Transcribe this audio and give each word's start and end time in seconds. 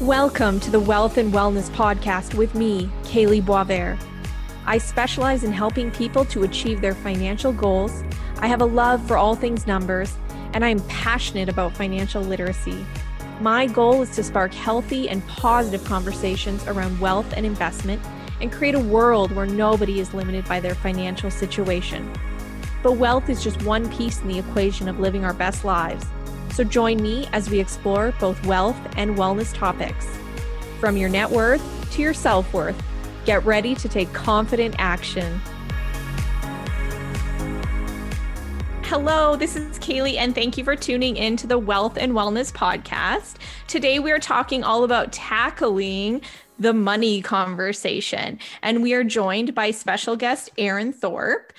Welcome 0.00 0.58
to 0.60 0.70
the 0.70 0.80
Wealth 0.80 1.18
and 1.18 1.34
Wellness 1.34 1.68
Podcast 1.72 2.32
with 2.32 2.54
me, 2.54 2.88
Kaylee 3.02 3.42
Boisvert. 3.42 4.02
I 4.64 4.78
specialize 4.78 5.44
in 5.44 5.52
helping 5.52 5.90
people 5.90 6.24
to 6.24 6.44
achieve 6.44 6.80
their 6.80 6.94
financial 6.94 7.52
goals. 7.52 8.02
I 8.38 8.46
have 8.46 8.62
a 8.62 8.64
love 8.64 9.06
for 9.06 9.18
all 9.18 9.34
things 9.34 9.66
numbers, 9.66 10.16
and 10.54 10.64
I 10.64 10.70
am 10.70 10.80
passionate 10.86 11.50
about 11.50 11.76
financial 11.76 12.22
literacy. 12.22 12.86
My 13.42 13.66
goal 13.66 14.00
is 14.00 14.16
to 14.16 14.22
spark 14.22 14.54
healthy 14.54 15.10
and 15.10 15.26
positive 15.26 15.84
conversations 15.84 16.66
around 16.66 17.00
wealth 17.00 17.34
and 17.36 17.44
investment 17.44 18.00
and 18.40 18.52
create 18.52 18.74
a 18.74 18.80
world 18.80 19.32
where 19.32 19.46
nobody 19.46 20.00
is 20.00 20.14
limited 20.14 20.44
by 20.46 20.60
their 20.60 20.74
financial 20.74 21.30
situation. 21.30 22.12
But 22.82 22.92
wealth 22.92 23.28
is 23.28 23.42
just 23.42 23.62
one 23.62 23.90
piece 23.90 24.20
in 24.20 24.28
the 24.28 24.38
equation 24.38 24.88
of 24.88 25.00
living 25.00 25.24
our 25.24 25.34
best 25.34 25.64
lives. 25.64 26.06
So 26.52 26.64
join 26.64 27.02
me 27.02 27.28
as 27.32 27.50
we 27.50 27.60
explore 27.60 28.12
both 28.20 28.44
wealth 28.46 28.78
and 28.96 29.16
wellness 29.16 29.54
topics. 29.54 30.06
From 30.78 30.96
your 30.96 31.08
net 31.08 31.30
worth 31.30 31.62
to 31.92 32.02
your 32.02 32.14
self 32.14 32.52
worth, 32.52 32.80
get 33.24 33.44
ready 33.44 33.74
to 33.74 33.88
take 33.88 34.12
confident 34.12 34.74
action. 34.78 35.40
Hello, 38.90 39.36
this 39.36 39.54
is 39.54 39.78
Kaylee, 39.78 40.16
and 40.16 40.34
thank 40.34 40.58
you 40.58 40.64
for 40.64 40.74
tuning 40.74 41.16
in 41.16 41.36
to 41.36 41.46
the 41.46 41.58
Wealth 41.58 41.96
and 41.96 42.12
Wellness 42.12 42.52
Podcast. 42.52 43.36
Today, 43.68 44.00
we 44.00 44.10
are 44.10 44.18
talking 44.18 44.64
all 44.64 44.82
about 44.82 45.12
tackling 45.12 46.22
the 46.60 46.74
money 46.74 47.22
conversation, 47.22 48.38
and 48.62 48.82
we 48.82 48.92
are 48.92 49.02
joined 49.02 49.54
by 49.54 49.70
special 49.70 50.14
guest 50.14 50.50
Erin 50.58 50.92
Thorp. 50.92 51.52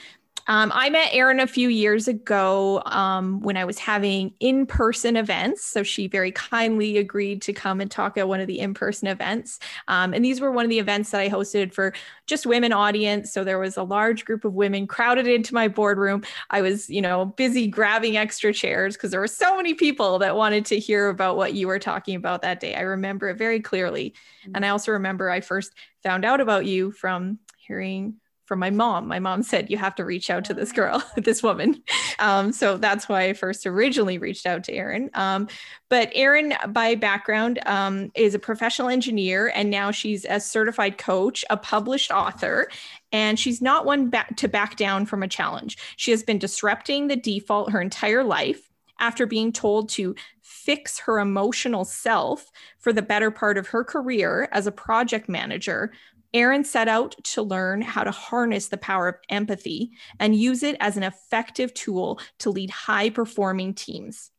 Um, 0.47 0.71
I 0.73 0.89
met 0.89 1.09
Erin 1.11 1.39
a 1.39 1.47
few 1.47 1.69
years 1.69 2.07
ago 2.07 2.81
um, 2.85 3.41
when 3.41 3.57
I 3.57 3.65
was 3.65 3.77
having 3.77 4.33
in 4.39 4.65
person 4.65 5.15
events. 5.15 5.65
So 5.65 5.83
she 5.83 6.07
very 6.07 6.31
kindly 6.31 6.97
agreed 6.97 7.41
to 7.43 7.53
come 7.53 7.81
and 7.81 7.89
talk 7.89 8.17
at 8.17 8.27
one 8.27 8.39
of 8.39 8.47
the 8.47 8.59
in 8.59 8.73
person 8.73 9.07
events. 9.07 9.59
Um, 9.87 10.13
and 10.13 10.23
these 10.23 10.41
were 10.41 10.51
one 10.51 10.65
of 10.65 10.69
the 10.69 10.79
events 10.79 11.11
that 11.11 11.21
I 11.21 11.29
hosted 11.29 11.73
for 11.73 11.93
just 12.27 12.45
women 12.45 12.73
audience. 12.73 13.31
So 13.31 13.43
there 13.43 13.59
was 13.59 13.77
a 13.77 13.83
large 13.83 14.25
group 14.25 14.45
of 14.45 14.53
women 14.53 14.87
crowded 14.87 15.27
into 15.27 15.53
my 15.53 15.67
boardroom. 15.67 16.23
I 16.49 16.61
was, 16.61 16.89
you 16.89 17.01
know, 17.01 17.25
busy 17.25 17.67
grabbing 17.67 18.17
extra 18.17 18.53
chairs 18.53 18.95
because 18.95 19.11
there 19.11 19.19
were 19.19 19.27
so 19.27 19.57
many 19.57 19.73
people 19.73 20.19
that 20.19 20.35
wanted 20.35 20.65
to 20.67 20.79
hear 20.79 21.09
about 21.09 21.37
what 21.37 21.53
you 21.53 21.67
were 21.67 21.79
talking 21.79 22.15
about 22.15 22.41
that 22.41 22.59
day. 22.59 22.75
I 22.75 22.81
remember 22.81 23.29
it 23.29 23.37
very 23.37 23.59
clearly. 23.59 24.13
And 24.55 24.65
I 24.65 24.69
also 24.69 24.91
remember 24.93 25.29
I 25.29 25.41
first 25.41 25.73
found 26.03 26.25
out 26.25 26.41
about 26.41 26.65
you 26.65 26.91
from 26.91 27.39
hearing 27.57 28.15
from 28.45 28.59
my 28.59 28.69
mom. 28.69 29.07
My 29.07 29.19
mom 29.19 29.43
said, 29.43 29.69
You 29.69 29.77
have 29.77 29.95
to 29.95 30.05
reach 30.05 30.29
out 30.29 30.45
to 30.45 30.53
this 30.53 30.71
girl, 30.71 31.03
this 31.17 31.41
woman. 31.41 31.81
Um, 32.19 32.51
so 32.51 32.77
that's 32.77 33.07
why 33.07 33.23
I 33.23 33.33
first 33.33 33.65
originally 33.65 34.17
reached 34.17 34.45
out 34.45 34.63
to 34.65 34.73
Erin. 34.73 35.09
Um, 35.13 35.47
but 35.89 36.11
Erin, 36.13 36.53
by 36.69 36.95
background, 36.95 37.59
um, 37.65 38.11
is 38.15 38.35
a 38.35 38.39
professional 38.39 38.89
engineer, 38.89 39.51
and 39.55 39.69
now 39.69 39.91
she's 39.91 40.25
a 40.25 40.39
certified 40.39 40.97
coach, 40.97 41.45
a 41.49 41.57
published 41.57 42.11
author, 42.11 42.69
and 43.11 43.39
she's 43.39 43.61
not 43.61 43.85
one 43.85 44.09
back 44.09 44.35
to 44.37 44.47
back 44.47 44.75
down 44.75 45.05
from 45.05 45.23
a 45.23 45.27
challenge. 45.27 45.77
She 45.97 46.11
has 46.11 46.23
been 46.23 46.39
disrupting 46.39 47.07
the 47.07 47.15
default 47.15 47.71
her 47.71 47.81
entire 47.81 48.23
life 48.23 48.69
after 48.99 49.25
being 49.25 49.51
told 49.51 49.89
to 49.89 50.15
fix 50.41 50.99
her 50.99 51.19
emotional 51.19 51.83
self 51.83 52.51
for 52.77 52.93
the 52.93 53.01
better 53.01 53.31
part 53.31 53.57
of 53.57 53.67
her 53.67 53.83
career 53.83 54.47
as 54.51 54.67
a 54.67 54.71
project 54.71 55.27
manager 55.27 55.91
Erin 56.33 56.63
set 56.63 56.87
out 56.87 57.15
to 57.23 57.41
learn 57.41 57.81
how 57.81 58.03
to 58.03 58.11
harness 58.11 58.69
the 58.69 58.77
power 58.77 59.07
of 59.07 59.15
empathy 59.29 59.91
and 60.19 60.35
use 60.35 60.63
it 60.63 60.77
as 60.79 60.97
an 60.97 61.03
effective 61.03 61.73
tool 61.73 62.19
to 62.39 62.49
lead 62.49 62.69
high 62.69 63.09
performing 63.09 63.73
teams. 63.73 64.31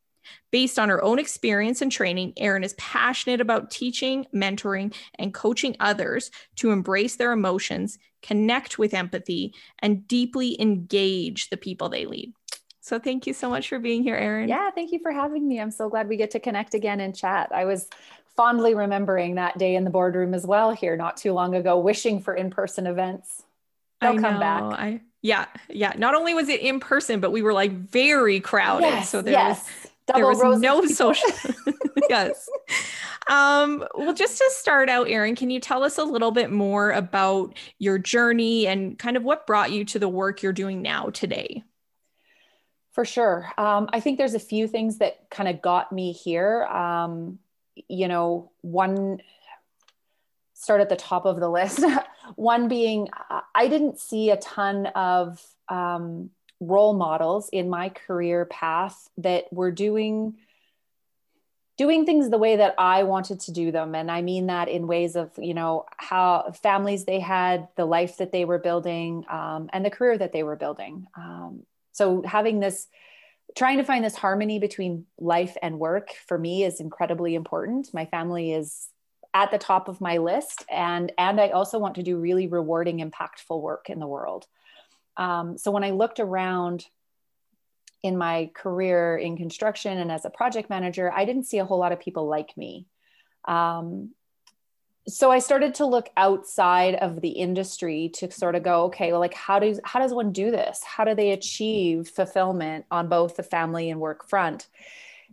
Based 0.50 0.78
on 0.78 0.88
her 0.88 1.02
own 1.02 1.18
experience 1.18 1.82
and 1.82 1.90
training, 1.90 2.32
Erin 2.36 2.64
is 2.64 2.74
passionate 2.74 3.40
about 3.40 3.70
teaching, 3.70 4.26
mentoring, 4.34 4.94
and 5.18 5.34
coaching 5.34 5.76
others 5.80 6.30
to 6.56 6.70
embrace 6.70 7.16
their 7.16 7.32
emotions, 7.32 7.98
connect 8.22 8.78
with 8.78 8.94
empathy, 8.94 9.54
and 9.80 10.06
deeply 10.06 10.60
engage 10.60 11.50
the 11.50 11.56
people 11.56 11.88
they 11.88 12.06
lead. 12.06 12.32
So, 12.80 12.98
thank 12.98 13.26
you 13.26 13.32
so 13.32 13.48
much 13.48 13.68
for 13.68 13.78
being 13.78 14.02
here, 14.02 14.16
Erin. 14.16 14.48
Yeah, 14.48 14.70
thank 14.70 14.90
you 14.90 14.98
for 15.00 15.12
having 15.12 15.46
me. 15.46 15.60
I'm 15.60 15.70
so 15.70 15.88
glad 15.88 16.08
we 16.08 16.16
get 16.16 16.32
to 16.32 16.40
connect 16.40 16.74
again 16.74 17.00
and 17.00 17.14
chat. 17.14 17.50
I 17.54 17.64
was 17.64 17.88
fondly 18.36 18.74
remembering 18.74 19.36
that 19.36 19.58
day 19.58 19.74
in 19.74 19.84
the 19.84 19.90
boardroom 19.90 20.34
as 20.34 20.46
well 20.46 20.70
here 20.72 20.96
not 20.96 21.16
too 21.16 21.32
long 21.32 21.54
ago, 21.54 21.78
wishing 21.78 22.20
for 22.20 22.34
in-person 22.34 22.86
events. 22.86 23.42
They'll 24.00 24.18
I 24.18 24.20
come 24.20 24.40
back. 24.40 24.62
I, 24.62 25.00
yeah, 25.20 25.46
yeah. 25.68 25.92
Not 25.96 26.14
only 26.14 26.34
was 26.34 26.48
it 26.48 26.60
in 26.60 26.80
person, 26.80 27.20
but 27.20 27.30
we 27.30 27.42
were 27.42 27.52
like 27.52 27.72
very 27.72 28.40
crowded. 28.40 28.86
Yes, 28.86 29.10
so 29.10 29.22
there 29.22 29.32
yes. 29.32 29.64
was 29.64 29.90
there 30.16 30.26
was 30.26 30.60
no 30.60 30.84
social. 30.86 31.30
yes. 32.08 32.48
Um, 33.28 33.84
well, 33.94 34.14
just 34.14 34.38
to 34.38 34.50
start 34.50 34.88
out, 34.88 35.08
Erin, 35.08 35.36
can 35.36 35.50
you 35.50 35.60
tell 35.60 35.84
us 35.84 35.98
a 35.98 36.04
little 36.04 36.32
bit 36.32 36.50
more 36.50 36.90
about 36.90 37.56
your 37.78 37.98
journey 37.98 38.66
and 38.66 38.98
kind 38.98 39.16
of 39.16 39.22
what 39.22 39.46
brought 39.46 39.70
you 39.70 39.84
to 39.86 39.98
the 39.98 40.08
work 40.08 40.42
you're 40.42 40.52
doing 40.52 40.82
now 40.82 41.06
today? 41.10 41.62
For 42.90 43.04
sure. 43.04 43.50
Um, 43.56 43.88
I 43.92 44.00
think 44.00 44.18
there's 44.18 44.34
a 44.34 44.40
few 44.40 44.66
things 44.66 44.98
that 44.98 45.30
kind 45.30 45.48
of 45.48 45.62
got 45.62 45.92
me 45.92 46.12
here. 46.12 46.64
Um, 46.64 47.38
you 47.88 48.08
know, 48.08 48.50
one 48.60 49.20
start 50.54 50.80
at 50.80 50.88
the 50.88 50.96
top 50.96 51.24
of 51.24 51.40
the 51.40 51.48
list. 51.48 51.84
one 52.36 52.68
being, 52.68 53.08
I 53.54 53.68
didn't 53.68 53.98
see 53.98 54.30
a 54.30 54.36
ton 54.36 54.86
of 54.86 55.44
um, 55.68 56.30
role 56.60 56.94
models 56.94 57.48
in 57.52 57.68
my 57.68 57.88
career 57.88 58.44
path 58.44 59.08
that 59.18 59.52
were 59.52 59.72
doing 59.72 60.36
doing 61.78 62.04
things 62.04 62.28
the 62.28 62.38
way 62.38 62.56
that 62.56 62.74
I 62.78 63.02
wanted 63.02 63.40
to 63.40 63.52
do 63.52 63.72
them. 63.72 63.94
And 63.94 64.10
I 64.10 64.20
mean 64.20 64.46
that 64.46 64.68
in 64.68 64.86
ways 64.86 65.16
of, 65.16 65.30
you 65.38 65.54
know, 65.54 65.86
how 65.96 66.52
families 66.62 67.06
they 67.06 67.18
had, 67.18 67.66
the 67.76 67.86
life 67.86 68.18
that 68.18 68.30
they 68.30 68.44
were 68.44 68.58
building, 68.58 69.24
um, 69.28 69.70
and 69.72 69.84
the 69.84 69.90
career 69.90 70.18
that 70.18 70.32
they 70.32 70.42
were 70.42 70.54
building. 70.54 71.06
Um, 71.16 71.64
so 71.92 72.22
having 72.22 72.60
this 72.60 72.86
trying 73.56 73.78
to 73.78 73.84
find 73.84 74.04
this 74.04 74.16
harmony 74.16 74.58
between 74.58 75.06
life 75.18 75.56
and 75.62 75.78
work 75.78 76.10
for 76.26 76.38
me 76.38 76.64
is 76.64 76.80
incredibly 76.80 77.34
important. 77.34 77.92
My 77.92 78.06
family 78.06 78.52
is 78.52 78.88
at 79.34 79.50
the 79.50 79.58
top 79.58 79.88
of 79.88 80.00
my 80.00 80.18
list 80.18 80.64
and 80.70 81.10
and 81.16 81.40
I 81.40 81.48
also 81.48 81.78
want 81.78 81.94
to 81.94 82.02
do 82.02 82.18
really 82.18 82.46
rewarding 82.46 82.98
impactful 82.98 83.60
work 83.60 83.88
in 83.88 83.98
the 83.98 84.06
world. 84.06 84.46
Um, 85.16 85.58
so 85.58 85.70
when 85.70 85.84
I 85.84 85.90
looked 85.90 86.20
around 86.20 86.84
in 88.02 88.18
my 88.18 88.50
career 88.54 89.16
in 89.16 89.36
construction 89.36 89.96
and 89.96 90.10
as 90.10 90.24
a 90.24 90.30
project 90.30 90.68
manager, 90.68 91.12
I 91.12 91.24
didn't 91.24 91.44
see 91.44 91.58
a 91.58 91.64
whole 91.64 91.78
lot 91.78 91.92
of 91.92 92.00
people 92.00 92.26
like 92.26 92.56
me. 92.56 92.86
Um, 93.46 94.14
so 95.08 95.32
I 95.32 95.40
started 95.40 95.74
to 95.76 95.86
look 95.86 96.10
outside 96.16 96.94
of 96.94 97.20
the 97.20 97.30
industry 97.30 98.10
to 98.14 98.30
sort 98.30 98.54
of 98.54 98.62
go, 98.62 98.84
okay, 98.84 99.10
well, 99.10 99.20
like 99.20 99.34
how 99.34 99.58
does 99.58 99.80
how 99.84 99.98
does 99.98 100.14
one 100.14 100.32
do 100.32 100.50
this? 100.50 100.82
How 100.84 101.04
do 101.04 101.14
they 101.14 101.32
achieve 101.32 102.08
fulfillment 102.08 102.86
on 102.90 103.08
both 103.08 103.36
the 103.36 103.42
family 103.42 103.90
and 103.90 104.00
work 104.00 104.28
front? 104.28 104.68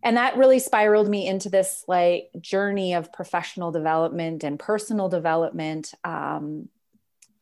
And 0.01 0.17
that 0.17 0.37
really 0.37 0.59
spiraled 0.59 1.09
me 1.09 1.27
into 1.27 1.49
this 1.49 1.83
like 1.87 2.29
journey 2.39 2.93
of 2.93 3.13
professional 3.13 3.71
development 3.71 4.43
and 4.43 4.57
personal 4.57 5.09
development 5.09 5.93
um, 6.03 6.69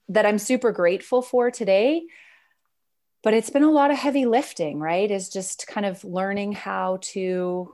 that 0.09 0.25
I'm 0.25 0.39
super 0.39 0.71
grateful 0.71 1.21
for 1.21 1.49
today. 1.49 2.03
But 3.23 3.33
it's 3.33 3.49
been 3.49 3.63
a 3.63 3.71
lot 3.71 3.91
of 3.91 3.97
heavy 3.97 4.25
lifting, 4.25 4.79
right? 4.79 5.09
Is 5.09 5.29
just 5.29 5.67
kind 5.67 5.85
of 5.85 6.03
learning 6.03 6.53
how 6.53 6.99
to 7.01 7.73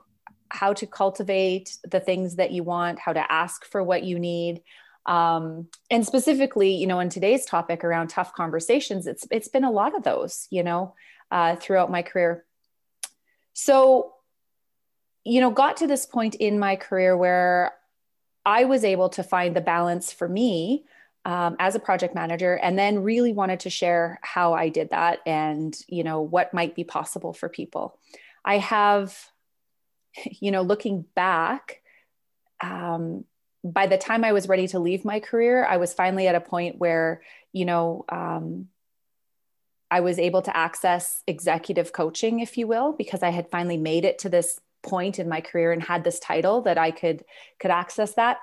how 0.54 0.72
to 0.72 0.86
cultivate 0.86 1.76
the 1.90 1.98
things 1.98 2.36
that 2.36 2.52
you 2.52 2.62
want, 2.62 3.00
how 3.00 3.12
to 3.12 3.32
ask 3.32 3.64
for 3.64 3.82
what 3.82 4.04
you 4.04 4.18
need. 4.18 4.62
Um, 5.04 5.68
and 5.90 6.06
specifically, 6.06 6.76
you 6.76 6.86
know, 6.86 7.00
in 7.00 7.08
today's 7.08 7.44
topic 7.44 7.82
around 7.84 8.08
tough 8.08 8.32
conversations, 8.32 9.06
it's 9.06 9.26
it's 9.30 9.48
been 9.48 9.64
a 9.64 9.70
lot 9.70 9.94
of 9.96 10.04
those, 10.04 10.46
you 10.50 10.62
know, 10.62 10.94
uh, 11.30 11.56
throughout 11.56 11.90
my 11.90 12.02
career. 12.02 12.44
So, 13.52 14.14
you 15.24 15.40
know, 15.40 15.50
got 15.50 15.78
to 15.78 15.86
this 15.86 16.06
point 16.06 16.36
in 16.36 16.58
my 16.58 16.76
career 16.76 17.16
where 17.16 17.74
I 18.46 18.64
was 18.64 18.84
able 18.84 19.08
to 19.10 19.22
find 19.22 19.54
the 19.54 19.60
balance 19.60 20.12
for 20.12 20.28
me 20.28 20.84
um, 21.24 21.56
as 21.58 21.74
a 21.74 21.80
project 21.80 22.14
manager, 22.14 22.54
and 22.54 22.78
then 22.78 23.02
really 23.02 23.32
wanted 23.32 23.60
to 23.60 23.70
share 23.70 24.20
how 24.22 24.54
I 24.54 24.68
did 24.68 24.90
that 24.90 25.18
and 25.26 25.76
you 25.88 26.04
know 26.04 26.20
what 26.20 26.54
might 26.54 26.76
be 26.76 26.84
possible 26.84 27.32
for 27.32 27.48
people. 27.48 27.98
I 28.44 28.58
have 28.58 29.33
you 30.40 30.50
know, 30.50 30.62
looking 30.62 31.04
back, 31.14 31.80
um, 32.60 33.24
by 33.62 33.86
the 33.86 33.98
time 33.98 34.24
I 34.24 34.32
was 34.32 34.48
ready 34.48 34.68
to 34.68 34.78
leave 34.78 35.04
my 35.04 35.20
career, 35.20 35.64
I 35.64 35.78
was 35.78 35.94
finally 35.94 36.28
at 36.28 36.34
a 36.34 36.40
point 36.40 36.78
where, 36.78 37.22
you 37.52 37.64
know, 37.64 38.04
um, 38.10 38.68
I 39.90 40.00
was 40.00 40.18
able 40.18 40.42
to 40.42 40.56
access 40.56 41.22
executive 41.26 41.92
coaching, 41.92 42.40
if 42.40 42.58
you 42.58 42.66
will, 42.66 42.92
because 42.92 43.22
I 43.22 43.30
had 43.30 43.50
finally 43.50 43.76
made 43.76 44.04
it 44.04 44.18
to 44.20 44.28
this 44.28 44.60
point 44.82 45.18
in 45.18 45.28
my 45.28 45.40
career 45.40 45.72
and 45.72 45.82
had 45.82 46.04
this 46.04 46.18
title 46.18 46.62
that 46.62 46.76
I 46.76 46.90
could 46.90 47.24
could 47.58 47.70
access 47.70 48.14
that. 48.14 48.38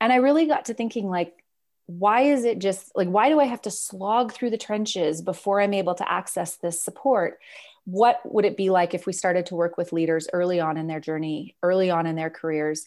And 0.00 0.12
I 0.12 0.16
really 0.16 0.46
got 0.46 0.64
to 0.66 0.74
thinking 0.74 1.08
like 1.08 1.44
why 1.86 2.22
is 2.22 2.44
it 2.44 2.58
just 2.58 2.90
like 2.94 3.08
why 3.08 3.28
do 3.28 3.38
i 3.38 3.44
have 3.44 3.60
to 3.60 3.70
slog 3.70 4.32
through 4.32 4.50
the 4.50 4.58
trenches 4.58 5.20
before 5.20 5.60
i'm 5.60 5.74
able 5.74 5.94
to 5.94 6.10
access 6.10 6.56
this 6.56 6.82
support 6.82 7.38
what 7.84 8.20
would 8.24 8.44
it 8.44 8.56
be 8.56 8.70
like 8.70 8.94
if 8.94 9.06
we 9.06 9.12
started 9.12 9.46
to 9.46 9.54
work 9.54 9.76
with 9.76 9.92
leaders 9.92 10.28
early 10.32 10.60
on 10.60 10.76
in 10.76 10.86
their 10.86 11.00
journey 11.00 11.56
early 11.62 11.90
on 11.90 12.06
in 12.06 12.16
their 12.16 12.30
careers 12.30 12.86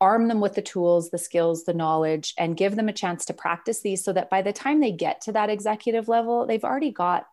arm 0.00 0.26
them 0.28 0.40
with 0.40 0.54
the 0.54 0.62
tools 0.62 1.10
the 1.10 1.18
skills 1.18 1.64
the 1.64 1.72
knowledge 1.72 2.34
and 2.38 2.56
give 2.56 2.76
them 2.76 2.88
a 2.88 2.92
chance 2.92 3.24
to 3.24 3.32
practice 3.32 3.80
these 3.80 4.04
so 4.04 4.12
that 4.12 4.28
by 4.28 4.42
the 4.42 4.52
time 4.52 4.80
they 4.80 4.92
get 4.92 5.20
to 5.20 5.32
that 5.32 5.50
executive 5.50 6.08
level 6.08 6.46
they've 6.46 6.64
already 6.64 6.90
got 6.90 7.26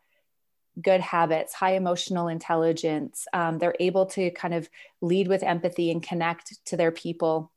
good 0.81 1.01
habits 1.01 1.53
high 1.53 1.75
emotional 1.75 2.27
intelligence. 2.27 3.27
Um, 3.33 3.59
they're 3.59 3.75
able 3.79 4.07
to 4.07 4.31
kind 4.31 4.53
of 4.53 4.69
lead 5.01 5.27
with 5.27 5.43
empathy 5.43 5.91
and 5.91 6.01
connect 6.01 6.65
to 6.65 6.77
their 6.77 6.91
people. 6.91 7.51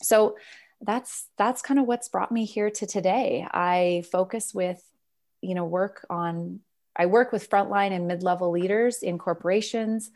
So 0.00 0.36
that's 0.80 1.28
that's 1.38 1.62
kind 1.62 1.80
of 1.80 1.86
what's 1.86 2.08
brought 2.08 2.32
me 2.32 2.44
here 2.44 2.70
to 2.70 2.86
today. 2.86 3.46
I 3.50 4.04
focus 4.10 4.54
with 4.54 4.82
you 5.40 5.54
know 5.54 5.64
work 5.64 6.06
on 6.08 6.60
i 6.96 7.06
work 7.06 7.32
with 7.32 7.48
frontline 7.48 7.92
and 7.92 8.06
mid-level 8.06 8.50
leaders 8.50 9.02
in 9.02 9.18
corporations 9.18 10.10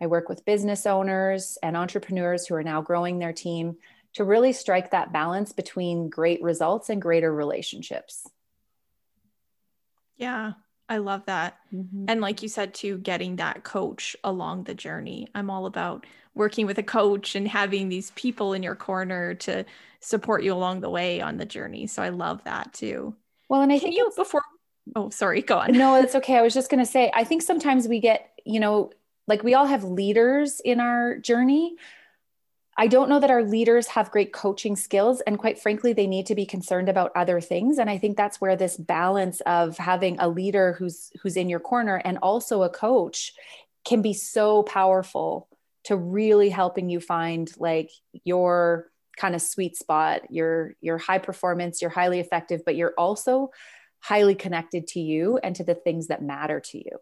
i 0.00 0.06
work 0.06 0.28
with 0.28 0.44
business 0.44 0.86
owners 0.86 1.58
and 1.62 1.76
entrepreneurs 1.76 2.46
who 2.46 2.54
are 2.54 2.62
now 2.62 2.80
growing 2.80 3.18
their 3.18 3.32
team 3.32 3.76
to 4.12 4.24
really 4.24 4.52
strike 4.52 4.90
that 4.90 5.12
balance 5.12 5.52
between 5.52 6.08
great 6.08 6.42
results 6.42 6.90
and 6.90 7.02
greater 7.02 7.32
relationships 7.32 8.28
yeah 10.16 10.52
I 10.88 10.98
love 10.98 11.24
that. 11.24 11.56
Mm-hmm. 11.72 12.04
And 12.08 12.20
like 12.20 12.42
you 12.42 12.50
said, 12.50 12.74
too, 12.74 12.98
getting 12.98 13.36
that 13.36 13.64
coach 13.64 14.14
along 14.24 14.64
the 14.64 14.74
journey. 14.74 15.26
I'm 15.34 15.48
all 15.48 15.64
about 15.64 16.04
working 16.34 16.66
with 16.66 16.76
a 16.76 16.82
coach 16.82 17.34
and 17.34 17.48
having 17.48 17.88
these 17.88 18.10
people 18.10 18.52
in 18.52 18.62
your 18.62 18.74
corner 18.74 19.32
to 19.34 19.64
support 20.00 20.42
you 20.42 20.52
along 20.52 20.80
the 20.80 20.90
way 20.90 21.22
on 21.22 21.38
the 21.38 21.46
journey. 21.46 21.86
So 21.86 22.02
I 22.02 22.10
love 22.10 22.44
that 22.44 22.74
too. 22.74 23.14
Well, 23.48 23.62
and 23.62 23.72
I 23.72 23.78
Can 23.78 23.88
think 23.88 23.96
you 23.96 24.12
before 24.14 24.42
Oh, 24.94 25.10
sorry, 25.10 25.42
go 25.42 25.58
on. 25.58 25.72
No, 25.72 25.96
it's 25.96 26.14
okay. 26.14 26.36
I 26.36 26.42
was 26.42 26.54
just 26.54 26.70
going 26.70 26.84
to 26.84 26.90
say 26.90 27.10
I 27.14 27.24
think 27.24 27.42
sometimes 27.42 27.88
we 27.88 28.00
get, 28.00 28.30
you 28.44 28.60
know, 28.60 28.90
like 29.26 29.42
we 29.42 29.54
all 29.54 29.66
have 29.66 29.84
leaders 29.84 30.60
in 30.60 30.80
our 30.80 31.18
journey. 31.18 31.76
I 32.76 32.86
don't 32.86 33.08
know 33.08 33.20
that 33.20 33.30
our 33.30 33.44
leaders 33.44 33.86
have 33.88 34.10
great 34.10 34.32
coaching 34.32 34.76
skills. 34.76 35.20
And 35.20 35.38
quite 35.38 35.58
frankly, 35.58 35.92
they 35.92 36.06
need 36.06 36.26
to 36.26 36.34
be 36.34 36.46
concerned 36.46 36.88
about 36.88 37.12
other 37.14 37.40
things. 37.40 37.78
And 37.78 37.90
I 37.90 37.98
think 37.98 38.16
that's 38.16 38.40
where 38.40 38.56
this 38.56 38.76
balance 38.76 39.40
of 39.42 39.76
having 39.76 40.18
a 40.18 40.28
leader 40.28 40.72
who's 40.72 41.12
who's 41.22 41.36
in 41.36 41.48
your 41.48 41.60
corner 41.60 42.00
and 42.04 42.18
also 42.22 42.62
a 42.62 42.70
coach 42.70 43.34
can 43.84 44.02
be 44.02 44.14
so 44.14 44.62
powerful 44.62 45.48
to 45.84 45.96
really 45.96 46.48
helping 46.48 46.88
you 46.88 47.00
find 47.00 47.50
like 47.58 47.90
your 48.24 48.90
kind 49.16 49.34
of 49.34 49.42
sweet 49.42 49.76
spot 49.76 50.22
your 50.30 50.74
your 50.80 50.96
high 50.96 51.18
performance 51.18 51.82
you're 51.82 51.90
highly 51.90 52.20
effective 52.20 52.62
but 52.64 52.76
you're 52.76 52.94
also 52.96 53.50
highly 54.02 54.34
connected 54.34 54.86
to 54.88 55.00
you 55.00 55.38
and 55.42 55.56
to 55.56 55.64
the 55.64 55.74
things 55.74 56.08
that 56.08 56.22
matter 56.22 56.60
to 56.60 56.78
you. 56.78 56.98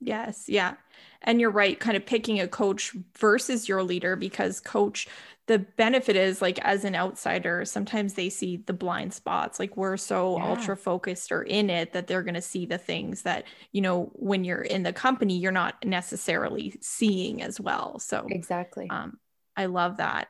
Yes. 0.00 0.44
Yeah. 0.48 0.74
And 1.20 1.40
you're 1.40 1.50
right 1.50 1.78
kind 1.78 1.96
of 1.96 2.06
picking 2.06 2.40
a 2.40 2.48
coach 2.48 2.96
versus 3.18 3.68
your 3.68 3.82
leader 3.82 4.16
because 4.16 4.58
coach 4.60 5.06
the 5.46 5.58
benefit 5.58 6.14
is 6.14 6.40
like 6.40 6.60
as 6.60 6.84
an 6.84 6.94
outsider 6.94 7.64
sometimes 7.64 8.14
they 8.14 8.30
see 8.30 8.62
the 8.66 8.72
blind 8.72 9.12
spots 9.12 9.58
like 9.58 9.76
we're 9.76 9.96
so 9.96 10.38
yeah. 10.38 10.48
ultra 10.48 10.76
focused 10.76 11.32
or 11.32 11.42
in 11.42 11.68
it 11.68 11.92
that 11.92 12.06
they're 12.06 12.22
going 12.22 12.34
to 12.34 12.40
see 12.40 12.66
the 12.66 12.78
things 12.78 13.22
that 13.22 13.44
you 13.72 13.80
know 13.80 14.10
when 14.14 14.44
you're 14.44 14.62
in 14.62 14.84
the 14.84 14.92
company 14.92 15.36
you're 15.36 15.50
not 15.50 15.74
necessarily 15.84 16.74
seeing 16.80 17.42
as 17.42 17.60
well. 17.60 17.98
So 17.98 18.26
exactly. 18.30 18.88
um, 18.88 19.18
i 19.56 19.66
love 19.66 19.96
that 19.96 20.28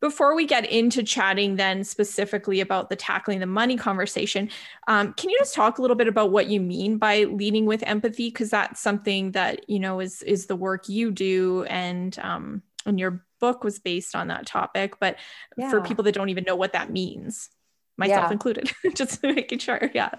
before 0.00 0.34
we 0.34 0.46
get 0.46 0.70
into 0.70 1.02
chatting 1.02 1.56
then 1.56 1.82
specifically 1.84 2.60
about 2.60 2.90
the 2.90 2.96
tackling 2.96 3.40
the 3.40 3.46
money 3.46 3.76
conversation 3.76 4.50
um, 4.86 5.12
can 5.14 5.30
you 5.30 5.38
just 5.38 5.54
talk 5.54 5.78
a 5.78 5.82
little 5.82 5.96
bit 5.96 6.08
about 6.08 6.30
what 6.30 6.46
you 6.46 6.60
mean 6.60 6.98
by 6.98 7.24
leading 7.24 7.66
with 7.66 7.82
empathy 7.84 8.28
because 8.28 8.50
that's 8.50 8.80
something 8.80 9.32
that 9.32 9.68
you 9.68 9.78
know 9.78 10.00
is 10.00 10.22
is 10.22 10.46
the 10.46 10.56
work 10.56 10.88
you 10.88 11.10
do 11.10 11.64
and 11.64 12.18
um, 12.20 12.62
and 12.86 12.98
your 12.98 13.24
book 13.40 13.64
was 13.64 13.78
based 13.78 14.14
on 14.14 14.28
that 14.28 14.46
topic 14.46 14.98
but 15.00 15.16
yeah. 15.56 15.70
for 15.70 15.80
people 15.80 16.04
that 16.04 16.14
don't 16.14 16.28
even 16.28 16.44
know 16.44 16.56
what 16.56 16.72
that 16.72 16.90
means 16.90 17.50
myself 17.96 18.26
yeah. 18.26 18.32
included 18.32 18.72
just 18.94 19.22
making 19.22 19.58
sure 19.58 19.90
yeah 19.94 20.10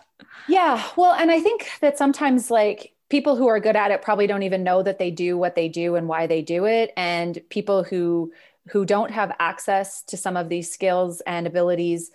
yeah 0.47 0.83
well 0.95 1.13
and 1.13 1.31
i 1.31 1.39
think 1.39 1.67
that 1.81 1.97
sometimes 1.97 2.49
like 2.49 2.93
people 3.09 3.35
who 3.35 3.47
are 3.47 3.59
good 3.59 3.75
at 3.75 3.91
it 3.91 4.01
probably 4.01 4.27
don't 4.27 4.43
even 4.43 4.63
know 4.63 4.81
that 4.81 4.97
they 4.97 5.11
do 5.11 5.37
what 5.37 5.55
they 5.55 5.69
do 5.69 5.95
and 5.95 6.07
why 6.07 6.27
they 6.27 6.41
do 6.41 6.65
it 6.65 6.91
and 6.97 7.39
people 7.49 7.83
who 7.83 8.31
who 8.69 8.85
don't 8.85 9.11
have 9.11 9.35
access 9.39 10.03
to 10.03 10.17
some 10.17 10.35
of 10.37 10.49
these 10.49 10.71
skills 10.71 11.21
and 11.27 11.45
abilities 11.45 12.11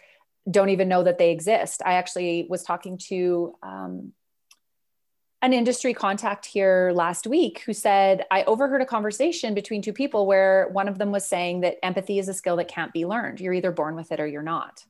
don't 0.50 0.70
even 0.70 0.88
know 0.88 1.02
that 1.04 1.18
they 1.18 1.30
exist. 1.30 1.82
I 1.84 1.94
actually 1.94 2.46
was 2.48 2.62
talking 2.62 2.98
to 3.08 3.54
um, 3.62 4.12
an 5.42 5.52
industry 5.52 5.94
contact 5.94 6.44
here 6.44 6.92
last 6.94 7.26
week 7.26 7.62
who 7.64 7.72
said, 7.72 8.24
I 8.30 8.42
overheard 8.44 8.82
a 8.82 8.86
conversation 8.86 9.54
between 9.54 9.80
two 9.80 9.92
people 9.92 10.26
where 10.26 10.68
one 10.72 10.88
of 10.88 10.98
them 10.98 11.12
was 11.12 11.24
saying 11.24 11.60
that 11.60 11.76
empathy 11.84 12.18
is 12.18 12.28
a 12.28 12.34
skill 12.34 12.56
that 12.56 12.68
can't 12.68 12.92
be 12.92 13.06
learned. 13.06 13.40
You're 13.40 13.54
either 13.54 13.72
born 13.72 13.94
with 13.94 14.12
it 14.12 14.20
or 14.20 14.26
you're 14.26 14.42
not. 14.42 14.84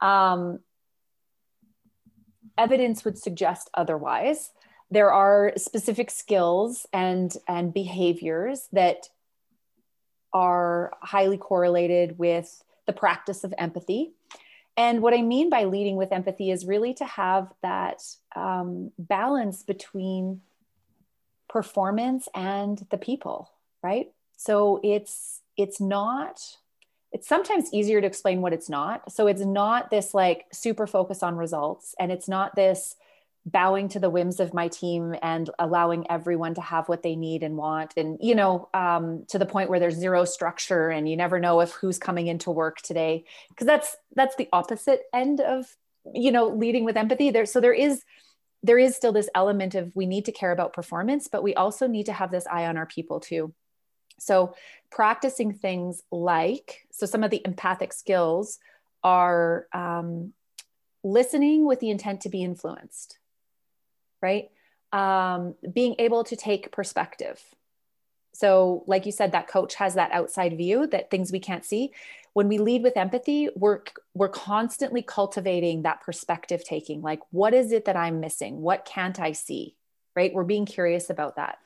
Um, 0.00 0.58
evidence 2.58 3.04
would 3.04 3.16
suggest 3.16 3.70
otherwise. 3.74 4.50
There 4.90 5.12
are 5.12 5.52
specific 5.56 6.10
skills 6.10 6.84
and, 6.92 7.34
and 7.46 7.72
behaviors 7.72 8.68
that 8.72 9.08
are 10.32 10.92
highly 11.00 11.36
correlated 11.36 12.18
with 12.18 12.62
the 12.86 12.92
practice 12.92 13.44
of 13.44 13.54
empathy. 13.58 14.12
And 14.76 15.02
what 15.02 15.14
I 15.14 15.22
mean 15.22 15.50
by 15.50 15.64
leading 15.64 15.96
with 15.96 16.12
empathy 16.12 16.50
is 16.50 16.64
really 16.64 16.94
to 16.94 17.04
have 17.04 17.52
that 17.62 18.02
um, 18.34 18.92
balance 18.98 19.62
between 19.62 20.40
performance 21.48 22.28
and 22.34 22.86
the 22.90 22.96
people, 22.96 23.50
right? 23.82 24.10
So 24.36 24.80
it's 24.82 25.42
it's 25.56 25.80
not 25.80 26.40
it's 27.12 27.26
sometimes 27.26 27.72
easier 27.72 28.00
to 28.00 28.06
explain 28.06 28.40
what 28.40 28.52
it's 28.52 28.70
not. 28.70 29.12
So 29.12 29.26
it's 29.26 29.44
not 29.44 29.90
this 29.90 30.14
like 30.14 30.46
super 30.52 30.86
focus 30.86 31.22
on 31.22 31.36
results 31.36 31.94
and 31.98 32.12
it's 32.12 32.28
not 32.28 32.54
this 32.54 32.96
bowing 33.50 33.88
to 33.88 33.98
the 33.98 34.10
whims 34.10 34.40
of 34.40 34.54
my 34.54 34.68
team 34.68 35.14
and 35.22 35.50
allowing 35.58 36.10
everyone 36.10 36.54
to 36.54 36.60
have 36.60 36.88
what 36.88 37.02
they 37.02 37.16
need 37.16 37.42
and 37.42 37.56
want. 37.56 37.94
And 37.96 38.18
you 38.20 38.34
know 38.34 38.68
um, 38.74 39.24
to 39.28 39.38
the 39.38 39.46
point 39.46 39.70
where 39.70 39.80
there's 39.80 39.96
zero 39.96 40.24
structure 40.24 40.88
and 40.88 41.08
you 41.08 41.16
never 41.16 41.40
know 41.40 41.60
if 41.60 41.72
who's 41.72 41.98
coming 41.98 42.26
into 42.26 42.50
work 42.50 42.80
today. 42.80 43.24
Because 43.48 43.66
that's 43.66 43.96
that's 44.14 44.36
the 44.36 44.48
opposite 44.52 45.02
end 45.12 45.40
of 45.40 45.66
you 46.14 46.32
know 46.32 46.48
leading 46.48 46.84
with 46.84 46.96
empathy. 46.96 47.30
There 47.30 47.46
so 47.46 47.60
there 47.60 47.74
is 47.74 48.02
there 48.62 48.78
is 48.78 48.94
still 48.94 49.12
this 49.12 49.30
element 49.34 49.74
of 49.74 49.90
we 49.94 50.06
need 50.06 50.26
to 50.26 50.32
care 50.32 50.52
about 50.52 50.74
performance 50.74 51.28
but 51.28 51.42
we 51.42 51.54
also 51.54 51.86
need 51.86 52.04
to 52.04 52.12
have 52.12 52.30
this 52.30 52.46
eye 52.46 52.66
on 52.66 52.76
our 52.76 52.86
people 52.86 53.20
too. 53.20 53.54
So 54.18 54.54
practicing 54.90 55.54
things 55.54 56.02
like 56.10 56.86
so 56.92 57.06
some 57.06 57.24
of 57.24 57.30
the 57.30 57.42
empathic 57.44 57.92
skills 57.92 58.58
are 59.02 59.66
um, 59.72 60.34
listening 61.02 61.66
with 61.66 61.80
the 61.80 61.90
intent 61.90 62.20
to 62.22 62.28
be 62.28 62.42
influenced 62.42 63.19
right? 64.22 64.50
Um, 64.92 65.54
being 65.72 65.94
able 65.98 66.24
to 66.24 66.36
take 66.36 66.72
perspective. 66.72 67.40
So, 68.32 68.84
like 68.86 69.06
you 69.06 69.12
said, 69.12 69.32
that 69.32 69.48
coach 69.48 69.74
has 69.74 69.94
that 69.94 70.12
outside 70.12 70.56
view 70.56 70.86
that 70.88 71.10
things 71.10 71.32
we 71.32 71.40
can't 71.40 71.64
see. 71.64 71.92
When 72.32 72.48
we 72.48 72.58
lead 72.58 72.82
with 72.82 72.96
empathy, 72.96 73.48
we're 73.54 73.80
we're 74.14 74.28
constantly 74.28 75.02
cultivating 75.02 75.82
that 75.82 76.00
perspective 76.00 76.64
taking. 76.64 77.02
Like, 77.02 77.20
what 77.30 77.54
is 77.54 77.72
it 77.72 77.84
that 77.86 77.96
I'm 77.96 78.20
missing? 78.20 78.60
What 78.60 78.84
can't 78.84 79.18
I 79.20 79.32
see? 79.32 79.76
Right? 80.16 80.32
We're 80.32 80.44
being 80.44 80.66
curious 80.66 81.10
about 81.10 81.36
that. 81.36 81.58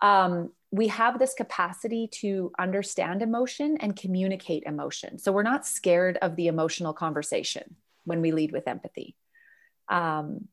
Um, 0.00 0.50
we 0.70 0.88
have 0.88 1.18
this 1.18 1.34
capacity 1.34 2.08
to 2.08 2.50
understand 2.58 3.22
emotion 3.22 3.76
and 3.78 3.94
communicate 3.94 4.64
emotion. 4.66 5.18
So 5.18 5.30
we're 5.30 5.44
not 5.44 5.66
scared 5.66 6.18
of 6.20 6.34
the 6.34 6.48
emotional 6.48 6.92
conversation 6.92 7.76
when 8.04 8.20
we 8.20 8.32
lead 8.32 8.50
with 8.50 8.66
empathy. 8.66 9.14
Um, 9.88 10.48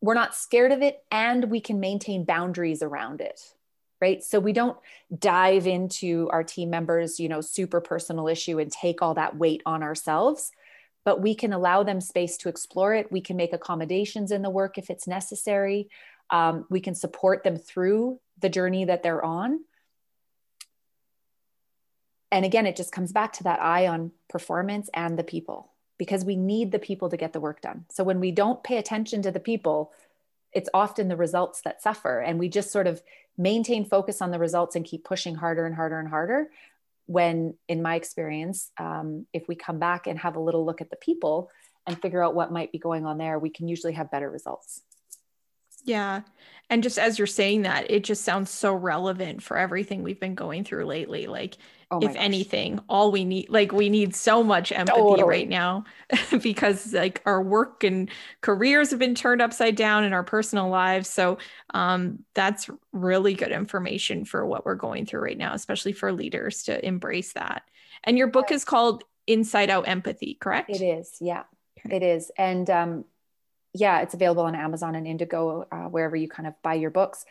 we're 0.00 0.14
not 0.14 0.34
scared 0.34 0.72
of 0.72 0.82
it 0.82 1.02
and 1.10 1.50
we 1.50 1.60
can 1.60 1.80
maintain 1.80 2.24
boundaries 2.24 2.82
around 2.82 3.20
it 3.20 3.40
right? 4.00 4.22
So 4.22 4.38
we 4.38 4.52
don't 4.52 4.78
dive 5.18 5.66
into 5.66 6.28
our 6.30 6.44
team 6.44 6.70
members 6.70 7.18
you 7.18 7.28
know 7.28 7.40
super 7.40 7.80
personal 7.80 8.28
issue 8.28 8.58
and 8.58 8.70
take 8.70 9.02
all 9.02 9.14
that 9.14 9.36
weight 9.36 9.62
on 9.66 9.82
ourselves 9.82 10.52
but 11.04 11.22
we 11.22 11.34
can 11.34 11.54
allow 11.54 11.82
them 11.82 12.02
space 12.02 12.36
to 12.36 12.50
explore 12.50 12.92
it. 12.92 13.10
We 13.10 13.22
can 13.22 13.36
make 13.36 13.54
accommodations 13.54 14.30
in 14.30 14.42
the 14.42 14.50
work 14.50 14.76
if 14.76 14.90
it's 14.90 15.06
necessary. 15.06 15.88
Um, 16.28 16.66
we 16.68 16.80
can 16.80 16.94
support 16.94 17.44
them 17.44 17.56
through 17.56 18.20
the 18.40 18.50
journey 18.50 18.84
that 18.84 19.02
they're 19.02 19.24
on. 19.24 19.60
And 22.30 22.44
again 22.44 22.66
it 22.66 22.76
just 22.76 22.92
comes 22.92 23.12
back 23.12 23.32
to 23.34 23.44
that 23.44 23.62
eye 23.62 23.86
on 23.86 24.12
performance 24.28 24.90
and 24.92 25.18
the 25.18 25.24
people 25.24 25.72
because 25.98 26.24
we 26.24 26.36
need 26.36 26.72
the 26.72 26.78
people 26.78 27.08
to 27.10 27.16
get 27.16 27.32
the 27.32 27.40
work 27.40 27.60
done. 27.60 27.84
So 27.90 28.04
when 28.04 28.20
we 28.20 28.30
don't 28.30 28.62
pay 28.62 28.78
attention 28.78 29.20
to 29.22 29.30
the 29.30 29.40
people, 29.40 29.92
it's 30.52 30.70
often 30.72 31.08
the 31.08 31.16
results 31.16 31.60
that 31.62 31.82
suffer. 31.82 32.20
And 32.20 32.38
we 32.38 32.48
just 32.48 32.70
sort 32.70 32.86
of 32.86 33.02
maintain 33.36 33.84
focus 33.84 34.22
on 34.22 34.30
the 34.30 34.38
results 34.38 34.76
and 34.76 34.84
keep 34.84 35.04
pushing 35.04 35.34
harder 35.34 35.66
and 35.66 35.74
harder 35.74 35.98
and 35.98 36.08
harder. 36.08 36.50
when 37.06 37.54
in 37.68 37.80
my 37.82 37.94
experience 37.96 38.70
um, 38.78 39.26
if 39.32 39.48
we 39.48 39.56
come 39.56 39.78
back 39.78 40.06
and 40.06 40.18
have 40.18 40.36
a 40.36 40.40
little 40.40 40.64
look 40.64 40.80
at 40.80 40.90
the 40.90 40.96
people 40.96 41.50
and 41.86 42.00
figure 42.00 42.22
out 42.22 42.34
what 42.34 42.52
might 42.52 42.70
be 42.70 42.78
going 42.78 43.06
on 43.06 43.16
there 43.16 43.38
we 43.38 43.50
can 43.50 43.66
usually 43.66 43.94
have 43.94 44.10
better 44.10 44.30
results 44.30 44.82
yeah. 45.88 46.22
And 46.70 46.82
just 46.82 46.98
as 46.98 47.18
you're 47.18 47.26
saying 47.26 47.62
that 47.62 47.90
it 47.90 48.04
just 48.04 48.24
sounds 48.24 48.50
so 48.50 48.74
relevant 48.74 49.42
for 49.42 49.56
everything 49.56 50.02
we've 50.02 50.20
been 50.20 50.34
going 50.34 50.64
through 50.64 50.84
lately. 50.84 51.26
Like 51.26 51.56
oh 51.90 52.00
if 52.00 52.12
gosh. 52.12 52.16
anything 52.18 52.78
all 52.88 53.10
we 53.10 53.24
need 53.24 53.48
like 53.48 53.72
we 53.72 53.88
need 53.88 54.14
so 54.14 54.42
much 54.42 54.70
empathy 54.70 55.00
totally. 55.00 55.22
right 55.22 55.48
now 55.48 55.84
because 56.42 56.92
like 56.92 57.22
our 57.24 57.42
work 57.42 57.84
and 57.84 58.10
careers 58.42 58.90
have 58.90 58.98
been 58.98 59.14
turned 59.14 59.40
upside 59.40 59.76
down 59.76 60.04
in 60.04 60.12
our 60.12 60.24
personal 60.24 60.68
lives. 60.68 61.08
So 61.08 61.38
um, 61.72 62.18
that's 62.34 62.68
really 62.92 63.32
good 63.32 63.52
information 63.52 64.26
for 64.26 64.44
what 64.44 64.66
we're 64.66 64.74
going 64.74 65.06
through 65.06 65.20
right 65.22 65.38
now 65.38 65.54
especially 65.54 65.92
for 65.92 66.12
leaders 66.12 66.64
to 66.64 66.84
embrace 66.86 67.32
that. 67.32 67.62
And 68.04 68.18
your 68.18 68.28
book 68.28 68.52
is 68.52 68.64
called 68.64 69.04
inside 69.26 69.70
out 69.70 69.88
empathy 69.88 70.36
correct? 70.40 70.70
It 70.70 70.82
is. 70.82 71.16
Yeah. 71.20 71.44
Okay. 71.86 71.96
it 71.96 72.02
is. 72.02 72.30
And 72.36 72.68
um, 72.68 73.04
yeah 73.74 74.00
it's 74.00 74.14
available 74.14 74.42
on 74.42 74.54
amazon 74.54 74.94
and 74.94 75.06
indigo 75.06 75.66
uh, 75.70 75.84
wherever 75.84 76.16
you 76.16 76.28
kind 76.28 76.46
of 76.46 76.54
buy 76.62 76.74
your 76.74 76.90
books 76.90 77.24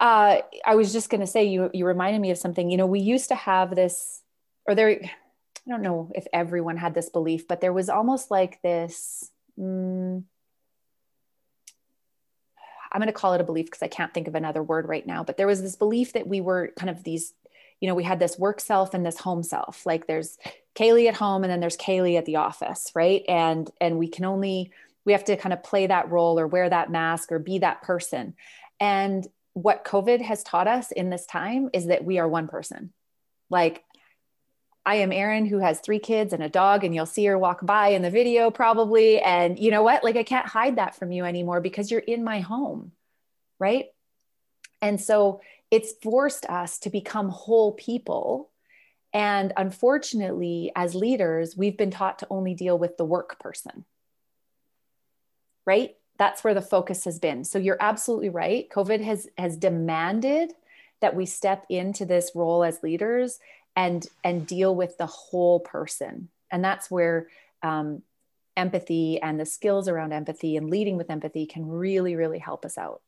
uh, 0.00 0.38
I 0.66 0.74
was 0.74 0.92
just 0.92 1.08
going 1.08 1.20
to 1.20 1.26
say, 1.26 1.44
you 1.44 1.70
you 1.72 1.86
reminded 1.86 2.20
me 2.20 2.30
of 2.30 2.38
something. 2.38 2.70
You 2.70 2.76
know, 2.76 2.86
we 2.86 3.00
used 3.00 3.28
to 3.28 3.34
have 3.34 3.74
this, 3.74 4.22
or 4.66 4.74
there. 4.74 4.90
I 4.90 5.70
don't 5.70 5.82
know 5.82 6.10
if 6.14 6.26
everyone 6.32 6.76
had 6.76 6.94
this 6.94 7.08
belief, 7.08 7.48
but 7.48 7.60
there 7.60 7.72
was 7.72 7.88
almost 7.88 8.30
like 8.30 8.60
this. 8.62 9.30
Mm, 9.58 10.24
I'm 12.92 13.00
going 13.00 13.06
to 13.06 13.12
call 13.12 13.34
it 13.34 13.40
a 13.40 13.44
belief 13.44 13.66
because 13.66 13.82
I 13.82 13.88
can't 13.88 14.12
think 14.12 14.28
of 14.28 14.34
another 14.34 14.62
word 14.62 14.88
right 14.88 15.06
now. 15.06 15.24
But 15.24 15.36
there 15.36 15.46
was 15.46 15.62
this 15.62 15.76
belief 15.76 16.12
that 16.12 16.26
we 16.26 16.40
were 16.40 16.72
kind 16.76 16.90
of 16.90 17.02
these, 17.02 17.32
you 17.80 17.88
know, 17.88 17.94
we 17.94 18.04
had 18.04 18.18
this 18.18 18.38
work 18.38 18.60
self 18.60 18.94
and 18.94 19.06
this 19.06 19.18
home 19.18 19.42
self. 19.42 19.86
Like 19.86 20.06
there's 20.06 20.38
Kaylee 20.74 21.08
at 21.08 21.14
home 21.14 21.44
and 21.44 21.50
then 21.50 21.60
there's 21.60 21.76
Kaylee 21.76 22.18
at 22.18 22.26
the 22.26 22.36
office, 22.36 22.90
right? 22.94 23.22
And 23.28 23.70
and 23.80 23.98
we 23.98 24.08
can 24.08 24.24
only 24.24 24.70
we 25.04 25.12
have 25.12 25.24
to 25.24 25.36
kind 25.36 25.52
of 25.52 25.62
play 25.62 25.86
that 25.86 26.10
role 26.10 26.38
or 26.38 26.46
wear 26.46 26.68
that 26.68 26.90
mask 26.90 27.30
or 27.32 27.38
be 27.38 27.58
that 27.58 27.82
person. 27.82 28.34
And 28.80 29.26
what 29.52 29.84
COVID 29.84 30.20
has 30.20 30.42
taught 30.42 30.66
us 30.66 30.90
in 30.90 31.10
this 31.10 31.26
time 31.26 31.70
is 31.72 31.86
that 31.86 32.04
we 32.04 32.18
are 32.18 32.28
one 32.28 32.48
person. 32.48 32.92
Like, 33.50 33.84
I 34.86 34.96
am 34.96 35.12
Erin 35.12 35.46
who 35.46 35.58
has 35.58 35.80
three 35.80 35.98
kids 35.98 36.32
and 36.32 36.42
a 36.42 36.48
dog, 36.48 36.84
and 36.84 36.94
you'll 36.94 37.06
see 37.06 37.24
her 37.26 37.38
walk 37.38 37.64
by 37.64 37.88
in 37.88 38.02
the 38.02 38.10
video 38.10 38.50
probably. 38.50 39.20
And 39.20 39.58
you 39.58 39.70
know 39.70 39.82
what? 39.82 40.04
Like, 40.04 40.16
I 40.16 40.24
can't 40.24 40.46
hide 40.46 40.76
that 40.76 40.96
from 40.96 41.12
you 41.12 41.24
anymore 41.24 41.60
because 41.60 41.90
you're 41.90 42.00
in 42.00 42.24
my 42.24 42.40
home. 42.40 42.92
Right. 43.58 43.86
And 44.82 45.00
so 45.00 45.40
it's 45.70 45.94
forced 46.02 46.44
us 46.46 46.78
to 46.80 46.90
become 46.90 47.28
whole 47.30 47.72
people. 47.72 48.50
And 49.12 49.52
unfortunately, 49.56 50.72
as 50.76 50.94
leaders, 50.94 51.56
we've 51.56 51.78
been 51.78 51.90
taught 51.90 52.18
to 52.18 52.26
only 52.28 52.54
deal 52.54 52.76
with 52.76 52.96
the 52.96 53.04
work 53.04 53.38
person. 53.38 53.84
Right? 55.66 55.96
That's 56.18 56.44
where 56.44 56.54
the 56.54 56.62
focus 56.62 57.04
has 57.04 57.18
been. 57.18 57.44
So 57.44 57.58
you're 57.58 57.78
absolutely 57.80 58.28
right. 58.28 58.68
Covid 58.70 59.02
has 59.02 59.28
has 59.36 59.56
demanded 59.56 60.52
that 61.00 61.16
we 61.16 61.26
step 61.26 61.66
into 61.68 62.06
this 62.06 62.32
role 62.34 62.64
as 62.64 62.82
leaders 62.82 63.38
and 63.76 64.06
and 64.22 64.46
deal 64.46 64.74
with 64.74 64.96
the 64.98 65.06
whole 65.06 65.60
person. 65.60 66.28
And 66.50 66.64
that's 66.64 66.90
where 66.90 67.28
um, 67.62 68.02
empathy 68.56 69.20
and 69.20 69.40
the 69.40 69.46
skills 69.46 69.88
around 69.88 70.12
empathy 70.12 70.56
and 70.56 70.70
leading 70.70 70.96
with 70.96 71.10
empathy 71.10 71.46
can 71.46 71.66
really 71.66 72.14
really 72.14 72.38
help 72.38 72.64
us 72.64 72.78
out. 72.78 73.02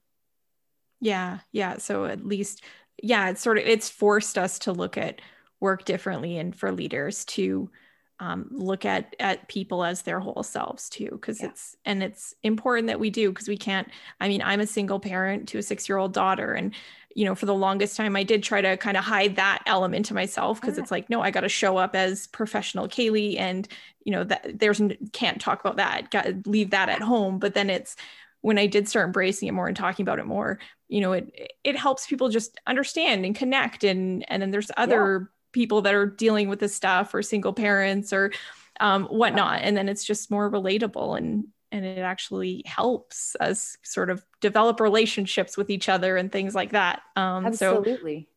Yeah 1.01 1.39
yeah. 1.53 1.79
So 1.79 2.07
at 2.07 2.25
least 2.25 2.65
yeah 3.03 3.29
it's 3.29 3.43
sort 3.43 3.59
of 3.59 3.65
it's 3.65 3.89
forced 3.89 4.39
us 4.39 4.59
to 4.61 4.73
look 4.73 4.97
at 4.97 5.21
work 5.61 5.85
differently 5.85 6.39
and 6.39 6.55
for 6.55 6.73
leaders 6.73 7.25
to 7.25 7.71
um, 8.19 8.49
look 8.51 8.85
at 8.85 9.15
at 9.21 9.47
people 9.49 9.85
as 9.85 10.03
their 10.03 10.21
whole 10.21 10.43
selves 10.43 10.89
too 10.89 11.09
because 11.13 11.41
yeah. 11.41 11.49
it's 11.49 11.77
and 11.85 12.03
it's 12.03 12.35
important 12.43 12.87
that 12.89 13.01
we 13.01 13.11
do 13.11 13.31
because 13.31 13.49
we 13.49 13.59
can't 13.59 13.89
i 14.21 14.29
mean 14.29 14.41
i'm 14.43 14.61
a 14.61 14.67
single 14.67 14.99
parent 14.99 15.49
to 15.49 15.59
a 15.59 15.63
six 15.63 15.89
year 15.89 15.99
old 15.99 16.15
daughter 16.15 16.53
and 16.53 16.75
you 17.15 17.25
know 17.25 17.35
for 17.35 17.47
the 17.47 17.55
longest 17.55 17.97
time 17.97 18.17
i 18.17 18.23
did 18.23 18.43
try 18.43 18.61
to 18.61 18.77
kind 18.79 18.97
of 18.97 19.05
hide 19.05 19.37
that 19.37 19.63
element 19.67 20.07
to 20.07 20.15
myself 20.15 20.61
because 20.61 20.77
yeah. 20.77 20.83
it's 20.83 20.91
like 20.91 21.11
no 21.11 21.21
i 21.21 21.31
got 21.31 21.43
to 21.43 21.49
show 21.49 21.77
up 21.77 21.95
as 21.95 22.27
professional 22.29 22.89
kaylee 22.89 23.39
and 23.39 23.69
you 24.05 24.13
know 24.13 24.25
that 24.25 24.59
there's 24.59 24.81
can't 25.13 25.41
talk 25.41 25.61
about 25.61 25.77
that 25.77 26.11
got 26.11 26.47
leave 26.47 26.71
that 26.71 26.89
at 26.89 27.03
home 27.03 27.39
but 27.39 27.53
then 27.53 27.69
it's 27.69 27.97
when 28.41 28.59
i 28.59 28.67
did 28.67 28.89
start 28.89 29.07
embracing 29.07 29.47
it 29.47 29.53
more 29.53 29.67
and 29.67 29.77
talking 29.77 30.05
about 30.05 30.19
it 30.19 30.27
more 30.27 30.59
you 30.89 31.01
know 31.03 31.13
it 31.13 31.53
it 31.65 31.77
helps 31.77 32.07
people 32.07 32.31
just 32.31 32.59
understand 32.67 33.27
and 33.27 33.37
connect 33.37 33.85
and 33.85 34.25
and 34.31 34.41
then 34.41 34.51
there's 34.51 34.71
other 34.79 35.31
people 35.57 35.81
that 35.81 35.95
are 35.95 36.05
dealing 36.05 36.51
with 36.51 36.61
this 36.61 36.75
stuff 36.75 37.15
or 37.15 37.23
single 37.23 37.55
parents 37.55 38.13
or 38.13 38.31
um, 38.79 39.07
whatnot. 39.07 39.63
And 39.63 39.75
then 39.75 39.89
it's 39.89 40.05
just 40.05 40.31
more 40.31 40.51
relatable 40.51 41.17
and 41.17 41.47
and 41.73 41.85
it 41.85 41.99
actually 41.99 42.63
helps 42.65 43.35
us 43.41 43.77
sort 43.83 44.09
of 44.09 44.25
develop 44.41 44.79
relationships 44.81 45.57
with 45.57 45.69
each 45.69 45.89
other 45.89 46.17
and 46.17 46.31
things 46.31 46.55
like 46.55 46.73
that. 46.73 47.01
Um, 47.17 47.47
Absolutely. 47.47 48.21
So 48.21 48.36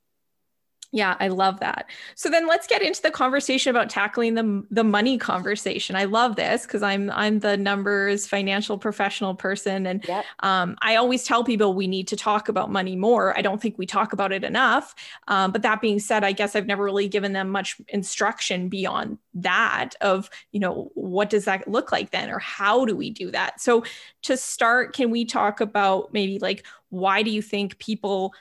yeah, 0.91 1.15
I 1.19 1.27
love 1.27 1.59
that. 1.59 1.87
So 2.15 2.29
then 2.29 2.47
let's 2.47 2.65
get 2.65 2.81
into 2.81 3.01
the 3.01 3.11
conversation 3.11 3.69
about 3.69 3.89
tackling 3.89 4.33
the 4.33 4.65
the 4.71 4.83
money 4.83 5.19
conversation. 5.19 5.95
I 5.95 6.05
love 6.05 6.35
this 6.35 6.63
because 6.63 6.81
I'm 6.81 7.11
I'm 7.11 7.39
the 7.39 7.57
numbers 7.57 8.25
financial 8.25 8.77
professional 8.77 9.35
person, 9.35 9.85
and 9.85 10.03
yep. 10.07 10.25
um, 10.39 10.75
I 10.81 10.95
always 10.95 11.23
tell 11.23 11.43
people 11.43 11.75
we 11.75 11.87
need 11.87 12.07
to 12.07 12.15
talk 12.15 12.49
about 12.49 12.71
money 12.71 12.95
more. 12.95 13.37
I 13.37 13.43
don't 13.43 13.61
think 13.61 13.77
we 13.77 13.85
talk 13.85 14.13
about 14.13 14.31
it 14.31 14.43
enough. 14.43 14.95
Um, 15.27 15.51
but 15.51 15.61
that 15.61 15.79
being 15.79 15.99
said, 15.99 16.23
I 16.23 16.31
guess 16.31 16.55
I've 16.55 16.65
never 16.65 16.83
really 16.83 17.07
given 17.07 17.33
them 17.33 17.49
much 17.49 17.79
instruction 17.89 18.67
beyond 18.67 19.19
that 19.35 19.91
of 20.01 20.29
you 20.51 20.59
know 20.59 20.91
what 20.95 21.29
does 21.29 21.45
that 21.45 21.67
look 21.67 21.91
like 21.91 22.09
then, 22.09 22.31
or 22.31 22.39
how 22.39 22.85
do 22.85 22.95
we 22.95 23.11
do 23.11 23.29
that. 23.29 23.61
So 23.61 23.83
to 24.23 24.35
start, 24.35 24.95
can 24.95 25.11
we 25.11 25.23
talk 25.23 25.61
about 25.61 26.11
maybe 26.13 26.39
like 26.39 26.65
why 26.89 27.21
do 27.21 27.29
you 27.29 27.43
think 27.43 27.77
people 27.77 28.33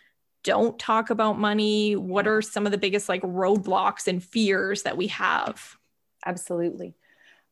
don't 0.48 0.78
talk 0.78 1.10
about 1.10 1.38
money? 1.38 1.94
What 1.94 2.26
are 2.26 2.40
some 2.40 2.64
of 2.64 2.72
the 2.72 2.78
biggest 2.78 3.06
like 3.06 3.20
roadblocks 3.20 4.08
and 4.08 4.24
fears 4.24 4.84
that 4.84 4.96
we 4.96 5.08
have? 5.08 5.76
Absolutely. 6.24 6.94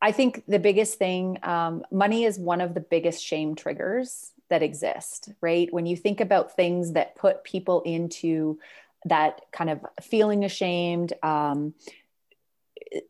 I 0.01 0.13
think 0.13 0.43
the 0.49 0.59
biggest 0.59 0.99
thing, 0.99 1.39
um, 1.43 1.83
money 1.93 2.25
is 2.25 2.39
one 2.39 2.63
of 2.63 2.73
the 2.73 2.81
biggest 2.81 3.23
shame 3.23 3.55
triggers 3.55 4.33
that 4.49 4.63
exist, 4.63 5.29
right? 5.43 5.71
When 5.71 5.85
you 5.85 5.95
think 5.95 6.23
about 6.23 6.57
things 6.57 6.95
that 6.95 7.17
put 7.17 7.45
people 7.45 7.83
into 7.83 8.59
that 9.05 9.43
kind 9.53 9.69
of 9.69 9.85
feeling 10.01 10.43
ashamed, 10.43 11.13
um, 11.23 11.75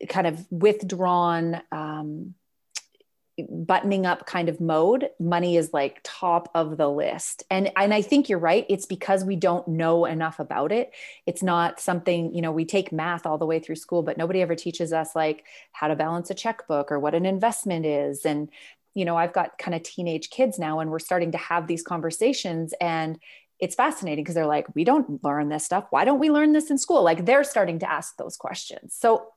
kind 0.09 0.27
of 0.27 0.45
withdrawn, 0.51 1.61
um, 1.71 2.33
buttoning 3.49 4.05
up 4.05 4.25
kind 4.25 4.49
of 4.49 4.59
mode, 4.59 5.09
money 5.19 5.57
is 5.57 5.71
like 5.73 5.99
top 6.03 6.49
of 6.55 6.77
the 6.77 6.89
list. 6.89 7.43
And 7.51 7.71
and 7.77 7.93
I 7.93 8.01
think 8.01 8.29
you're 8.29 8.39
right. 8.39 8.65
It's 8.69 8.85
because 8.85 9.23
we 9.23 9.35
don't 9.35 9.67
know 9.67 10.05
enough 10.05 10.39
about 10.39 10.71
it. 10.71 10.91
It's 11.25 11.43
not 11.43 11.79
something, 11.79 12.33
you 12.33 12.41
know, 12.41 12.51
we 12.51 12.65
take 12.65 12.91
math 12.91 13.25
all 13.25 13.37
the 13.37 13.45
way 13.45 13.59
through 13.59 13.75
school, 13.75 14.01
but 14.01 14.17
nobody 14.17 14.41
ever 14.41 14.55
teaches 14.55 14.91
us 14.91 15.15
like 15.15 15.45
how 15.71 15.87
to 15.87 15.95
balance 15.95 16.29
a 16.29 16.33
checkbook 16.33 16.91
or 16.91 16.99
what 16.99 17.13
an 17.13 17.25
investment 17.25 17.85
is. 17.85 18.25
And, 18.25 18.49
you 18.95 19.05
know, 19.05 19.15
I've 19.15 19.33
got 19.33 19.57
kind 19.59 19.75
of 19.75 19.83
teenage 19.83 20.29
kids 20.31 20.57
now 20.57 20.79
and 20.79 20.89
we're 20.89 20.99
starting 20.99 21.31
to 21.33 21.37
have 21.37 21.67
these 21.67 21.83
conversations 21.83 22.73
and 22.81 23.19
it's 23.59 23.75
fascinating 23.75 24.23
because 24.23 24.35
they're 24.35 24.45
like, 24.45 24.67
we 24.75 24.83
don't 24.83 25.23
learn 25.23 25.49
this 25.49 25.65
stuff. 25.65 25.85
Why 25.89 26.05
don't 26.05 26.19
we 26.19 26.29
learn 26.29 26.53
this 26.53 26.69
in 26.69 26.77
school? 26.77 27.03
Like 27.03 27.25
they're 27.25 27.43
starting 27.43 27.79
to 27.79 27.91
ask 27.91 28.15
those 28.17 28.37
questions. 28.37 28.95
So 28.95 29.29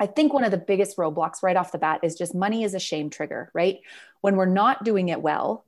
I 0.00 0.06
think 0.06 0.32
one 0.32 0.44
of 0.44 0.50
the 0.50 0.56
biggest 0.56 0.96
roadblocks 0.96 1.42
right 1.42 1.56
off 1.56 1.72
the 1.72 1.78
bat 1.78 2.00
is 2.02 2.16
just 2.16 2.34
money 2.34 2.64
is 2.64 2.72
a 2.72 2.80
shame 2.80 3.10
trigger, 3.10 3.50
right? 3.52 3.80
When 4.22 4.36
we're 4.36 4.46
not 4.46 4.82
doing 4.82 5.10
it 5.10 5.20
well, 5.20 5.64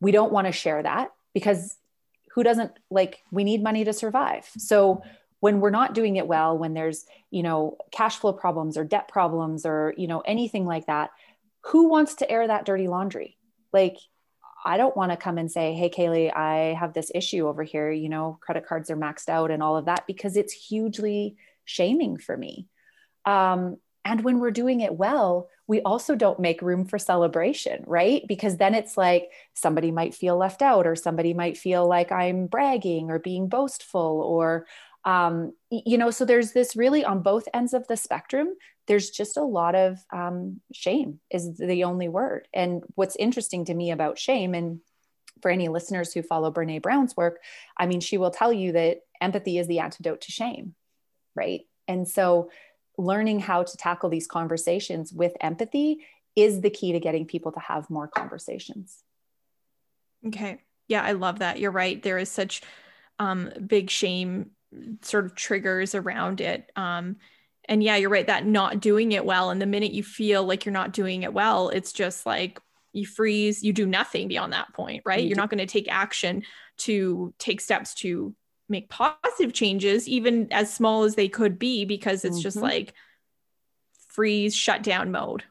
we 0.00 0.12
don't 0.12 0.32
want 0.32 0.46
to 0.46 0.52
share 0.52 0.82
that 0.82 1.12
because 1.34 1.76
who 2.32 2.42
doesn't 2.42 2.72
like 2.90 3.22
we 3.30 3.44
need 3.44 3.62
money 3.62 3.84
to 3.84 3.92
survive. 3.92 4.48
So 4.56 5.02
when 5.40 5.60
we're 5.60 5.70
not 5.70 5.94
doing 5.94 6.16
it 6.16 6.26
well, 6.26 6.56
when 6.56 6.72
there's, 6.72 7.04
you 7.30 7.42
know, 7.42 7.76
cash 7.90 8.16
flow 8.16 8.32
problems 8.32 8.78
or 8.78 8.84
debt 8.84 9.08
problems 9.08 9.66
or, 9.66 9.94
you 9.96 10.06
know, 10.06 10.20
anything 10.20 10.64
like 10.64 10.86
that, 10.86 11.10
who 11.66 11.88
wants 11.88 12.14
to 12.16 12.30
air 12.30 12.46
that 12.46 12.64
dirty 12.64 12.88
laundry? 12.88 13.36
Like 13.74 13.98
I 14.64 14.78
don't 14.78 14.96
want 14.96 15.12
to 15.12 15.16
come 15.16 15.38
and 15.38 15.50
say, 15.50 15.74
"Hey 15.74 15.90
Kaylee, 15.90 16.34
I 16.34 16.74
have 16.78 16.94
this 16.94 17.10
issue 17.14 17.46
over 17.46 17.62
here, 17.62 17.90
you 17.90 18.08
know, 18.08 18.38
credit 18.40 18.66
cards 18.66 18.90
are 18.90 18.96
maxed 18.96 19.28
out 19.28 19.50
and 19.50 19.62
all 19.62 19.76
of 19.76 19.84
that" 19.84 20.06
because 20.06 20.36
it's 20.36 20.52
hugely 20.52 21.36
shaming 21.64 22.16
for 22.16 22.36
me. 22.36 22.66
Um, 23.24 23.76
and 24.04 24.24
when 24.24 24.40
we're 24.40 24.50
doing 24.50 24.80
it 24.80 24.94
well, 24.94 25.48
we 25.66 25.82
also 25.82 26.16
don't 26.16 26.40
make 26.40 26.62
room 26.62 26.84
for 26.84 26.98
celebration, 26.98 27.84
right? 27.86 28.22
Because 28.26 28.56
then 28.56 28.74
it's 28.74 28.96
like 28.96 29.30
somebody 29.54 29.90
might 29.90 30.14
feel 30.14 30.36
left 30.36 30.62
out, 30.62 30.86
or 30.86 30.96
somebody 30.96 31.34
might 31.34 31.56
feel 31.56 31.86
like 31.86 32.10
I'm 32.10 32.46
bragging 32.46 33.10
or 33.10 33.18
being 33.18 33.48
boastful, 33.48 34.22
or, 34.22 34.66
um, 35.04 35.52
you 35.70 35.96
know, 35.96 36.10
so 36.10 36.24
there's 36.24 36.52
this 36.52 36.74
really 36.74 37.04
on 37.04 37.22
both 37.22 37.46
ends 37.54 37.72
of 37.72 37.86
the 37.86 37.96
spectrum. 37.96 38.54
There's 38.86 39.10
just 39.10 39.36
a 39.36 39.44
lot 39.44 39.74
of 39.74 39.98
um, 40.12 40.60
shame, 40.72 41.20
is 41.30 41.56
the 41.56 41.84
only 41.84 42.08
word. 42.08 42.48
And 42.52 42.82
what's 42.96 43.16
interesting 43.16 43.66
to 43.66 43.74
me 43.74 43.92
about 43.92 44.18
shame, 44.18 44.54
and 44.54 44.80
for 45.42 45.50
any 45.50 45.68
listeners 45.68 46.12
who 46.12 46.22
follow 46.22 46.50
Brene 46.50 46.82
Brown's 46.82 47.16
work, 47.16 47.38
I 47.76 47.86
mean, 47.86 48.00
she 48.00 48.18
will 48.18 48.30
tell 48.30 48.52
you 48.52 48.72
that 48.72 49.02
empathy 49.20 49.58
is 49.58 49.68
the 49.68 49.78
antidote 49.78 50.22
to 50.22 50.32
shame, 50.32 50.74
right? 51.36 51.60
And 51.86 52.08
so 52.08 52.50
learning 53.00 53.40
how 53.40 53.62
to 53.62 53.76
tackle 53.76 54.10
these 54.10 54.26
conversations 54.26 55.12
with 55.12 55.32
empathy 55.40 56.00
is 56.36 56.60
the 56.60 56.70
key 56.70 56.92
to 56.92 57.00
getting 57.00 57.26
people 57.26 57.52
to 57.52 57.60
have 57.60 57.90
more 57.90 58.06
conversations. 58.08 59.02
Okay. 60.26 60.58
Yeah, 60.88 61.02
I 61.02 61.12
love 61.12 61.38
that. 61.38 61.58
You're 61.58 61.70
right. 61.70 62.02
There 62.02 62.18
is 62.18 62.30
such 62.30 62.62
um, 63.18 63.50
big 63.66 63.90
shame 63.90 64.50
sort 65.02 65.24
of 65.24 65.34
triggers 65.34 65.94
around 65.94 66.40
it. 66.40 66.70
Um, 66.76 67.16
and 67.66 67.82
yeah, 67.82 67.96
you're 67.96 68.10
right. 68.10 68.26
That 68.26 68.46
not 68.46 68.80
doing 68.80 69.12
it 69.12 69.24
well. 69.24 69.50
And 69.50 69.60
the 69.60 69.66
minute 69.66 69.92
you 69.92 70.02
feel 70.02 70.44
like 70.44 70.64
you're 70.64 70.72
not 70.72 70.92
doing 70.92 71.22
it 71.22 71.32
well, 71.32 71.68
it's 71.68 71.92
just 71.92 72.26
like 72.26 72.60
you 72.92 73.06
freeze, 73.06 73.62
you 73.62 73.72
do 73.72 73.86
nothing 73.86 74.28
beyond 74.28 74.52
that 74.52 74.72
point, 74.74 75.02
right? 75.06 75.24
You're 75.24 75.36
not 75.36 75.50
going 75.50 75.58
to 75.58 75.66
take 75.66 75.86
action 75.88 76.42
to 76.78 77.32
take 77.38 77.60
steps 77.60 77.94
to 77.94 78.34
make 78.70 78.88
positive 78.88 79.52
changes, 79.52 80.08
even 80.08 80.52
as 80.52 80.72
small 80.72 81.04
as 81.04 81.14
they 81.14 81.28
could 81.28 81.58
be, 81.58 81.84
because 81.84 82.24
it's 82.24 82.36
mm-hmm. 82.36 82.42
just 82.42 82.56
like 82.56 82.94
freeze, 84.08 84.54
shut 84.54 84.82
down 84.82 85.10
mode. 85.10 85.44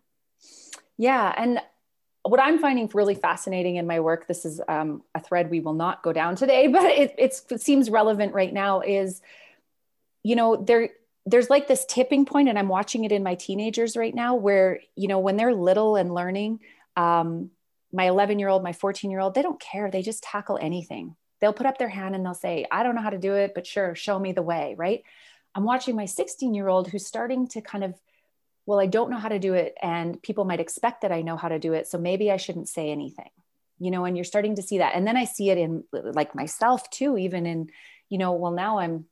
Yeah. 0.98 1.34
And 1.36 1.62
what 2.24 2.40
I'm 2.40 2.60
finding 2.60 2.90
really 2.94 3.16
fascinating 3.16 3.78
in 3.78 3.88
my 3.88 4.00
work, 4.00 4.28
this 4.28 4.46
is 4.46 4.62
um, 4.68 5.04
a 5.16 5.20
thread 5.20 5.50
we 5.50 5.60
will 5.60 5.74
not 5.74 6.04
go 6.04 6.14
down 6.14 6.36
today, 6.36 6.68
but 6.72 6.86
it, 6.86 7.16
it 7.18 7.62
seems 7.62 7.90
relevant 7.90 8.34
right 8.34 8.54
now, 8.54 8.82
is, 8.82 9.22
you 10.24 10.36
know, 10.36 10.56
there, 10.56 10.90
there's 11.26 11.50
like 11.50 11.68
this 11.68 11.86
tipping 11.86 12.26
point, 12.26 12.50
and 12.50 12.58
I'm 12.58 12.68
watching 12.68 13.04
it 13.04 13.12
in 13.12 13.24
my 13.24 13.36
teenagers 13.36 13.96
right 13.96 14.14
now, 14.14 14.36
where, 14.36 14.80
you 14.96 15.08
know, 15.08 15.20
when 15.20 15.38
they're 15.38 15.54
little 15.54 15.96
and 15.96 16.14
learning, 16.14 16.60
um, 16.96 17.52
my 17.92 18.06
11 18.06 18.40
year 18.40 18.50
old, 18.50 18.64
my 18.64 18.74
14 18.74 19.10
year 19.10 19.20
old, 19.20 19.34
they 19.34 19.42
don't 19.42 19.60
care. 19.60 19.90
They 19.90 20.02
just 20.02 20.24
tackle 20.24 20.60
anything. 20.62 21.16
They'll 21.40 21.54
put 21.54 21.66
up 21.66 21.78
their 21.78 21.90
hand 21.90 22.16
and 22.16 22.26
they'll 22.26 22.34
say, 22.34 22.66
I 22.72 22.84
don't 22.84 22.96
know 22.96 23.02
how 23.02 23.10
to 23.10 23.18
do 23.18 23.34
it, 23.36 23.54
but 23.56 23.66
sure, 23.66 23.96
show 23.96 24.20
me 24.20 24.32
the 24.32 24.42
way, 24.42 24.76
right? 24.78 25.04
I'm 25.56 25.64
watching 25.64 25.96
my 25.96 26.06
16 26.06 26.54
year 26.54 26.68
old 26.68 26.88
who's 26.88 27.06
starting 27.06 27.48
to 27.50 27.62
kind 27.62 27.84
of, 27.84 27.96
well, 28.66 28.80
I 28.80 28.86
don't 28.86 29.10
know 29.10 29.18
how 29.18 29.30
to 29.30 29.40
do 29.40 29.54
it. 29.54 29.76
And 29.82 30.22
people 30.22 30.46
might 30.46 30.60
expect 30.60 31.02
that 31.02 31.12
I 31.12 31.22
know 31.22 31.38
how 31.38 31.50
to 31.50 31.60
do 31.60 31.74
it. 31.74 31.88
So 31.88 31.98
maybe 31.98 32.32
I 32.32 32.38
shouldn't 32.38 32.70
say 32.70 32.92
anything, 32.92 33.32
you 33.80 33.90
know, 33.92 34.06
and 34.06 34.16
you're 34.16 34.24
starting 34.26 34.56
to 34.56 34.62
see 34.62 34.78
that. 34.80 34.96
And 34.96 35.08
then 35.08 35.18
I 35.18 35.26
see 35.26 35.50
it 35.50 35.58
in 35.58 35.84
like 35.92 36.36
myself 36.36 36.90
too, 36.90 37.18
even 37.18 37.46
in, 37.46 37.70
you 38.10 38.18
know, 38.18 38.34
well, 38.34 38.52
now 38.52 38.80
I'm 38.80 39.06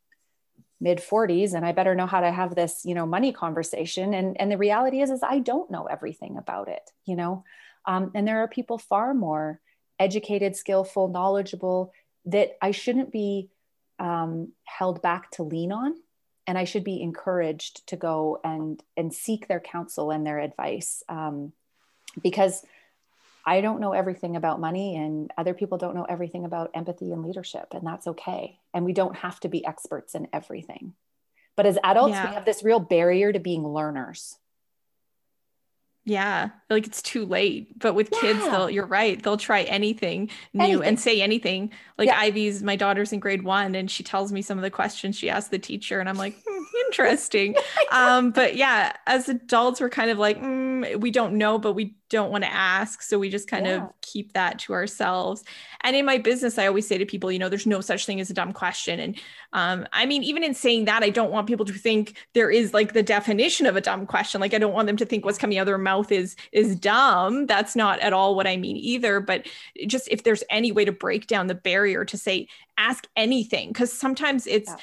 mid 0.80 1.00
40s 1.00 1.54
and 1.54 1.66
I 1.66 1.72
better 1.72 1.96
know 1.96 2.06
how 2.06 2.22
to 2.22 2.32
have 2.32 2.56
this, 2.56 2.86
you 2.86 2.94
know, 2.94 3.06
money 3.06 3.32
conversation. 3.32 4.14
And, 4.14 4.40
and 4.40 4.52
the 4.52 4.58
reality 4.58 5.02
is, 5.02 5.10
is 5.10 5.22
I 5.24 5.40
don't 5.40 5.72
know 5.72 5.86
everything 5.86 6.38
about 6.38 6.68
it, 6.68 6.92
you 7.06 7.16
know? 7.16 7.44
Um, 7.86 8.12
and 8.14 8.28
there 8.28 8.44
are 8.44 8.48
people 8.48 8.78
far 8.78 9.14
more 9.14 9.60
educated, 10.00 10.56
skillful, 10.56 11.08
knowledgeable 11.08 11.94
that 12.28 12.58
I 12.62 12.72
shouldn't 12.72 13.12
be 13.12 13.50
um, 14.00 14.54
held 14.64 15.02
back 15.02 15.32
to 15.32 15.44
lean 15.44 15.72
on. 15.72 15.96
And 16.46 16.58
I 16.58 16.64
should 16.64 16.86
be 16.86 17.02
encouraged 17.02 17.86
to 17.88 17.98
go 17.98 18.40
and, 18.42 18.82
and 18.96 19.14
seek 19.14 19.48
their 19.48 19.60
counsel 19.60 20.12
and 20.12 20.26
their 20.26 20.40
advice. 20.40 21.04
Um, 21.10 21.52
because 22.22 22.64
I 23.46 23.62
don't 23.62 23.80
know 23.80 23.94
everything 23.94 24.36
about 24.36 24.60
money, 24.60 24.98
and 24.98 25.32
other 25.38 25.54
people 25.54 25.78
don't 25.78 25.96
know 25.96 26.04
everything 26.04 26.44
about 26.44 26.72
empathy 26.74 27.12
and 27.14 27.24
leadership, 27.24 27.68
and 27.72 27.86
that's 27.86 28.08
okay. 28.08 28.60
And 28.74 28.84
we 28.84 28.92
don't 28.94 29.16
have 29.16 29.40
to 29.42 29.50
be 29.50 29.66
experts 29.66 30.16
in 30.16 30.28
everything. 30.34 30.94
But 31.56 31.66
as 31.66 31.78
adults, 31.84 32.12
yeah. 32.12 32.28
we 32.28 32.34
have 32.36 32.46
this 32.46 32.64
real 32.64 32.82
barrier 32.82 33.32
to 33.32 33.40
being 33.40 33.66
learners. 33.66 34.38
Yeah, 36.08 36.52
like 36.70 36.88
it's 36.88 37.02
too 37.02 37.26
late. 37.26 37.78
But 37.78 37.94
with 37.94 38.08
yeah. 38.14 38.20
kids, 38.22 38.40
they'll 38.46 38.70
you're 38.70 38.86
right. 38.86 39.22
They'll 39.22 39.36
try 39.36 39.64
anything 39.64 40.30
new 40.54 40.64
anything. 40.64 40.84
and 40.88 40.98
say 40.98 41.22
anything. 41.22 41.70
Like 41.98 42.08
yeah. 42.08 42.18
Ivy's 42.18 42.64
my 42.64 42.78
daughter's 42.78 43.12
in 43.12 43.20
grade 43.20 43.44
one 43.44 43.76
and 43.76 43.92
she 43.92 44.04
tells 44.04 44.32
me 44.32 44.42
some 44.42 44.58
of 44.58 44.62
the 44.62 44.72
questions 44.72 45.18
she 45.18 45.30
asked 45.30 45.52
the 45.52 45.60
teacher, 45.60 46.00
and 46.00 46.08
I'm 46.08 46.18
like, 46.18 46.42
hmm, 46.48 46.64
interesting. 46.88 47.56
um, 47.92 48.32
but 48.32 48.56
yeah, 48.56 48.94
as 49.06 49.30
adults, 49.30 49.80
we're 49.80 49.90
kind 49.90 50.10
of 50.10 50.18
like, 50.18 50.42
mm, 50.42 51.00
we 51.00 51.12
don't 51.12 51.34
know, 51.34 51.58
but 51.58 51.74
we 51.74 51.96
don't 52.10 52.32
want 52.32 52.44
to 52.44 52.54
ask. 52.54 53.02
So 53.02 53.20
we 53.20 53.30
just 53.30 53.50
kind 53.50 53.66
yeah. 53.66 53.84
of 53.84 54.02
keep 54.02 54.34
that 54.34 54.60
to 54.60 54.74
ourselves. 54.74 55.44
And 55.82 55.96
in 55.96 56.06
my 56.06 56.18
business, 56.18 56.58
I 56.58 56.68
always 56.68 56.88
say 56.88 56.98
to 56.98 57.06
people, 57.06 57.32
you 57.32 57.40
know, 57.40 57.50
there's 57.50 57.66
no 57.66 57.82
such 57.82 58.06
thing 58.06 58.22
as 58.22 58.30
a 58.30 58.34
dumb 58.34 58.54
question. 58.54 59.00
And 59.00 59.20
um, 59.54 59.86
I 59.92 60.06
mean, 60.06 60.24
even 60.24 60.44
in 60.44 60.54
saying 60.54 60.86
that, 60.86 61.04
I 61.04 61.10
don't 61.10 61.32
want 61.32 61.48
people 61.48 61.66
to 61.66 61.74
think 61.74 62.18
there 62.34 62.50
is 62.50 62.74
like 62.74 62.94
the 62.94 63.04
definition 63.04 63.66
of 63.66 63.76
a 63.76 63.82
dumb 63.82 64.06
question. 64.06 64.40
Like 64.40 64.54
I 64.54 64.58
don't 64.58 64.74
want 64.74 64.88
them 64.88 64.98
to 64.98 65.06
think 65.06 65.26
what's 65.26 65.38
coming 65.38 65.58
out 65.58 65.64
of 65.64 65.68
their 65.68 65.78
mouth 65.78 66.12
is 66.12 66.36
is 66.52 66.76
dumb. 66.76 67.46
That's 67.46 67.76
not 67.76 68.00
at 68.00 68.14
all 68.14 68.36
what 68.36 68.48
I 68.48 68.58
mean 68.58 68.78
either. 68.78 69.20
But 69.20 69.48
just 69.86 70.08
if 70.10 70.24
there's 70.24 70.44
any 70.50 70.72
way 70.72 70.86
to 70.86 70.92
break 70.92 71.28
down 71.28 71.48
the 71.48 71.56
barrier 71.56 72.06
to 72.06 72.18
say, 72.18 72.48
ask 72.78 73.08
anything, 73.16 73.70
because 73.70 73.92
sometimes 73.92 74.48
it's 74.48 74.70
yeah 74.70 74.78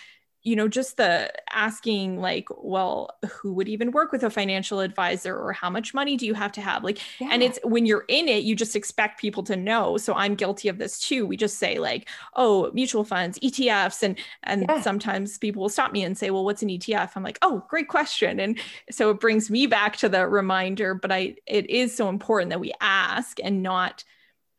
you 0.44 0.54
know 0.54 0.68
just 0.68 0.98
the 0.98 1.32
asking 1.50 2.20
like 2.20 2.46
well 2.58 3.10
who 3.30 3.52
would 3.54 3.66
even 3.66 3.90
work 3.90 4.12
with 4.12 4.22
a 4.22 4.30
financial 4.30 4.80
advisor 4.80 5.36
or 5.36 5.52
how 5.52 5.70
much 5.70 5.94
money 5.94 6.16
do 6.16 6.26
you 6.26 6.34
have 6.34 6.52
to 6.52 6.60
have? 6.60 6.84
Like 6.84 7.00
yeah. 7.18 7.30
and 7.32 7.42
it's 7.42 7.58
when 7.64 7.86
you're 7.86 8.04
in 8.08 8.28
it 8.28 8.44
you 8.44 8.54
just 8.54 8.76
expect 8.76 9.20
people 9.20 9.42
to 9.44 9.56
know. 9.56 9.96
So 9.96 10.14
i'm 10.14 10.34
guilty 10.34 10.68
of 10.68 10.78
this 10.78 11.00
too. 11.00 11.26
We 11.26 11.36
just 11.36 11.58
say 11.58 11.78
like 11.78 12.08
oh 12.34 12.70
mutual 12.74 13.04
funds 13.04 13.38
etfs 13.40 14.02
and 14.02 14.18
and 14.42 14.66
yeah. 14.68 14.82
sometimes 14.82 15.38
people 15.38 15.62
will 15.62 15.68
stop 15.70 15.92
me 15.92 16.04
and 16.04 16.16
say 16.16 16.30
well 16.30 16.44
what's 16.44 16.62
an 16.62 16.68
etf 16.68 17.10
i'm 17.16 17.22
like 17.22 17.38
oh 17.42 17.64
great 17.68 17.88
question. 17.88 18.38
And 18.38 18.58
so 18.90 19.10
it 19.10 19.20
brings 19.20 19.50
me 19.50 19.66
back 19.66 19.96
to 19.96 20.08
the 20.08 20.26
reminder 20.26 20.94
but 20.94 21.10
i 21.10 21.34
it 21.46 21.68
is 21.70 21.96
so 21.96 22.08
important 22.08 22.50
that 22.50 22.60
we 22.60 22.72
ask 22.80 23.38
and 23.42 23.62
not 23.62 24.04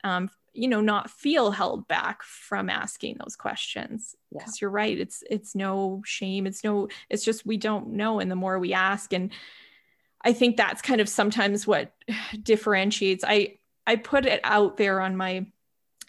um, 0.03 0.29
you 0.55 0.67
know 0.67 0.81
not 0.81 1.09
feel 1.09 1.51
held 1.51 1.87
back 1.87 2.23
from 2.23 2.69
asking 2.69 3.17
those 3.19 3.35
questions. 3.35 4.15
Because 4.31 4.57
yeah. 4.57 4.65
you're 4.65 4.71
right 4.71 4.97
it's 4.97 5.23
it's 5.29 5.55
no 5.55 6.01
shame 6.05 6.47
it's 6.47 6.63
no 6.63 6.87
it's 7.09 7.23
just 7.23 7.45
we 7.45 7.57
don't 7.57 7.89
know 7.89 8.19
and 8.19 8.29
the 8.29 8.35
more 8.35 8.59
we 8.59 8.73
ask 8.73 9.13
and 9.13 9.31
i 10.23 10.33
think 10.33 10.57
that's 10.57 10.81
kind 10.81 10.99
of 10.99 11.07
sometimes 11.07 11.65
what 11.65 11.93
differentiates. 12.43 13.23
I 13.25 13.57
i 13.87 13.95
put 13.95 14.25
it 14.25 14.41
out 14.43 14.77
there 14.77 14.99
on 14.99 15.15
my 15.15 15.45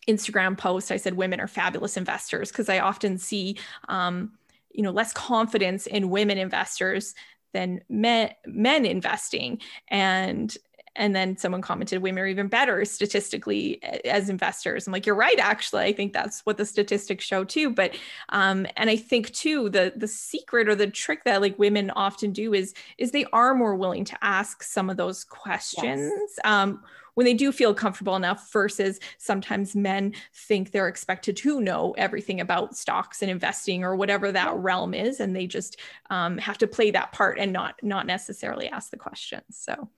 instagram 0.09 0.57
post 0.57 0.93
i 0.93 0.97
said 0.97 1.15
women 1.15 1.41
are 1.41 1.49
fabulous 1.49 1.97
investors 1.97 2.53
because 2.53 2.69
i 2.69 2.79
often 2.79 3.19
see 3.19 3.59
um, 3.89 4.33
you 4.73 4.83
know 4.83 4.93
less 4.93 5.13
confidence 5.13 5.87
in 5.87 6.11
women 6.11 6.39
investors 6.39 7.15
than 7.57 7.81
men 7.89 8.31
men 8.47 8.85
investing. 8.85 9.61
And 9.89 10.55
and 10.97 11.15
then 11.15 11.37
someone 11.37 11.63
commented 11.63 12.03
women 12.03 12.25
are 12.25 12.27
even 12.27 12.49
better 12.49 12.85
statistically 12.85 13.83
as 14.05 14.29
investors. 14.29 14.87
I'm 14.87 14.93
like 14.93 15.07
you're 15.07 15.15
right 15.15 15.39
actually. 15.39 15.85
I 15.85 15.93
think 15.93 16.13
that's 16.13 16.41
what 16.41 16.57
the 16.57 16.67
statistics 16.67 17.25
show 17.25 17.45
too. 17.45 17.71
But 17.71 17.95
um 18.31 18.67
and 18.77 18.91
i 18.91 18.97
think 18.97 19.33
too 19.33 19.69
the 19.69 19.93
the 19.97 20.09
secret 20.09 20.69
or 20.69 20.75
the 20.75 20.87
trick 20.87 21.25
that 21.25 21.41
like 21.41 21.59
women 21.59 21.91
often 21.91 22.33
do 22.33 22.55
is 22.55 22.75
is 22.99 23.11
they 23.11 23.25
are 23.33 23.55
more 23.55 23.75
willing 23.75 24.05
to 24.05 24.17
ask 24.23 24.63
some 24.63 24.91
of 24.91 24.97
those 24.97 25.25
questions 25.25 26.13
yes. 26.13 26.39
um 26.45 26.83
when 27.15 27.25
they 27.25 27.35
do 27.35 27.51
feel 27.51 27.73
comfortable 27.73 28.15
enough 28.15 28.53
versus 28.53 29.01
sometimes 29.17 29.75
men 29.75 30.13
think 30.35 30.71
they're 30.71 30.87
expected 30.87 31.35
to 31.35 31.63
know 31.63 31.95
everything 31.97 32.41
about 32.43 32.77
stocks 32.77 33.23
and 33.23 33.31
investing 33.31 33.85
or 33.85 33.97
whatever 33.97 34.31
that 34.31 34.55
realm 34.55 34.93
is 34.93 35.19
and 35.19 35.35
they 35.35 35.47
just 35.47 35.81
um, 36.11 36.37
have 36.37 36.59
to 36.59 36.67
play 36.67 36.91
that 36.91 37.13
part 37.13 37.39
and 37.39 37.53
not 37.53 37.81
not 37.83 38.07
necessarily 38.07 38.69
ask 38.69 38.91
the 38.91 38.99
questions. 38.99 39.45
So 39.49 39.89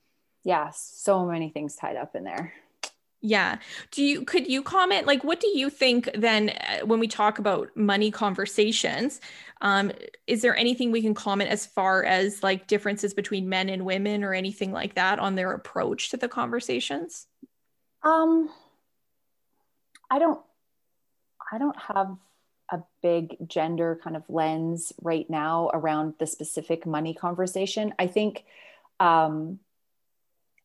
yeah, 0.44 0.70
so 0.74 1.26
many 1.26 1.50
things 1.50 1.74
tied 1.76 1.96
up 1.96 2.14
in 2.14 2.24
there. 2.24 2.52
Yeah. 3.20 3.58
Do 3.90 4.04
you 4.04 4.24
could 4.24 4.48
you 4.48 4.62
comment 4.62 5.06
like 5.06 5.24
what 5.24 5.40
do 5.40 5.48
you 5.48 5.70
think 5.70 6.08
then 6.14 6.50
uh, 6.50 6.86
when 6.86 7.00
we 7.00 7.08
talk 7.08 7.40
about 7.40 7.76
money 7.76 8.12
conversations? 8.12 9.20
Um, 9.60 9.90
is 10.28 10.40
there 10.40 10.56
anything 10.56 10.92
we 10.92 11.02
can 11.02 11.14
comment 11.14 11.50
as 11.50 11.66
far 11.66 12.04
as 12.04 12.44
like 12.44 12.68
differences 12.68 13.14
between 13.14 13.48
men 13.48 13.68
and 13.70 13.84
women 13.84 14.22
or 14.22 14.34
anything 14.34 14.70
like 14.70 14.94
that 14.94 15.18
on 15.18 15.34
their 15.34 15.50
approach 15.52 16.10
to 16.10 16.16
the 16.16 16.28
conversations? 16.28 17.26
Um 18.04 18.50
I 20.08 20.20
don't 20.20 20.40
I 21.50 21.58
don't 21.58 21.76
have 21.76 22.16
a 22.70 22.82
big 23.02 23.48
gender 23.48 23.98
kind 24.02 24.14
of 24.14 24.22
lens 24.28 24.92
right 25.02 25.28
now 25.28 25.70
around 25.74 26.14
the 26.20 26.26
specific 26.26 26.86
money 26.86 27.14
conversation. 27.14 27.94
I 27.98 28.06
think 28.06 28.44
um 29.00 29.58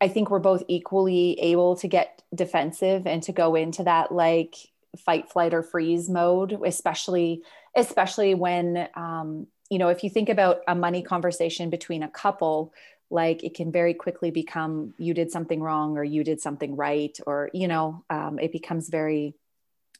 I 0.03 0.09
think 0.09 0.29
we're 0.29 0.39
both 0.39 0.63
equally 0.67 1.39
able 1.39 1.77
to 1.77 1.87
get 1.87 2.23
defensive 2.35 3.07
and 3.07 3.23
to 3.23 3.31
go 3.31 3.55
into 3.55 3.85
that 3.85 4.11
like 4.11 4.57
fight, 4.97 5.31
flight, 5.31 5.53
or 5.53 5.63
freeze 5.63 6.09
mode, 6.09 6.59
especially 6.65 7.41
especially 7.73 8.35
when 8.35 8.89
um, 8.95 9.47
you 9.69 9.79
know 9.79 9.87
if 9.87 10.03
you 10.03 10.09
think 10.09 10.27
about 10.27 10.59
a 10.67 10.75
money 10.75 11.03
conversation 11.03 11.69
between 11.69 12.03
a 12.03 12.09
couple 12.09 12.73
like 13.09 13.45
it 13.45 13.53
can 13.53 13.71
very 13.71 13.93
quickly 13.93 14.29
become 14.29 14.93
you 14.97 15.13
did 15.13 15.31
something 15.31 15.61
wrong 15.61 15.97
or 15.97 16.03
you 16.03 16.21
did 16.25 16.41
something 16.41 16.75
right 16.75 17.17
or 17.25 17.49
you 17.53 17.69
know 17.69 18.03
um, 18.09 18.39
it 18.39 18.51
becomes 18.51 18.89
very 18.89 19.33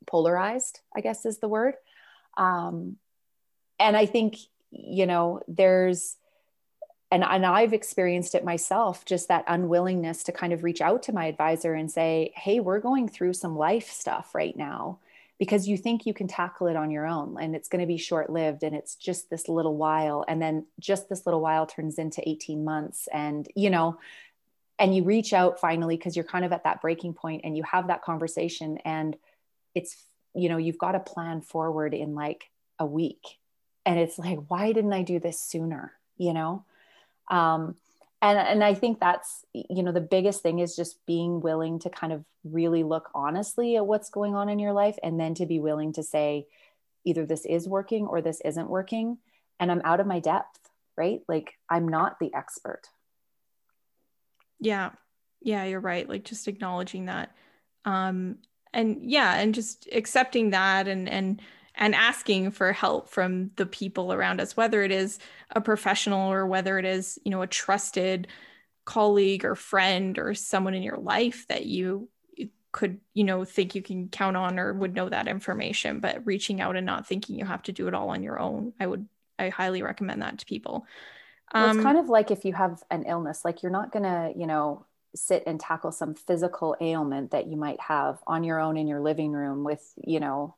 polarized 0.06 0.82
i 0.94 1.00
guess 1.00 1.26
is 1.26 1.40
the 1.40 1.48
word. 1.48 1.76
Um, 2.36 2.98
and 3.80 3.96
i 3.96 4.06
think 4.06 4.36
you 4.70 5.06
know 5.06 5.40
there's 5.48 6.18
and, 7.14 7.24
and 7.24 7.46
I've 7.46 7.74
experienced 7.74 8.34
it 8.34 8.44
myself, 8.44 9.06
just 9.06 9.28
that 9.28 9.46
unwillingness 9.48 10.24
to 10.24 10.32
kind 10.32 10.52
of 10.52 10.64
reach 10.64 10.82
out 10.82 11.04
to 11.04 11.14
my 11.14 11.28
advisor 11.28 11.76
and 11.76 11.92
say, 11.92 12.34
hey, 12.36 12.60
we're 12.60 12.80
going 12.80 13.08
through 13.08 13.34
some 13.34 13.56
life 13.56 13.92
stuff 13.92 14.34
right 14.34 14.58
now 14.58 14.98
because 15.38 15.68
you 15.68 15.78
think 15.78 16.08
you 16.08 16.14
can 16.16 16.28
tackle 16.28 16.66
it 16.66 16.76
on 16.76 16.90
your 16.90 17.06
own 17.06 17.38
and 17.40 17.56
it's 17.56 17.70
going 17.70 17.82
to 17.82 17.86
be 17.86 17.98
short 17.98 18.32
lived 18.32 18.64
and 18.64 18.76
it's 18.76 18.96
just 18.96 19.30
this 19.30 19.48
little 19.48 19.78
while 19.78 20.26
and 20.28 20.42
then 20.42 20.66
just 20.80 21.08
this 21.08 21.28
little 21.28 21.40
while 21.40 21.68
turns 21.68 22.00
into 22.00 22.28
18 22.28 22.66
months 22.66 23.08
and 23.14 23.48
you 23.56 23.70
know 23.70 24.00
and 24.80 24.96
you 24.96 25.04
reach 25.04 25.34
out 25.34 25.60
finally 25.60 25.98
because 25.98 26.16
you're 26.16 26.26
kind 26.26 26.46
of 26.46 26.52
at 26.52 26.64
that 26.64 26.82
breaking 26.82 27.14
point 27.14 27.42
and 27.44 27.56
you 27.56 27.62
have 27.62 27.88
that 27.88 28.04
conversation 28.04 28.80
and 28.86 29.16
it's 29.76 30.04
you 30.34 30.50
know 30.50 30.58
you've 30.58 30.80
got 30.80 30.96
a 30.96 31.00
plan 31.00 31.42
forward 31.42 31.94
in 31.94 32.16
like 32.16 32.46
a 32.80 32.86
week 32.86 33.38
and 33.86 34.00
it's 34.00 34.18
like 34.18 34.40
why 34.48 34.72
didn't 34.72 34.94
i 34.94 35.04
do 35.04 35.20
this 35.20 35.40
sooner? 35.40 35.92
You 36.18 36.34
know 36.34 36.64
um 37.30 37.76
and 38.22 38.38
and 38.38 38.64
i 38.64 38.74
think 38.74 39.00
that's 39.00 39.46
you 39.54 39.84
know 39.84 39.92
the 39.92 40.02
biggest 40.02 40.42
thing 40.42 40.60
is 40.60 40.76
just 40.76 41.06
being 41.06 41.42
willing 41.42 41.80
to 41.80 41.90
kind 41.90 42.14
of 42.14 42.24
really 42.44 42.84
look 42.84 43.10
honestly 43.16 43.76
at 43.76 43.88
what's 43.88 44.10
going 44.10 44.36
on 44.36 44.50
in 44.50 44.60
your 44.60 44.74
life 44.74 44.98
and 45.04 45.20
then 45.20 45.34
to 45.34 45.46
be 45.46 45.60
willing 45.60 45.94
to 45.94 46.04
say 46.04 46.46
either 47.06 47.26
this 47.26 47.46
is 47.46 47.68
working 47.68 48.06
or 48.06 48.22
this 48.22 48.42
isn't 48.42 48.70
working 48.70 49.18
and 49.60 49.72
i'm 49.72 49.82
out 49.84 50.00
of 50.00 50.08
my 50.08 50.20
depth 50.20 50.60
right? 50.96 51.22
Like 51.28 51.54
i'm 51.70 51.88
not 51.88 52.20
the 52.20 52.34
expert. 52.34 52.82
Yeah. 54.60 54.92
Yeah 55.42 55.66
you're 55.66 55.80
right. 55.80 56.08
Like 56.08 56.24
just 56.24 56.48
acknowledging 56.48 57.06
that. 57.06 57.36
Um 57.86 58.38
and 58.74 59.12
yeah 59.12 59.36
and 59.36 59.54
just 59.54 59.88
accepting 59.92 60.52
that 60.52 60.88
and 60.88 61.08
and 61.10 61.42
and 61.76 61.96
asking 61.96 62.52
for 62.52 62.72
help 62.72 63.10
from 63.10 63.52
the 63.56 63.66
people 63.66 64.14
around 64.14 64.40
us 64.40 64.56
whether 64.56 64.84
it 64.84 64.92
is 64.92 65.20
a 65.52 65.62
professional 65.62 66.32
or 66.32 66.46
whether 66.46 66.78
it 66.78 66.86
is 66.86 67.20
you 67.24 67.32
know 67.32 67.42
a 67.42 67.48
trusted 67.48 68.28
colleague 68.86 69.46
or 69.46 69.56
friend 69.56 70.20
or 70.20 70.34
someone 70.34 70.74
in 70.74 70.84
your 70.84 70.98
life 70.98 71.48
that 71.48 71.66
you 71.66 72.10
could 72.74 73.00
you 73.14 73.24
know 73.24 73.46
think 73.46 73.76
you 73.76 73.82
can 73.82 74.10
count 74.10 74.36
on 74.36 74.60
or 74.60 74.74
would 74.74 74.96
know 74.96 75.08
that 75.08 75.28
information 75.28 76.00
but 76.00 76.26
reaching 76.26 76.60
out 76.60 76.76
and 76.76 76.86
not 76.86 77.08
thinking 77.08 77.38
you 77.38 77.46
have 77.46 77.62
to 77.62 77.72
do 77.72 77.88
it 77.88 77.94
all 77.94 78.10
on 78.10 78.24
your 78.24 78.40
own. 78.40 78.74
I 78.80 78.88
would 78.88 79.08
i 79.40 79.50
highly 79.50 79.82
recommend 79.82 80.22
that 80.22 80.40
to 80.40 80.46
people. 80.46 80.86
Well, 81.54 81.70
it's 81.70 81.78
um, 81.78 81.84
kind 81.84 81.98
of 81.98 82.10
like 82.10 82.32
if 82.32 82.46
you 82.46 82.54
have 82.54 82.84
an 82.90 83.04
illness 83.04 83.46
like 83.46 83.64
you're 83.64 83.72
not 83.72 83.92
going 83.92 84.04
to 84.04 84.34
you 84.38 84.48
know 84.48 84.86
sit 85.16 85.44
and 85.46 85.60
tackle 85.60 85.92
some 85.92 86.16
physical 86.16 86.76
ailment 86.82 87.32
that 87.32 87.46
you 87.46 87.56
might 87.56 87.80
have 87.80 88.18
on 88.26 88.44
your 88.44 88.60
own 88.60 88.76
in 88.76 88.88
your 88.88 89.00
living 89.00 89.32
room 89.32 89.64
with 89.64 89.94
you 90.04 90.20
know 90.20 90.56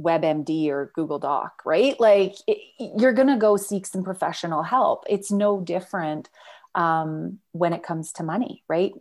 WebMD 0.00 0.68
or 0.68 0.90
Google 0.94 1.18
Doc, 1.18 1.62
right? 1.64 1.98
Like 2.00 2.34
it, 2.46 2.58
you're 2.98 3.12
going 3.12 3.28
to 3.28 3.36
go 3.36 3.56
seek 3.56 3.86
some 3.86 4.02
professional 4.02 4.62
help. 4.62 5.04
It's 5.08 5.30
no 5.30 5.60
different 5.60 6.28
um, 6.74 7.38
when 7.52 7.72
it 7.72 7.82
comes 7.82 8.12
to 8.12 8.22
money, 8.22 8.64
right? 8.68 8.92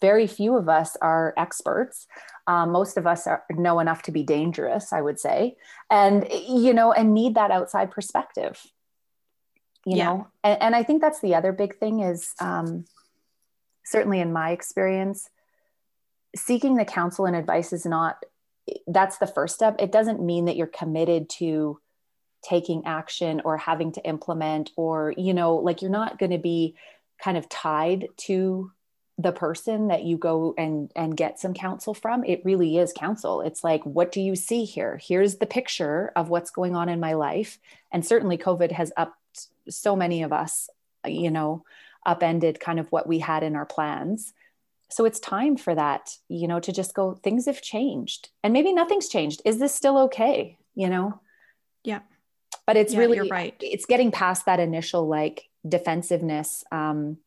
Very 0.00 0.26
few 0.26 0.56
of 0.56 0.68
us 0.68 0.96
are 1.02 1.34
experts. 1.36 2.06
Um, 2.46 2.70
most 2.70 2.96
of 2.96 3.06
us 3.06 3.26
are, 3.26 3.44
know 3.50 3.80
enough 3.80 4.02
to 4.02 4.12
be 4.12 4.22
dangerous, 4.22 4.92
I 4.92 5.00
would 5.00 5.18
say, 5.18 5.56
and 5.90 6.26
you 6.30 6.72
know, 6.72 6.92
and 6.92 7.14
need 7.14 7.34
that 7.34 7.50
outside 7.50 7.90
perspective. 7.90 8.60
You 9.84 9.96
yeah. 9.96 10.04
know, 10.04 10.28
and, 10.44 10.62
and, 10.62 10.76
I 10.76 10.82
think 10.82 11.00
that's 11.00 11.20
the 11.20 11.36
other 11.36 11.52
big 11.52 11.76
thing 11.76 12.00
is 12.00 12.32
um, 12.40 12.86
certainly 13.84 14.18
in 14.18 14.32
my 14.32 14.50
experience, 14.50 15.28
seeking 16.34 16.74
the 16.74 16.84
counsel 16.84 17.24
and 17.24 17.36
advice 17.36 17.72
is 17.72 17.86
not 17.86 18.16
that's 18.86 19.18
the 19.18 19.26
first 19.26 19.54
step. 19.54 19.76
It 19.78 19.92
doesn't 19.92 20.24
mean 20.24 20.46
that 20.46 20.56
you're 20.56 20.66
committed 20.66 21.28
to 21.30 21.80
taking 22.42 22.84
action 22.86 23.42
or 23.44 23.56
having 23.56 23.92
to 23.92 24.04
implement 24.06 24.70
or 24.76 25.12
you 25.16 25.34
know 25.34 25.56
like 25.56 25.82
you're 25.82 25.90
not 25.90 26.18
going 26.18 26.30
to 26.30 26.38
be 26.38 26.76
kind 27.22 27.36
of 27.36 27.48
tied 27.48 28.06
to 28.16 28.70
the 29.18 29.32
person 29.32 29.88
that 29.88 30.04
you 30.04 30.18
go 30.18 30.54
and 30.58 30.92
and 30.94 31.16
get 31.16 31.40
some 31.40 31.54
counsel 31.54 31.94
from. 31.94 32.24
It 32.24 32.44
really 32.44 32.76
is 32.78 32.92
counsel. 32.92 33.40
It's 33.40 33.64
like 33.64 33.82
what 33.84 34.12
do 34.12 34.20
you 34.20 34.36
see 34.36 34.64
here? 34.64 35.00
Here's 35.02 35.36
the 35.36 35.46
picture 35.46 36.12
of 36.14 36.28
what's 36.28 36.50
going 36.50 36.76
on 36.76 36.88
in 36.88 37.00
my 37.00 37.14
life. 37.14 37.58
And 37.90 38.04
certainly 38.04 38.38
covid 38.38 38.72
has 38.72 38.92
upped 38.96 39.16
so 39.68 39.96
many 39.96 40.22
of 40.22 40.32
us 40.32 40.68
you 41.06 41.30
know 41.30 41.64
upended 42.04 42.60
kind 42.60 42.78
of 42.78 42.90
what 42.92 43.06
we 43.06 43.18
had 43.18 43.42
in 43.42 43.56
our 43.56 43.66
plans 43.66 44.32
so 44.90 45.04
it's 45.04 45.18
time 45.18 45.56
for 45.56 45.74
that 45.74 46.10
you 46.28 46.46
know 46.48 46.60
to 46.60 46.72
just 46.72 46.94
go 46.94 47.14
things 47.14 47.46
have 47.46 47.60
changed 47.60 48.30
and 48.42 48.52
maybe 48.52 48.72
nothing's 48.72 49.08
changed. 49.08 49.42
Is 49.44 49.58
this 49.58 49.74
still 49.74 49.98
okay? 50.04 50.58
You 50.74 50.88
know? 50.88 51.20
Yeah. 51.84 52.00
But 52.66 52.76
it's 52.76 52.92
yeah, 52.92 53.00
really 53.00 53.16
you're 53.16 53.28
right. 53.28 53.54
it's 53.60 53.86
getting 53.86 54.10
past 54.10 54.46
that 54.46 54.60
initial 54.60 55.06
like 55.06 55.48
defensiveness 55.66 56.64
um, 56.72 57.18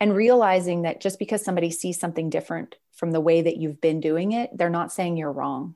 and 0.00 0.14
realizing 0.14 0.82
that 0.82 1.00
just 1.00 1.18
because 1.18 1.44
somebody 1.44 1.70
sees 1.70 1.98
something 1.98 2.28
different 2.30 2.76
from 2.92 3.12
the 3.12 3.20
way 3.20 3.42
that 3.42 3.56
you've 3.56 3.80
been 3.80 4.00
doing 4.00 4.32
it 4.32 4.50
they're 4.56 4.70
not 4.70 4.92
saying 4.92 5.16
you're 5.16 5.32
wrong. 5.32 5.74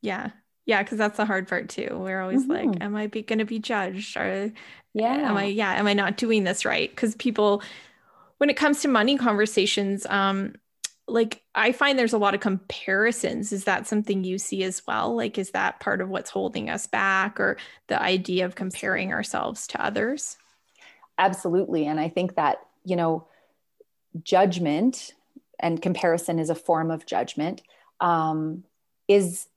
Yeah 0.00 0.30
yeah 0.68 0.82
because 0.82 0.98
that's 0.98 1.16
the 1.16 1.24
hard 1.24 1.48
part 1.48 1.68
too. 1.68 1.88
We're 1.92 2.20
always 2.20 2.46
mm-hmm. 2.46 2.70
like 2.70 2.82
am 2.82 2.94
i 2.94 3.08
be, 3.08 3.22
gonna 3.22 3.46
be 3.46 3.58
judged? 3.58 4.16
Or 4.16 4.52
yeah 4.94 5.30
am 5.30 5.36
i 5.36 5.44
yeah. 5.44 5.74
am 5.74 5.88
i 5.88 5.94
not 5.94 6.16
doing 6.16 6.44
this 6.44 6.64
right? 6.64 6.88
Because 6.88 7.16
people 7.16 7.62
when 8.36 8.50
it 8.50 8.56
comes 8.56 8.82
to 8.82 8.88
money 8.88 9.16
conversations 9.16 10.06
um 10.06 10.54
like 11.08 11.42
i 11.54 11.72
find 11.72 11.98
there's 11.98 12.12
a 12.12 12.18
lot 12.18 12.34
of 12.34 12.40
comparisons. 12.40 13.50
Is 13.50 13.64
that 13.64 13.88
something 13.88 14.22
you 14.22 14.38
see 14.38 14.62
as 14.62 14.82
well? 14.86 15.16
Like 15.16 15.38
is 15.38 15.50
that 15.50 15.80
part 15.80 16.02
of 16.02 16.10
what's 16.10 16.30
holding 16.30 16.68
us 16.68 16.86
back 16.86 17.40
or 17.40 17.56
the 17.88 18.00
idea 18.00 18.44
of 18.44 18.54
comparing 18.54 19.12
ourselves 19.12 19.66
to 19.68 19.82
others? 19.82 20.36
Absolutely 21.16 21.86
and 21.86 21.98
i 21.98 22.08
think 22.08 22.36
that 22.36 22.58
you 22.84 22.94
know 22.94 23.26
judgment 24.22 25.14
and 25.58 25.80
comparison 25.80 26.38
is 26.38 26.50
a 26.50 26.54
form 26.54 26.90
of 26.90 27.06
judgment 27.06 27.62
um, 28.00 28.64
is 29.08 29.48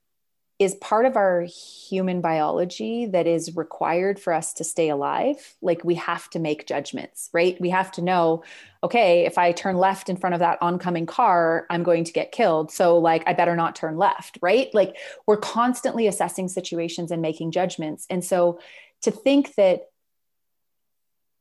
is 0.62 0.74
part 0.76 1.06
of 1.06 1.16
our 1.16 1.42
human 1.42 2.20
biology 2.20 3.06
that 3.06 3.26
is 3.26 3.56
required 3.56 4.20
for 4.20 4.32
us 4.32 4.52
to 4.54 4.64
stay 4.64 4.88
alive. 4.88 5.56
Like 5.60 5.84
we 5.84 5.94
have 5.96 6.28
to 6.30 6.38
make 6.38 6.66
judgments, 6.66 7.30
right? 7.32 7.60
We 7.60 7.70
have 7.70 7.90
to 7.92 8.02
know, 8.02 8.44
okay, 8.84 9.24
if 9.26 9.38
I 9.38 9.52
turn 9.52 9.76
left 9.76 10.08
in 10.08 10.16
front 10.16 10.34
of 10.34 10.40
that 10.40 10.58
oncoming 10.60 11.06
car, 11.06 11.66
I'm 11.70 11.82
going 11.82 12.04
to 12.04 12.12
get 12.12 12.32
killed. 12.32 12.70
So, 12.70 12.98
like, 12.98 13.22
I 13.26 13.32
better 13.32 13.56
not 13.56 13.76
turn 13.76 13.96
left, 13.96 14.38
right? 14.42 14.72
Like, 14.74 14.96
we're 15.26 15.36
constantly 15.36 16.06
assessing 16.06 16.48
situations 16.48 17.10
and 17.10 17.22
making 17.22 17.50
judgments. 17.50 18.06
And 18.10 18.24
so, 18.24 18.60
to 19.02 19.10
think 19.10 19.54
that 19.56 19.88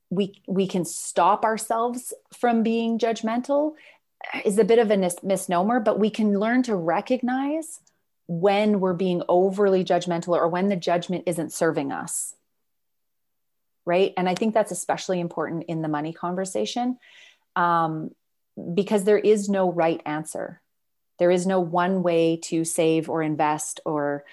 we 0.09 0.41
we 0.47 0.67
can 0.67 0.83
stop 0.83 1.45
ourselves 1.45 2.13
from 2.33 2.63
being 2.63 2.99
judgmental 2.99 3.73
is 4.45 4.57
a 4.57 4.63
bit 4.63 4.79
of 4.79 4.91
a 4.91 4.97
mis- 4.97 5.23
misnomer, 5.23 5.79
but 5.79 5.99
we 5.99 6.09
can 6.09 6.37
learn 6.37 6.63
to 6.63 6.75
recognize 6.75 7.79
when 8.31 8.79
we're 8.79 8.93
being 8.93 9.21
overly 9.27 9.83
judgmental 9.83 10.37
or 10.37 10.47
when 10.47 10.69
the 10.69 10.75
judgment 10.77 11.25
isn't 11.27 11.51
serving 11.51 11.91
us. 11.91 12.33
Right. 13.83 14.13
And 14.15 14.29
I 14.29 14.35
think 14.35 14.53
that's 14.53 14.71
especially 14.71 15.19
important 15.19 15.65
in 15.67 15.81
the 15.81 15.89
money 15.89 16.13
conversation 16.13 16.97
um, 17.57 18.11
because 18.73 19.03
there 19.03 19.17
is 19.17 19.49
no 19.49 19.69
right 19.69 20.01
answer. 20.05 20.61
There 21.19 21.29
is 21.29 21.45
no 21.45 21.59
one 21.59 22.03
way 22.03 22.37
to 22.43 22.63
save 22.63 23.09
or 23.09 23.21
invest 23.21 23.81
or 23.85 24.23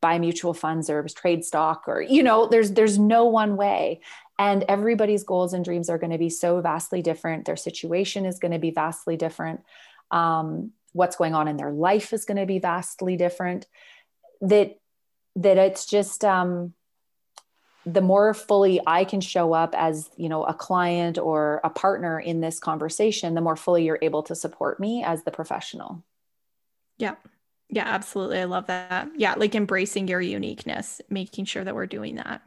buy 0.00 0.18
mutual 0.18 0.54
funds 0.54 0.88
or 0.88 1.06
trade 1.08 1.44
stock 1.44 1.84
or 1.88 2.00
you 2.00 2.22
know 2.22 2.46
there's 2.46 2.70
there's 2.70 3.00
no 3.00 3.24
one 3.24 3.56
way 3.56 4.00
and 4.38 4.64
everybody's 4.68 5.24
goals 5.24 5.52
and 5.52 5.64
dreams 5.64 5.90
are 5.90 5.98
going 5.98 6.12
to 6.12 6.18
be 6.18 6.30
so 6.30 6.60
vastly 6.60 7.02
different 7.02 7.46
their 7.46 7.56
situation 7.56 8.24
is 8.24 8.38
going 8.38 8.52
to 8.52 8.60
be 8.60 8.70
vastly 8.70 9.16
different 9.16 9.60
um, 10.12 10.70
what's 10.92 11.16
going 11.16 11.34
on 11.34 11.48
in 11.48 11.56
their 11.56 11.72
life 11.72 12.12
is 12.12 12.24
going 12.24 12.38
to 12.38 12.46
be 12.46 12.58
vastly 12.58 13.16
different 13.16 13.66
that 14.40 14.78
that 15.36 15.56
it's 15.56 15.86
just 15.86 16.24
um, 16.24 16.74
the 17.86 18.00
more 18.00 18.34
fully 18.34 18.80
i 18.86 19.04
can 19.04 19.20
show 19.20 19.52
up 19.52 19.74
as 19.76 20.10
you 20.16 20.28
know 20.28 20.44
a 20.44 20.54
client 20.54 21.18
or 21.18 21.60
a 21.64 21.70
partner 21.70 22.20
in 22.20 22.40
this 22.40 22.58
conversation 22.58 23.34
the 23.34 23.40
more 23.40 23.56
fully 23.56 23.84
you're 23.84 23.98
able 24.02 24.22
to 24.22 24.34
support 24.34 24.78
me 24.78 25.02
as 25.02 25.24
the 25.24 25.30
professional. 25.30 26.04
Yeah. 26.98 27.16
Yeah 27.68 27.86
absolutely. 27.86 28.38
I 28.38 28.44
love 28.44 28.66
that. 28.66 29.08
Yeah 29.16 29.34
like 29.36 29.54
embracing 29.54 30.08
your 30.08 30.20
uniqueness 30.20 31.00
making 31.08 31.46
sure 31.46 31.64
that 31.64 31.74
we're 31.74 31.86
doing 31.86 32.16
that. 32.16 32.42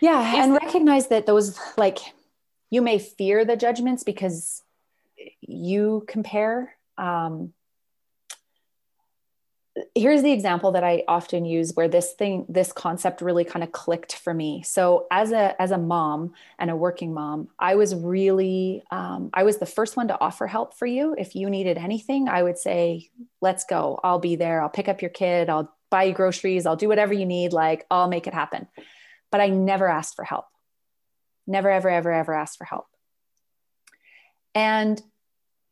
Yeah 0.00 0.32
Is 0.32 0.44
and 0.44 0.54
recognize 0.54 1.08
that 1.08 1.26
those 1.26 1.58
like 1.76 1.98
you 2.70 2.80
may 2.80 2.98
fear 2.98 3.44
the 3.44 3.56
judgments 3.56 4.02
because 4.02 4.62
you 5.42 6.04
compare 6.08 6.74
um, 6.96 7.52
here's 9.94 10.22
the 10.22 10.32
example 10.32 10.72
that 10.72 10.84
I 10.84 11.04
often 11.08 11.44
use 11.44 11.72
where 11.74 11.88
this 11.88 12.12
thing, 12.12 12.44
this 12.48 12.72
concept 12.72 13.22
really 13.22 13.44
kind 13.44 13.62
of 13.62 13.72
clicked 13.72 14.16
for 14.16 14.34
me. 14.34 14.62
So 14.62 15.06
as 15.10 15.32
a 15.32 15.60
as 15.60 15.70
a 15.70 15.78
mom 15.78 16.34
and 16.58 16.70
a 16.70 16.76
working 16.76 17.14
mom, 17.14 17.48
I 17.58 17.76
was 17.76 17.94
really 17.94 18.82
um, 18.90 19.30
I 19.32 19.44
was 19.44 19.58
the 19.58 19.66
first 19.66 19.96
one 19.96 20.08
to 20.08 20.20
offer 20.20 20.46
help 20.46 20.74
for 20.74 20.86
you. 20.86 21.14
If 21.16 21.34
you 21.34 21.48
needed 21.48 21.78
anything, 21.78 22.28
I 22.28 22.42
would 22.42 22.58
say, 22.58 23.10
"Let's 23.40 23.64
go. 23.64 23.98
I'll 24.04 24.18
be 24.18 24.36
there. 24.36 24.62
I'll 24.62 24.68
pick 24.68 24.88
up 24.88 25.00
your 25.00 25.10
kid. 25.10 25.48
I'll 25.48 25.74
buy 25.90 26.04
you 26.04 26.14
groceries. 26.14 26.66
I'll 26.66 26.76
do 26.76 26.88
whatever 26.88 27.14
you 27.14 27.26
need. 27.26 27.52
Like 27.52 27.86
I'll 27.90 28.08
make 28.08 28.26
it 28.26 28.34
happen." 28.34 28.68
But 29.30 29.40
I 29.40 29.48
never 29.48 29.88
asked 29.88 30.16
for 30.16 30.24
help. 30.24 30.46
Never, 31.46 31.70
ever, 31.70 31.88
ever, 31.88 32.12
ever 32.12 32.34
asked 32.34 32.58
for 32.58 32.64
help. 32.64 32.86
And 34.54 35.02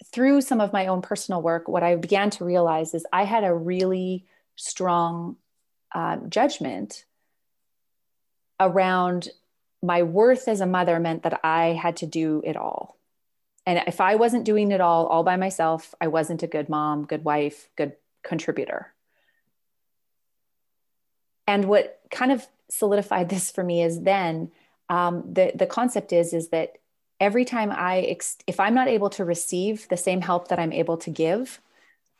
through 0.06 0.40
some 0.40 0.60
of 0.60 0.72
my 0.72 0.86
own 0.86 1.02
personal 1.02 1.42
work, 1.42 1.68
what 1.68 1.82
I 1.82 1.96
began 1.96 2.30
to 2.30 2.44
realize 2.44 2.94
is 2.94 3.06
I 3.12 3.24
had 3.24 3.44
a 3.44 3.54
really 3.54 4.26
strong 4.56 5.36
uh, 5.94 6.16
judgment 6.28 7.04
around 8.58 9.28
my 9.82 10.02
worth 10.02 10.48
as 10.48 10.60
a 10.60 10.66
mother 10.66 11.00
meant 11.00 11.22
that 11.22 11.40
I 11.42 11.68
had 11.68 11.98
to 11.98 12.06
do 12.06 12.42
it 12.44 12.56
all. 12.56 12.98
And 13.66 13.82
if 13.86 14.00
I 14.00 14.16
wasn't 14.16 14.44
doing 14.44 14.72
it 14.72 14.80
all 14.80 15.06
all 15.06 15.22
by 15.22 15.36
myself, 15.36 15.94
I 16.00 16.08
wasn't 16.08 16.42
a 16.42 16.46
good 16.46 16.68
mom, 16.68 17.06
good 17.06 17.24
wife, 17.24 17.68
good 17.76 17.94
contributor. 18.22 18.92
And 21.46 21.66
what 21.66 22.00
kind 22.10 22.32
of 22.32 22.46
solidified 22.68 23.28
this 23.28 23.50
for 23.50 23.64
me 23.64 23.82
is 23.82 24.02
then 24.02 24.50
um, 24.88 25.24
the 25.32 25.52
the 25.54 25.66
concept 25.66 26.12
is 26.12 26.32
is 26.32 26.48
that 26.50 26.78
every 27.20 27.44
time 27.44 27.70
I 27.70 28.00
ex- 28.00 28.38
if 28.46 28.58
I'm 28.58 28.74
not 28.74 28.88
able 28.88 29.10
to 29.10 29.24
receive 29.24 29.86
the 29.88 29.96
same 29.96 30.22
help 30.22 30.48
that 30.48 30.58
I'm 30.58 30.72
able 30.72 30.96
to 30.98 31.10
give, 31.10 31.60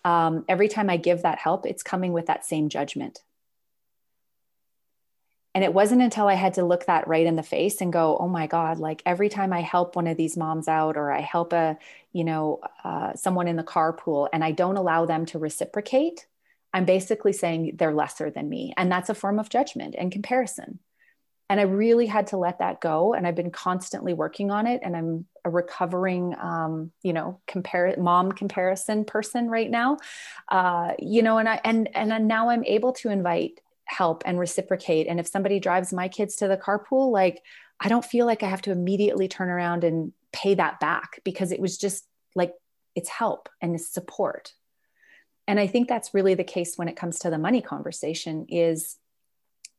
um, 0.05 0.45
every 0.49 0.69
time 0.69 0.91
I 0.91 0.99
give 0.99 1.23
that 1.23 1.39
help, 1.39 1.67
it's 1.67 1.83
coming 1.83 2.13
with 2.13 2.27
that 2.27 2.45
same 2.45 2.69
judgment. 2.69 3.21
And 5.55 5.65
it 5.65 5.75
wasn't 5.75 6.03
until 6.03 6.29
I 6.29 6.35
had 6.35 6.55
to 6.55 6.65
look 6.65 6.87
that 6.87 7.09
right 7.09 7.27
in 7.27 7.35
the 7.35 7.43
face 7.43 7.81
and 7.81 7.93
go, 7.93 8.17
oh 8.19 8.29
my 8.29 8.47
God, 8.47 8.79
like 8.79 9.03
every 9.05 9.29
time 9.29 9.53
I 9.53 9.63
help 9.63 9.97
one 9.97 10.07
of 10.07 10.17
these 10.17 10.37
moms 10.37 10.69
out 10.69 10.97
or 10.97 11.11
I 11.11 11.21
help 11.21 11.53
a, 11.53 11.77
you 12.13 12.23
know, 12.23 12.61
uh, 12.85 13.15
someone 13.15 13.49
in 13.49 13.57
the 13.57 13.65
carpool 13.65 14.29
and 14.33 14.45
I 14.45 14.53
don't 14.53 14.77
allow 14.77 15.07
them 15.07 15.27
to 15.27 15.41
reciprocate, 15.41 16.27
I'm 16.73 16.85
basically 16.85 17.33
saying 17.33 17.77
they're 17.79 17.93
lesser 17.93 18.31
than 18.31 18.49
me. 18.49 18.73
And 18.77 18.93
that's 18.93 19.11
a 19.11 19.15
form 19.15 19.41
of 19.41 19.49
judgment 19.49 19.97
and 19.99 20.13
comparison. 20.13 20.79
And 21.51 21.59
I 21.59 21.65
really 21.65 22.07
had 22.07 22.29
to 22.29 22.37
let 22.37 22.61
that 22.61 22.81
go. 22.81 23.13
And 23.13 23.27
I've 23.27 23.35
been 23.35 23.51
constantly 23.51 24.15
working 24.15 24.53
on 24.53 24.69
it. 24.69 24.81
And 24.85 24.97
I'm 24.97 25.27
a 25.45 25.51
recovering, 25.51 26.37
um, 26.41 26.93
you 27.03 27.13
know, 27.13 27.41
compare 27.49 27.93
mom 27.99 28.31
comparison 28.31 29.05
person 29.05 29.51
right 29.51 29.69
now. 29.69 29.99
Uh, 30.49 30.93
you 31.01 31.23
know, 31.23 31.39
and 31.39 31.49
I, 31.49 31.61
and, 31.65 31.89
and 31.97 32.29
now 32.29 32.51
I'm 32.51 32.65
able 32.65 32.93
to 32.95 33.11
invite 33.11 33.61
help 33.87 34.23
and 34.25 34.39
reciprocate. 34.39 35.09
And 35.09 35.19
if 35.19 35.27
somebody 35.27 35.59
drives 35.59 35.93
my 35.93 36.07
kids 36.07 36.37
to 36.37 36.47
the 36.47 36.57
carpool, 36.57 37.11
like 37.11 37.43
I 37.81 37.89
don't 37.89 38.05
feel 38.05 38.27
like 38.27 38.45
I 38.45 38.49
have 38.49 38.63
to 38.63 38.71
immediately 38.71 39.27
turn 39.27 39.49
around 39.49 39.83
and 39.83 40.13
pay 40.33 40.55
that 40.55 40.79
back 40.79 41.21
because 41.25 41.51
it 41.51 41.59
was 41.59 41.77
just 41.77 42.07
like 42.37 42.55
it's 42.95 43.09
help 43.09 43.49
and 43.61 43.75
it's 43.75 43.89
support. 43.89 44.53
And 45.49 45.59
I 45.59 45.67
think 45.67 45.89
that's 45.89 46.15
really 46.15 46.35
the 46.35 46.45
case 46.45 46.79
when 46.79 46.87
it 46.87 46.97
comes 46.97 47.19
to 47.21 47.31
the 47.31 47.39
money 47.39 47.61
conversation 47.61 48.47
is, 48.49 48.99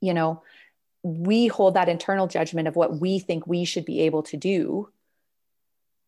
you 0.01 0.13
know, 0.13 0.43
we 1.03 1.47
hold 1.47 1.73
that 1.73 1.89
internal 1.89 2.27
judgment 2.27 2.67
of 2.67 2.75
what 2.75 2.99
we 2.99 3.19
think 3.19 3.47
we 3.47 3.65
should 3.65 3.85
be 3.85 4.01
able 4.01 4.23
to 4.23 4.37
do. 4.37 4.89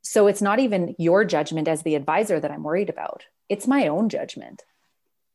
So 0.02 0.28
it's 0.28 0.42
not 0.42 0.60
even 0.60 0.96
your 0.98 1.26
judgment 1.26 1.68
as 1.68 1.82
the 1.82 1.96
advisor 1.96 2.40
that 2.40 2.52
I'm 2.52 2.64
worried 2.64 2.90
about. 2.90 3.24
It's 3.50 3.68
my 3.68 3.88
own 3.88 4.10
judgment 4.10 4.64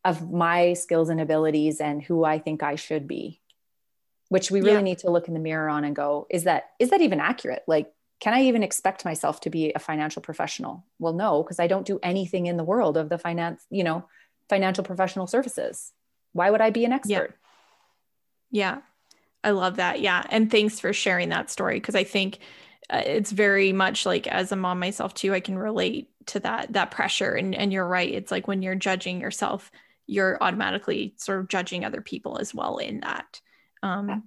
of 0.05 0.31
my 0.31 0.75
skills 0.75 1.09
and 1.09 1.21
abilities 1.21 1.81
and 1.81 2.03
who 2.03 2.25
I 2.25 2.39
think 2.39 2.63
I 2.63 2.77
should 2.77 3.09
be, 3.09 3.41
which 4.29 4.51
we 4.51 4.61
really 4.61 4.75
yeah. 4.75 4.81
need 4.83 4.99
to 4.99 5.11
look 5.11 5.29
in 5.29 5.35
the 5.35 5.41
mirror 5.41 5.69
on 5.69 5.85
and 5.85 5.97
go, 5.97 6.27
is 6.31 6.45
that 6.45 6.71
is 6.79 6.91
that 6.91 7.01
even 7.01 7.21
accurate? 7.21 7.65
Like, 7.67 7.93
can 8.21 8.35
I 8.35 8.43
even 8.43 8.63
expect 8.63 9.05
myself 9.05 9.41
to 9.41 9.51
be 9.51 9.73
a 9.73 9.79
financial 9.79 10.23
professional? 10.23 10.85
Well, 10.99 11.13
no, 11.13 11.43
because 11.43 11.61
I 11.61 11.67
don't 11.67 11.87
do 11.87 11.99
anything 12.03 12.47
in 12.47 12.57
the 12.57 12.65
world 12.65 12.97
of 12.97 13.09
the 13.09 13.19
finance, 13.19 13.65
you 13.71 13.85
know, 13.85 14.05
financial 14.49 14.85
professional 14.85 15.27
services. 15.27 15.93
Why 16.33 16.51
would 16.51 16.61
I 16.61 16.71
be 16.71 16.85
an 16.85 16.93
expert? 16.93 17.37
Yeah. 18.51 18.75
yeah. 18.77 18.79
I 19.45 19.51
love 19.51 19.77
that. 19.77 20.01
Yeah. 20.01 20.25
And 20.31 20.51
thanks 20.51 20.81
for 20.81 20.93
sharing 20.93 21.29
that 21.29 21.51
story 21.51 21.77
because 21.77 21.95
I 21.95 22.05
think 22.05 22.39
uh, 22.91 23.03
it's 23.05 23.31
very 23.31 23.73
much 23.73 24.05
like 24.05 24.27
as 24.27 24.51
a 24.53 24.57
mom 24.57 24.81
myself 24.81 25.15
too, 25.15 25.33
I 25.35 25.41
can 25.41 25.59
relate 25.59 26.11
to 26.27 26.41
that 26.41 26.73
that 26.73 26.91
pressure 26.91 27.33
and 27.33 27.55
and 27.55 27.73
you're 27.73 27.87
right. 27.87 28.13
It's 28.13 28.31
like 28.31 28.49
when 28.49 28.63
you're 28.63 28.75
judging 28.75 29.21
yourself 29.21 29.71
you're 30.09 30.43
automatically 30.43 31.15
sort 31.19 31.39
of 31.39 31.49
judging 31.49 31.85
other 31.85 32.01
people 32.01 32.39
as 32.39 32.53
well 32.53 32.79
in 32.79 33.01
that. 33.01 33.41
Um, 33.83 34.25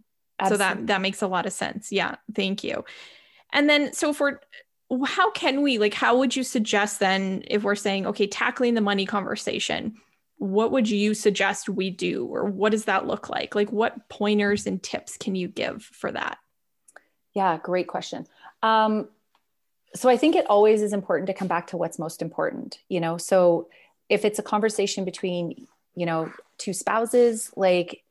so 0.48 0.56
that 0.56 0.88
that 0.88 1.02
makes 1.02 1.22
a 1.22 1.28
lot 1.28 1.46
of 1.46 1.52
sense. 1.52 1.92
Yeah, 1.92 2.16
thank 2.34 2.64
you. 2.64 2.86
And 3.52 3.70
then, 3.70 3.92
so 3.92 4.14
for 4.14 4.42
how 5.06 5.32
can 5.32 5.62
we 5.62 5.78
like, 5.78 5.94
how 5.94 6.18
would 6.18 6.36
you 6.36 6.44
suggest 6.44 7.00
then 7.00 7.44
if 7.48 7.64
we're 7.64 7.76
saying 7.76 8.06
okay, 8.08 8.28
tackling 8.28 8.76
the 8.76 8.82
money 8.82 9.06
conversation? 9.06 9.98
What 10.42 10.72
would 10.72 10.90
you 10.90 11.14
suggest 11.14 11.70
we 11.70 11.92
do, 11.92 12.26
or 12.26 12.46
what 12.46 12.72
does 12.72 12.86
that 12.86 13.06
look 13.06 13.30
like? 13.30 13.54
Like, 13.54 13.72
what 13.72 14.10
pointers 14.10 14.66
and 14.66 14.82
tips 14.82 15.16
can 15.16 15.36
you 15.36 15.48
give 15.48 15.84
for 15.84 16.12
that? 16.12 16.40
Yeah, 17.36 17.60
great 17.62 17.88
question. 17.88 18.26
Um, 18.64 19.08
so 19.94 20.10
I 20.10 20.18
think 20.18 20.36
it 20.36 20.48
always 20.50 20.82
is 20.82 20.94
important 20.94 21.28
to 21.28 21.36
come 21.36 21.48
back 21.48 21.68
to 21.68 21.78
what's 21.78 22.00
most 22.00 22.24
important. 22.24 22.80
You 22.90 23.00
know, 23.00 23.18
so 23.18 23.70
if 24.10 24.26
it's 24.26 24.40
a 24.40 24.44
conversation 24.44 25.06
between 25.06 25.68
you 25.96 26.06
know 26.08 26.32
two 26.58 26.74
spouses 26.74 27.52
like 27.56 28.04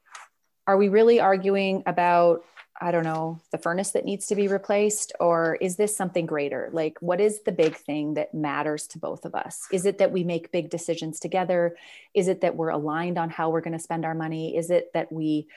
are 0.66 0.77
we 0.77 0.88
really 0.88 1.19
arguing 1.19 1.83
about 1.87 2.45
i 2.81 2.90
don't 2.90 3.05
know 3.05 3.40
the 3.53 3.59
furnace 3.59 3.90
that 3.90 4.05
needs 4.05 4.27
to 4.27 4.35
be 4.35 4.49
replaced 4.49 5.12
or 5.21 5.57
is 5.61 5.77
this 5.77 5.97
something 5.97 6.27
greater? 6.27 6.71
Like 6.73 6.97
what 7.01 7.21
is 7.21 7.43
the 7.43 7.53
big 7.53 7.77
thing 7.77 8.14
that 8.14 8.35
matters 8.35 8.87
to 8.88 8.99
both 8.99 9.25
of 9.25 9.35
us? 9.35 9.66
Is 9.73 9.87
it 9.87 9.99
that 9.99 10.12
we 10.12 10.25
make 10.25 10.53
big 10.53 10.71
decisions 10.71 11.21
together? 11.21 11.77
Is 12.14 12.29
it 12.29 12.40
that 12.40 12.57
we're 12.57 12.71
aligned 12.71 13.19
on 13.19 13.31
how 13.31 13.51
we're 13.51 13.61
going 13.61 13.77
to 13.77 13.79
spend 13.79 14.05
our 14.05 14.14
money? 14.14 14.57
Is 14.57 14.71
it 14.71 14.90
that 14.95 15.12
we 15.12 15.49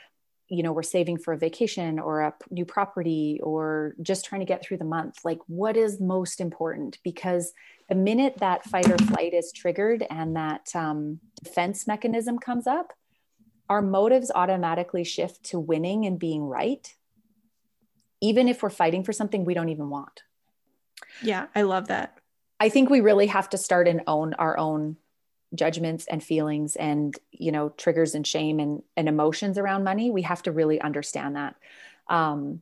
you 0.49 0.61
know 0.61 0.73
we're 0.73 0.83
saving 0.83 1.17
for 1.17 1.33
a 1.33 1.37
vacation 1.37 1.99
or 1.99 2.21
a 2.21 2.33
new 2.51 2.65
property 2.65 3.39
or 3.41 3.95
just 4.01 4.25
trying 4.25 4.41
to 4.41 4.45
get 4.45 4.63
through 4.63 4.77
the 4.77 4.85
month? 4.85 5.19
Like 5.23 5.39
what 5.47 5.77
is 5.77 6.01
most 6.01 6.41
important? 6.41 6.99
Because 7.03 7.53
the 7.89 7.95
minute 7.95 8.35
that 8.39 8.65
fight 8.65 8.89
or 8.89 8.97
flight 8.97 9.33
is 9.33 9.51
triggered 9.51 10.05
and 10.09 10.35
that 10.35 10.75
um, 10.75 11.19
defense 11.43 11.87
mechanism 11.87 12.37
comes 12.37 12.67
up 12.67 12.93
our 13.69 13.81
motives 13.81 14.29
automatically 14.35 15.05
shift 15.05 15.41
to 15.41 15.57
winning 15.57 16.05
and 16.05 16.19
being 16.19 16.43
right 16.43 16.93
even 18.23 18.47
if 18.47 18.63
we're 18.63 18.69
fighting 18.69 19.03
for 19.03 19.11
something 19.11 19.43
we 19.43 19.53
don't 19.53 19.69
even 19.69 19.89
want. 19.89 20.23
Yeah 21.21 21.47
i 21.53 21.61
love 21.61 21.89
that. 21.89 22.17
I 22.59 22.69
think 22.69 22.89
we 22.89 23.01
really 23.01 23.27
have 23.27 23.49
to 23.49 23.57
start 23.57 23.87
and 23.87 24.01
own 24.07 24.33
our 24.35 24.57
own 24.57 24.95
judgments 25.53 26.07
and 26.07 26.23
feelings 26.23 26.75
and 26.75 27.15
you 27.31 27.51
know 27.51 27.69
triggers 27.69 28.15
and 28.15 28.25
shame 28.25 28.59
and, 28.59 28.81
and 28.97 29.07
emotions 29.07 29.57
around 29.57 29.83
money. 29.83 30.09
We 30.09 30.23
have 30.23 30.41
to 30.43 30.51
really 30.51 30.81
understand 30.81 31.35
that. 31.35 31.55
Um, 32.07 32.61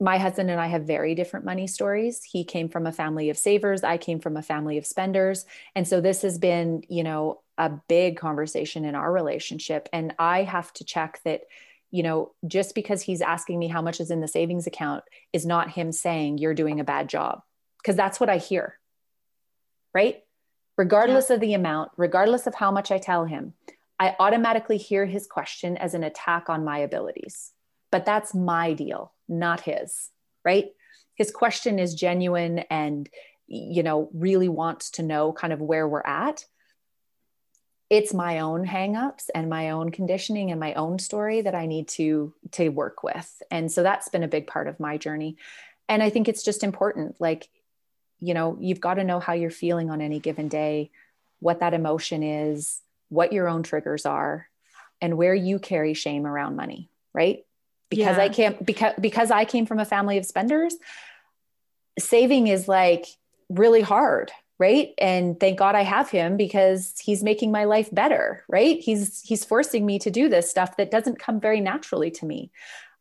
my 0.00 0.18
husband 0.18 0.50
and 0.50 0.60
i 0.60 0.68
have 0.68 0.84
very 0.84 1.14
different 1.14 1.44
money 1.44 1.66
stories. 1.66 2.22
He 2.22 2.44
came 2.44 2.68
from 2.68 2.86
a 2.86 2.92
family 2.92 3.30
of 3.30 3.38
savers. 3.38 3.82
I 3.82 3.98
came 3.98 4.20
from 4.20 4.36
a 4.36 4.42
family 4.42 4.78
of 4.78 4.86
spenders. 4.86 5.44
And 5.74 5.86
so 5.88 6.00
this 6.00 6.22
has 6.22 6.38
been 6.38 6.84
you 6.88 7.02
know 7.02 7.40
a 7.58 7.70
big 7.88 8.16
conversation 8.16 8.84
in 8.84 8.94
our 8.94 9.12
relationship. 9.12 9.88
And 9.92 10.14
i 10.18 10.44
have 10.44 10.72
to 10.74 10.84
check 10.84 11.20
that 11.24 11.42
you 11.90 12.02
know 12.02 12.32
just 12.46 12.74
because 12.74 13.02
he's 13.02 13.20
asking 13.20 13.58
me 13.58 13.68
how 13.68 13.82
much 13.82 14.00
is 14.00 14.10
in 14.10 14.20
the 14.20 14.28
savings 14.28 14.66
account 14.66 15.04
is 15.32 15.46
not 15.46 15.70
him 15.70 15.92
saying 15.92 16.38
you're 16.38 16.54
doing 16.54 16.80
a 16.80 16.84
bad 16.84 17.08
job 17.08 17.42
because 17.82 17.96
that's 17.96 18.20
what 18.20 18.30
i 18.30 18.38
hear 18.38 18.78
right 19.94 20.22
regardless 20.78 21.28
yeah. 21.28 21.34
of 21.34 21.40
the 21.40 21.52
amount, 21.52 21.90
regardless 21.98 22.46
of 22.46 22.54
how 22.54 22.70
much 22.70 22.90
I 22.90 22.98
tell 22.98 23.26
him, 23.26 23.52
I 23.98 24.16
automatically 24.18 24.78
hear 24.78 25.04
his 25.04 25.26
question 25.26 25.76
as 25.76 25.92
an 25.92 26.04
attack 26.04 26.48
on 26.48 26.64
my 26.64 26.78
abilities. 26.78 27.52
But 27.90 28.06
that's 28.06 28.34
my 28.34 28.72
deal, 28.72 29.12
not 29.28 29.60
his, 29.60 30.10
right? 30.44 30.66
His 31.16 31.32
question 31.32 31.80
is 31.80 31.94
genuine 31.94 32.60
and, 32.70 33.08
you 33.48 33.82
know, 33.82 34.08
really 34.14 34.48
wants 34.48 34.90
to 34.92 35.02
know 35.02 35.32
kind 35.32 35.52
of 35.52 35.60
where 35.60 35.88
we're 35.88 36.02
at. 36.02 36.44
It's 37.90 38.12
my 38.12 38.40
own 38.40 38.66
hangups 38.66 39.30
and 39.34 39.48
my 39.48 39.70
own 39.70 39.90
conditioning 39.90 40.50
and 40.50 40.60
my 40.60 40.74
own 40.74 40.98
story 40.98 41.40
that 41.40 41.54
I 41.54 41.66
need 41.66 41.88
to 41.88 42.34
to 42.52 42.68
work 42.68 43.02
with. 43.02 43.42
And 43.50 43.72
so 43.72 43.82
that's 43.82 44.08
been 44.08 44.22
a 44.22 44.28
big 44.28 44.46
part 44.46 44.68
of 44.68 44.80
my 44.80 44.98
journey. 44.98 45.36
And 45.88 46.02
I 46.02 46.10
think 46.10 46.28
it's 46.28 46.42
just 46.42 46.62
important. 46.62 47.16
Like 47.18 47.48
you 48.20 48.34
know, 48.34 48.56
you've 48.60 48.80
got 48.80 48.94
to 48.94 49.04
know 49.04 49.20
how 49.20 49.32
you're 49.32 49.50
feeling 49.50 49.90
on 49.90 50.00
any 50.00 50.18
given 50.18 50.48
day, 50.48 50.90
what 51.40 51.60
that 51.60 51.74
emotion 51.74 52.22
is, 52.22 52.80
what 53.08 53.32
your 53.32 53.48
own 53.48 53.62
triggers 53.62 54.06
are, 54.06 54.48
and 55.00 55.16
where 55.16 55.34
you 55.34 55.58
carry 55.58 55.94
shame 55.94 56.26
around 56.26 56.56
money, 56.56 56.90
right? 57.12 57.44
Because 57.90 58.16
yeah. 58.16 58.24
I 58.24 58.28
can't 58.28 58.66
because 58.66 58.94
because 59.00 59.30
I 59.30 59.44
came 59.44 59.66
from 59.66 59.78
a 59.78 59.84
family 59.84 60.18
of 60.18 60.26
spenders, 60.26 60.74
saving 61.98 62.48
is 62.48 62.68
like 62.68 63.06
really 63.48 63.80
hard, 63.80 64.30
right? 64.58 64.90
And 64.98 65.38
thank 65.38 65.58
God 65.58 65.74
I 65.74 65.82
have 65.82 66.10
him 66.10 66.36
because 66.36 66.94
he's 66.98 67.22
making 67.22 67.52
my 67.52 67.64
life 67.64 67.88
better, 67.92 68.44
right? 68.48 68.80
He's 68.80 69.20
he's 69.22 69.44
forcing 69.44 69.86
me 69.86 69.98
to 70.00 70.10
do 70.10 70.28
this 70.28 70.50
stuff 70.50 70.76
that 70.76 70.90
doesn't 70.90 71.18
come 71.18 71.40
very 71.40 71.60
naturally 71.60 72.10
to 72.12 72.26
me 72.26 72.50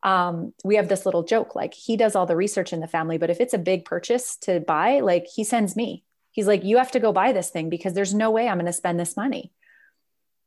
um, 0.03 0.53
we 0.63 0.75
have 0.75 0.89
this 0.89 1.05
little 1.05 1.23
joke 1.23 1.55
like 1.55 1.73
he 1.73 1.97
does 1.97 2.15
all 2.15 2.25
the 2.25 2.35
research 2.35 2.71
in 2.71 2.79
the 2.79 2.87
family, 2.87 3.17
but 3.17 3.29
if 3.29 3.41
it's 3.41 3.53
a 3.53 3.59
big 3.59 3.85
purchase 3.85 4.37
to 4.37 4.59
buy, 4.59 4.99
like 4.99 5.27
he 5.27 5.43
sends 5.43 5.75
me. 5.75 6.03
He's 6.31 6.47
like, 6.47 6.63
you 6.63 6.77
have 6.77 6.91
to 6.91 6.99
go 6.99 7.11
buy 7.11 7.31
this 7.31 7.49
thing 7.49 7.69
because 7.69 7.93
there's 7.93 8.13
no 8.13 8.29
way 8.29 8.47
I'm 8.47 8.57
going 8.57 8.67
to 8.67 8.73
spend 8.73 8.99
this 8.99 9.17
money. 9.17 9.51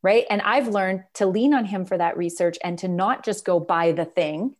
Right. 0.02 0.24
And 0.30 0.40
I've 0.40 0.68
learned 0.68 1.04
to 1.14 1.26
lean 1.26 1.52
on 1.52 1.66
him 1.66 1.84
for 1.84 1.98
that 1.98 2.16
research 2.16 2.56
and 2.64 2.78
to 2.78 2.88
not 2.88 3.24
just 3.24 3.44
go 3.44 3.60
buy 3.60 3.92
the 3.92 4.04
thing 4.06 4.54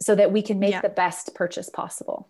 so 0.00 0.14
that 0.14 0.30
we 0.30 0.42
can 0.42 0.60
make 0.60 0.72
yeah. 0.72 0.82
the 0.82 0.88
best 0.88 1.34
purchase 1.34 1.68
possible. 1.68 2.28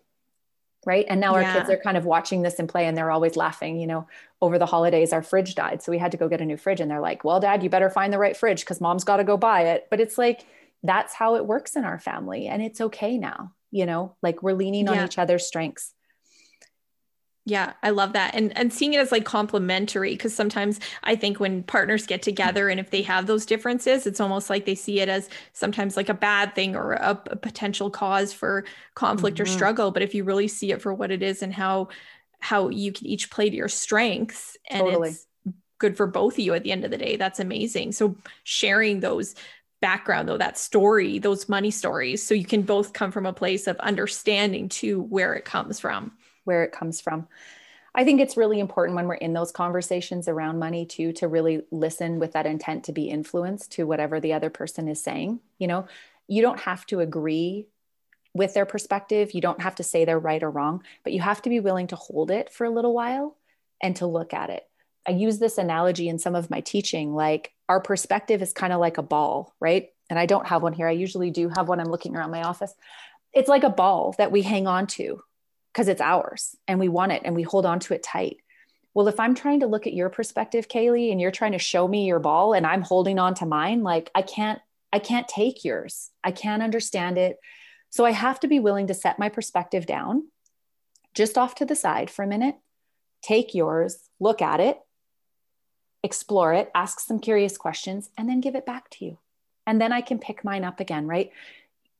Right? 0.87 1.05
And 1.07 1.21
now 1.21 1.35
our 1.35 1.43
kids 1.53 1.69
are 1.69 1.77
kind 1.77 1.97
of 1.97 2.05
watching 2.05 2.41
this 2.41 2.57
and 2.57 2.67
play 2.67 2.87
and 2.87 2.97
they're 2.97 3.11
always 3.11 3.35
laughing 3.35 3.79
you 3.79 3.85
know 3.85 4.07
over 4.41 4.57
the 4.57 4.65
holidays 4.65 5.13
our 5.13 5.21
fridge 5.21 5.53
died. 5.53 5.83
So 5.83 5.91
we 5.91 5.99
had 5.99 6.11
to 6.11 6.17
go 6.17 6.27
get 6.27 6.41
a 6.41 6.45
new 6.45 6.57
fridge 6.57 6.79
and 6.79 6.89
they're 6.89 7.01
like 7.01 7.23
well 7.23 7.39
dad 7.39 7.61
you 7.61 7.69
better 7.69 7.89
find 7.89 8.11
the 8.11 8.17
right 8.17 8.35
fridge 8.35 8.61
because 8.61 8.81
mom's 8.81 9.03
got 9.03 9.17
to 9.17 9.23
go 9.23 9.37
buy 9.37 9.61
it. 9.63 9.87
But 9.91 9.99
it's 9.99 10.17
like 10.17 10.45
that's 10.81 11.13
how 11.13 11.35
it 11.35 11.45
works 11.45 11.75
in 11.75 11.83
our 11.83 11.99
family 11.99 12.47
and 12.47 12.63
it's 12.63 12.81
okay 12.81 13.17
now 13.17 13.51
you 13.71 13.85
know? 13.85 14.15
Like 14.23 14.41
we're 14.41 14.53
leaning 14.53 14.87
on 14.89 15.03
each 15.05 15.17
other's 15.17 15.45
strengths 15.45 15.93
Yeah, 17.49 17.73
I 17.81 17.91
love 17.91 18.11
that. 18.11 18.35
And 18.35 18.55
and 18.57 18.73
seeing 18.73 18.93
it 18.93 18.99
as 18.99 19.11
like 19.13 19.23
complementary 19.23 20.11
because 20.11 20.35
sometimes 20.35 20.81
I 21.03 21.15
think 21.15 21.39
when 21.39 21.63
partners 21.63 22.05
get 22.05 22.21
together 22.21 22.67
and 22.67 22.77
if 22.77 22.89
they 22.89 23.01
have 23.03 23.25
those 23.25 23.45
differences, 23.45 24.05
it's 24.05 24.19
almost 24.19 24.49
like 24.49 24.65
they 24.65 24.75
see 24.75 24.99
it 24.99 25.07
as 25.07 25.29
sometimes 25.53 25.95
like 25.95 26.09
a 26.09 26.13
bad 26.13 26.55
thing 26.55 26.75
or 26.75 26.93
a, 26.93 27.11
a 27.27 27.35
potential 27.37 27.89
cause 27.89 28.33
for 28.33 28.65
conflict 28.95 29.39
or 29.39 29.45
Mhm. 29.45 29.45
struggle, 29.45 29.91
but 29.91 30.01
if 30.03 30.13
you 30.13 30.25
really 30.25 30.49
see 30.49 30.73
it 30.73 30.81
for 30.81 30.93
what 30.93 31.09
it 31.09 31.23
is 31.23 31.41
and 31.41 31.53
how 31.53 31.87
how 32.41 32.67
you 32.69 32.91
can 32.91 33.07
each 33.07 33.29
play 33.31 33.49
to 33.49 33.55
your 33.55 33.69
strengths 33.69 34.57
and 34.69 34.85
Totally. 34.85 35.17
it's 35.17 35.25
good 35.79 35.95
for 35.95 36.07
both 36.07 36.33
of 36.33 36.39
you 36.39 36.53
at 36.53 36.63
the 36.63 36.71
end 36.71 36.83
of 36.85 36.91
the 36.91 36.97
day, 36.97 37.15
that's 37.17 37.39
amazing. 37.39 37.91
So 37.93 38.15
sharing 38.43 38.99
those 38.99 39.35
background 39.81 40.27
though 40.27 40.37
that 40.37 40.57
story 40.57 41.19
those 41.19 41.47
money 41.47 41.71
stories 41.71 42.23
so 42.23 42.33
you 42.33 42.45
can 42.45 42.63
both 42.63 42.93
come 42.93 43.11
from 43.11 43.27
a 43.27 43.33
place 43.33 43.67
of 43.67 43.77
understanding 43.77 44.67
to 44.67 45.01
where 45.03 45.35
it 45.35 45.45
comes 45.45 45.79
from 45.79 46.11
where 46.47 46.63
it 46.63 46.71
comes 46.71 46.99
from. 47.01 47.27
I 47.93 48.03
think 48.03 48.21
it's 48.21 48.37
really 48.37 48.59
important 48.59 48.95
when 48.95 49.07
we're 49.07 49.15
in 49.15 49.33
those 49.33 49.51
conversations 49.51 50.27
around 50.27 50.59
money 50.59 50.85
too 50.85 51.13
to 51.13 51.27
really 51.27 51.63
listen 51.71 52.19
with 52.19 52.33
that 52.33 52.45
intent 52.45 52.83
to 52.85 52.91
be 52.91 53.09
influenced 53.09 53.71
to 53.73 53.87
whatever 53.87 54.19
the 54.19 54.33
other 54.33 54.49
person 54.49 54.87
is 54.87 55.03
saying. 55.03 55.39
You 55.57 55.67
know, 55.67 55.87
you 56.27 56.41
don't 56.41 56.59
have 56.59 56.85
to 56.87 56.99
agree 56.99 57.67
with 58.33 58.53
their 58.53 58.67
perspective, 58.67 59.31
you 59.33 59.41
don't 59.41 59.61
have 59.61 59.75
to 59.75 59.83
say 59.83 60.05
they're 60.05 60.19
right 60.19 60.43
or 60.43 60.51
wrong, 60.51 60.83
but 61.03 61.11
you 61.11 61.21
have 61.21 61.41
to 61.41 61.49
be 61.49 61.59
willing 61.59 61.87
to 61.87 61.95
hold 61.95 62.29
it 62.29 62.51
for 62.53 62.65
a 62.65 62.69
little 62.69 62.93
while 62.93 63.35
and 63.81 63.95
to 63.95 64.05
look 64.05 64.31
at 64.33 64.51
it. 64.51 64.63
I 65.07 65.11
use 65.11 65.39
this 65.39 65.57
analogy 65.57 66.07
in 66.07 66.19
some 66.19 66.35
of 66.35 66.51
my 66.51 66.61
teaching 66.61 67.15
like 67.15 67.53
our 67.67 67.81
perspective 67.81 68.41
is 68.41 68.53
kind 68.53 68.73
of 68.73 68.79
like 68.79 68.97
a 68.97 69.03
ball, 69.03 69.55
right? 69.59 69.89
And 70.09 70.19
I 70.19 70.27
don't 70.27 70.47
have 70.47 70.61
one 70.61 70.73
here. 70.73 70.87
I 70.87 70.91
usually 70.91 71.31
do 71.31 71.49
have 71.49 71.67
one. 71.67 71.79
I'm 71.79 71.89
looking 71.89 72.15
around 72.15 72.31
my 72.31 72.43
office. 72.43 72.75
It's 73.33 73.49
like 73.49 73.63
a 73.63 73.69
ball 73.69 74.13
that 74.17 74.31
we 74.31 74.41
hang 74.41 74.67
on 74.67 74.85
to 74.87 75.21
because 75.71 75.87
it's 75.87 76.01
ours 76.01 76.55
and 76.67 76.79
we 76.79 76.89
want 76.89 77.11
it 77.11 77.21
and 77.25 77.35
we 77.35 77.43
hold 77.43 77.65
on 77.65 77.79
to 77.81 77.93
it 77.93 78.03
tight. 78.03 78.37
Well, 78.93 79.07
if 79.07 79.19
I'm 79.19 79.35
trying 79.35 79.59
to 79.59 79.67
look 79.67 79.85
at 79.85 79.93
your 79.93 80.09
perspective, 80.09 80.67
Kaylee, 80.67 81.11
and 81.11 81.21
you're 81.21 81.29
trying 81.29 81.51
to 81.51 81.59
show 81.59 81.87
me 81.87 82.05
your 82.05 82.19
ball 82.19 82.53
and 82.53 82.65
I'm 82.65 82.81
holding 82.81 83.19
on 83.19 83.35
to 83.35 83.45
mine, 83.45 83.83
like 83.83 84.09
I 84.15 84.23
can't, 84.23 84.59
I 84.91 84.99
can't 84.99 85.27
take 85.27 85.63
yours. 85.63 86.09
I 86.23 86.31
can't 86.31 86.63
understand 86.63 87.17
it. 87.17 87.37
So 87.89 88.05
I 88.05 88.11
have 88.11 88.39
to 88.39 88.47
be 88.47 88.59
willing 88.59 88.87
to 88.87 88.93
set 88.93 89.19
my 89.19 89.29
perspective 89.29 89.85
down 89.85 90.27
just 91.13 91.37
off 91.37 91.55
to 91.55 91.65
the 91.65 91.75
side 91.75 92.09
for 92.09 92.23
a 92.23 92.27
minute, 92.27 92.55
take 93.21 93.55
yours, 93.55 94.09
look 94.19 94.41
at 94.41 94.59
it, 94.59 94.79
explore 96.03 96.53
it, 96.53 96.69
ask 96.75 96.99
some 96.99 97.19
curious 97.19 97.57
questions, 97.57 98.09
and 98.17 98.29
then 98.29 98.39
give 98.39 98.55
it 98.55 98.65
back 98.65 98.89
to 98.91 99.05
you. 99.05 99.17
And 99.65 99.81
then 99.81 99.91
I 99.91 100.01
can 100.01 100.19
pick 100.19 100.43
mine 100.43 100.63
up 100.63 100.79
again, 100.79 101.07
right? 101.07 101.31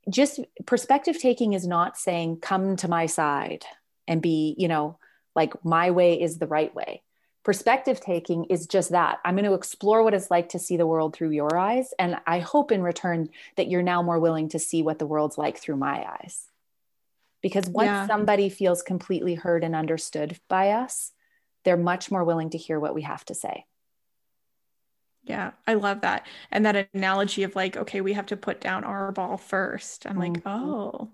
Just 0.10 0.40
perspective 0.66 1.20
taking 1.20 1.54
is 1.54 1.68
not 1.68 1.98
saying, 1.98 2.40
come 2.42 2.76
to 2.78 2.88
my 2.88 3.06
side 3.08 3.66
and 4.08 4.22
be, 4.22 4.56
you 4.58 4.68
know, 4.68 4.98
like 5.36 5.54
my 5.66 5.92
way 5.92 6.22
is 6.22 6.38
the 6.38 6.48
right 6.48 6.74
way. 6.74 7.04
Perspective 7.44 8.02
taking 8.02 8.46
is 8.46 8.68
just 8.68 8.92
that. 8.92 9.20
I'm 9.24 9.36
going 9.36 9.46
to 9.46 9.54
explore 9.54 10.04
what 10.04 10.14
it's 10.14 10.32
like 10.32 10.50
to 10.50 10.60
see 10.60 10.76
the 10.76 10.88
world 10.88 11.16
through 11.16 11.32
your 11.32 11.58
eyes. 11.58 11.94
And 11.98 12.18
I 12.26 12.40
hope 12.40 12.72
in 12.72 12.82
return 12.82 13.30
that 13.56 13.68
you're 13.70 13.84
now 13.84 14.02
more 14.02 14.20
willing 14.20 14.50
to 14.50 14.60
see 14.60 14.82
what 14.82 15.00
the 15.00 15.06
world's 15.06 15.38
like 15.38 15.58
through 15.58 15.78
my 15.78 16.06
eyes. 16.06 16.48
Because 17.42 17.70
once 17.70 17.88
Yeah. 17.88 18.08
somebody 18.08 18.50
feels 18.50 18.82
completely 18.82 19.36
heard 19.36 19.64
and 19.64 19.76
understood 19.76 20.40
by 20.50 20.72
us, 20.72 21.14
they're 21.64 21.78
much 21.78 22.12
more 22.12 22.24
willing 22.24 22.50
to 22.50 22.58
hear 22.58 22.80
what 22.80 22.96
we 22.96 23.04
have 23.04 23.24
to 23.26 23.36
say. 23.36 23.66
Yeah, 25.28 25.52
I 25.68 25.74
love 25.74 26.02
that. 26.02 26.26
And 26.52 26.66
that 26.66 26.90
analogy 26.94 27.44
of 27.44 27.56
like, 27.56 27.76
okay, 27.78 28.02
we 28.02 28.14
have 28.14 28.28
to 28.28 28.38
put 28.38 28.62
down 28.62 28.84
our 28.86 29.12
ball 29.12 29.38
first. 29.38 30.06
I'm 30.08 30.18
like, 30.18 30.42
Mhm. 30.42 30.44
oh, 30.46 31.12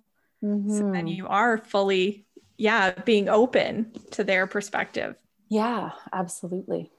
so 0.67 0.85
then 0.93 1.07
Mhm. 1.07 1.07
you 1.07 1.27
are 1.27 1.57
fully, 1.59 2.27
yeah, 2.57 2.91
being 2.91 3.29
open 3.29 3.93
to 4.11 4.23
their 4.23 4.47
perspective. 4.47 5.15
Yeah, 5.49 5.91
absolutely. 6.11 6.91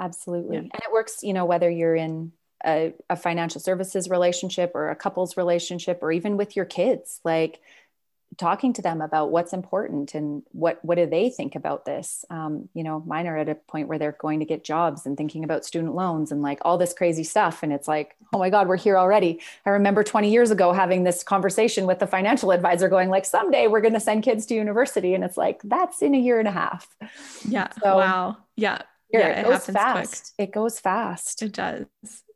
Absolutely. 0.00 0.56
Yeah. 0.56 0.62
And 0.72 0.82
it 0.82 0.92
works, 0.92 1.22
you 1.22 1.34
know, 1.34 1.46
whether 1.46 1.70
you're 1.70 1.96
in 1.96 2.32
a, 2.66 2.94
a 3.10 3.16
financial 3.16 3.60
services 3.60 4.08
relationship 4.10 4.72
or 4.74 4.90
a 4.90 4.96
couples 4.96 5.36
relationship 5.36 6.00
or 6.02 6.12
even 6.12 6.36
with 6.36 6.56
your 6.56 6.66
kids, 6.66 7.20
like 7.24 7.60
talking 8.38 8.72
to 8.72 8.80
them 8.80 9.00
about 9.00 9.30
what's 9.32 9.52
important 9.52 10.14
and 10.14 10.42
what 10.52 10.78
what 10.84 10.94
do 10.96 11.04
they 11.06 11.28
think 11.28 11.54
about 11.56 11.84
this 11.84 12.24
um, 12.30 12.68
you 12.72 12.84
know 12.84 13.02
mine 13.06 13.26
are 13.26 13.36
at 13.36 13.48
a 13.48 13.54
point 13.56 13.88
where 13.88 13.98
they're 13.98 14.16
going 14.20 14.38
to 14.38 14.44
get 14.46 14.62
jobs 14.64 15.04
and 15.06 15.16
thinking 15.16 15.42
about 15.44 15.64
student 15.64 15.94
loans 15.94 16.30
and 16.30 16.40
like 16.40 16.58
all 16.62 16.78
this 16.78 16.92
crazy 16.94 17.24
stuff 17.24 17.62
and 17.64 17.72
it's 17.72 17.88
like 17.88 18.14
oh 18.32 18.38
my 18.38 18.48
god 18.48 18.68
we're 18.68 18.76
here 18.76 18.96
already 18.96 19.40
i 19.66 19.70
remember 19.70 20.04
20 20.04 20.30
years 20.30 20.50
ago 20.52 20.72
having 20.72 21.02
this 21.04 21.22
conversation 21.24 21.84
with 21.86 21.98
the 21.98 22.06
financial 22.06 22.52
advisor 22.52 22.88
going 22.88 23.08
like 23.10 23.24
someday 23.26 23.66
we're 23.66 23.80
going 23.80 23.92
to 23.94 24.00
send 24.00 24.22
kids 24.22 24.46
to 24.46 24.54
university 24.54 25.14
and 25.14 25.24
it's 25.24 25.36
like 25.36 25.60
that's 25.64 26.00
in 26.00 26.14
a 26.14 26.18
year 26.18 26.38
and 26.38 26.46
a 26.48 26.52
half 26.52 26.96
Yeah. 27.46 27.68
So- 27.82 27.96
wow. 27.96 28.36
Yeah. 28.56 28.82
Yeah, 29.10 29.28
it 29.28 29.38
it 29.38 29.44
goes 29.44 29.52
happens 29.52 29.64
quick. 29.64 29.74
fast 29.74 30.34
it 30.38 30.52
goes 30.52 30.78
fast 30.80 31.42
It 31.42 31.52
does. 31.52 31.86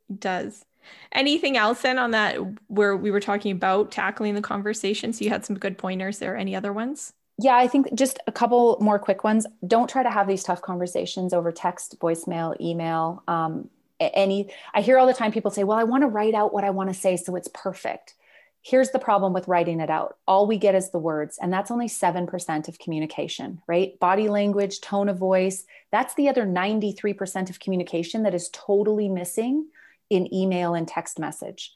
It 0.09 0.19
does. 0.19 0.65
Anything 1.11 1.57
else 1.57 1.81
then 1.81 1.97
on 1.97 2.11
that 2.11 2.37
where 2.67 2.95
we 2.95 3.11
were 3.11 3.19
talking 3.19 3.51
about 3.51 3.91
tackling 3.91 4.35
the 4.35 4.41
conversation? 4.41 5.13
So 5.13 5.23
you 5.23 5.29
had 5.29 5.45
some 5.45 5.57
good 5.57 5.77
pointers 5.77 6.19
there. 6.19 6.35
Any 6.35 6.55
other 6.55 6.73
ones? 6.73 7.13
yeah 7.39 7.55
i 7.55 7.67
think 7.67 7.93
just 7.93 8.19
a 8.27 8.31
couple 8.31 8.77
more 8.79 8.99
quick 8.99 9.23
ones 9.23 9.45
don't 9.65 9.89
try 9.89 10.03
to 10.03 10.11
have 10.11 10.27
these 10.27 10.43
tough 10.43 10.61
conversations 10.61 11.33
over 11.33 11.51
text 11.51 11.99
voicemail 11.99 12.59
email 12.61 13.23
um, 13.27 13.69
any 13.99 14.51
i 14.73 14.81
hear 14.81 14.97
all 14.97 15.07
the 15.07 15.13
time 15.13 15.31
people 15.31 15.51
say 15.51 15.63
well 15.63 15.77
i 15.77 15.83
want 15.83 16.03
to 16.03 16.07
write 16.07 16.33
out 16.33 16.53
what 16.53 16.63
i 16.63 16.69
want 16.69 16.89
to 16.89 16.93
say 16.93 17.17
so 17.17 17.35
it's 17.35 17.49
perfect 17.53 18.13
here's 18.61 18.91
the 18.91 18.99
problem 18.99 19.33
with 19.33 19.47
writing 19.47 19.79
it 19.79 19.89
out 19.89 20.17
all 20.27 20.47
we 20.47 20.57
get 20.57 20.75
is 20.75 20.91
the 20.91 20.99
words 20.99 21.37
and 21.41 21.51
that's 21.51 21.71
only 21.71 21.87
7% 21.87 22.67
of 22.67 22.79
communication 22.79 23.61
right 23.67 23.99
body 23.99 24.29
language 24.29 24.81
tone 24.81 25.09
of 25.09 25.17
voice 25.17 25.65
that's 25.91 26.13
the 26.15 26.29
other 26.29 26.45
93% 26.45 27.49
of 27.49 27.59
communication 27.59 28.23
that 28.23 28.33
is 28.33 28.49
totally 28.53 29.09
missing 29.09 29.67
in 30.15 30.33
email 30.33 30.73
and 30.73 30.87
text 30.87 31.19
message 31.19 31.73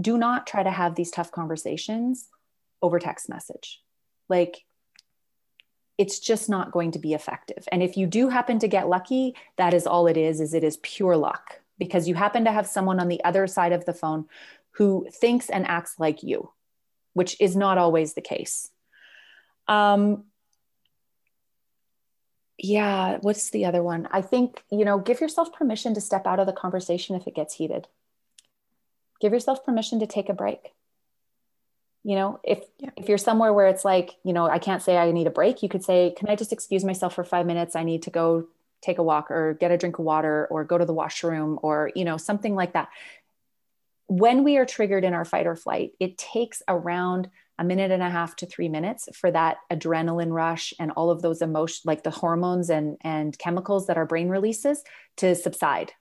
do 0.00 0.18
not 0.18 0.46
try 0.46 0.62
to 0.62 0.70
have 0.70 0.94
these 0.94 1.10
tough 1.10 1.30
conversations 1.30 2.28
over 2.82 2.98
text 2.98 3.28
message 3.28 3.80
like 4.28 4.64
it's 5.96 6.18
just 6.18 6.48
not 6.48 6.72
going 6.72 6.90
to 6.92 6.98
be 6.98 7.14
effective. 7.14 7.68
And 7.70 7.82
if 7.82 7.96
you 7.96 8.06
do 8.06 8.28
happen 8.28 8.58
to 8.58 8.68
get 8.68 8.88
lucky, 8.88 9.34
that 9.56 9.74
is 9.74 9.86
all 9.86 10.06
it 10.06 10.16
is 10.16 10.40
is 10.40 10.54
it 10.54 10.64
is 10.64 10.78
pure 10.78 11.16
luck 11.16 11.60
because 11.78 12.08
you 12.08 12.14
happen 12.14 12.44
to 12.44 12.52
have 12.52 12.66
someone 12.66 13.00
on 13.00 13.08
the 13.08 13.22
other 13.24 13.46
side 13.46 13.72
of 13.72 13.84
the 13.84 13.92
phone 13.92 14.26
who 14.72 15.06
thinks 15.12 15.50
and 15.50 15.66
acts 15.66 15.94
like 15.98 16.22
you, 16.22 16.50
which 17.12 17.36
is 17.40 17.54
not 17.54 17.78
always 17.78 18.14
the 18.14 18.20
case. 18.20 18.70
Um 19.68 20.24
yeah, 22.58 23.18
what's 23.20 23.50
the 23.50 23.64
other 23.64 23.82
one? 23.82 24.08
I 24.10 24.22
think, 24.22 24.62
you 24.70 24.84
know, 24.84 24.98
give 24.98 25.20
yourself 25.20 25.52
permission 25.52 25.94
to 25.94 26.00
step 26.00 26.26
out 26.26 26.38
of 26.38 26.46
the 26.46 26.52
conversation 26.52 27.16
if 27.16 27.26
it 27.26 27.34
gets 27.34 27.54
heated. 27.54 27.88
Give 29.20 29.32
yourself 29.32 29.64
permission 29.64 30.00
to 30.00 30.06
take 30.06 30.28
a 30.28 30.34
break 30.34 30.72
you 32.04 32.14
know 32.14 32.38
if 32.44 32.62
Yeah. 32.78 32.90
if 32.96 33.08
you're 33.08 33.18
somewhere 33.18 33.52
where 33.52 33.66
it's 33.66 33.84
like 33.84 34.14
you 34.22 34.32
know 34.32 34.46
i 34.46 34.58
can't 34.58 34.82
say 34.82 34.96
i 34.96 35.10
need 35.10 35.26
a 35.26 35.30
break 35.30 35.62
you 35.62 35.68
could 35.68 35.82
say 35.82 36.14
can 36.16 36.28
i 36.28 36.36
just 36.36 36.52
excuse 36.52 36.84
myself 36.84 37.14
for 37.14 37.24
five 37.24 37.46
minutes 37.46 37.74
i 37.74 37.82
need 37.82 38.02
to 38.02 38.10
go 38.10 38.46
take 38.82 38.98
a 38.98 39.02
walk 39.02 39.30
or 39.30 39.54
get 39.54 39.70
a 39.70 39.78
drink 39.78 39.98
of 39.98 40.04
water 40.04 40.46
or 40.50 40.62
go 40.64 40.76
to 40.76 40.84
the 40.84 40.92
washroom 40.92 41.58
or 41.62 41.90
you 41.96 42.04
know 42.04 42.18
something 42.18 42.54
like 42.54 42.74
that 42.74 42.90
when 44.06 44.44
we 44.44 44.58
are 44.58 44.66
triggered 44.66 45.02
in 45.02 45.14
our 45.14 45.24
fight 45.24 45.46
or 45.46 45.56
flight 45.56 45.92
it 45.98 46.18
takes 46.18 46.62
around 46.68 47.30
a 47.58 47.64
minute 47.64 47.90
and 47.90 48.02
a 48.02 48.10
half 48.10 48.34
to 48.36 48.46
three 48.46 48.68
minutes 48.68 49.08
for 49.14 49.30
that 49.30 49.58
adrenaline 49.72 50.32
rush 50.32 50.74
and 50.80 50.90
all 50.92 51.10
of 51.10 51.22
those 51.22 51.40
emotions 51.40 51.82
like 51.84 52.02
the 52.02 52.10
hormones 52.10 52.70
and 52.70 52.96
and 53.02 53.38
chemicals 53.38 53.86
that 53.86 53.96
our 53.96 54.06
brain 54.06 54.28
releases 54.28 54.82
to 55.16 55.34
subside 55.34 55.92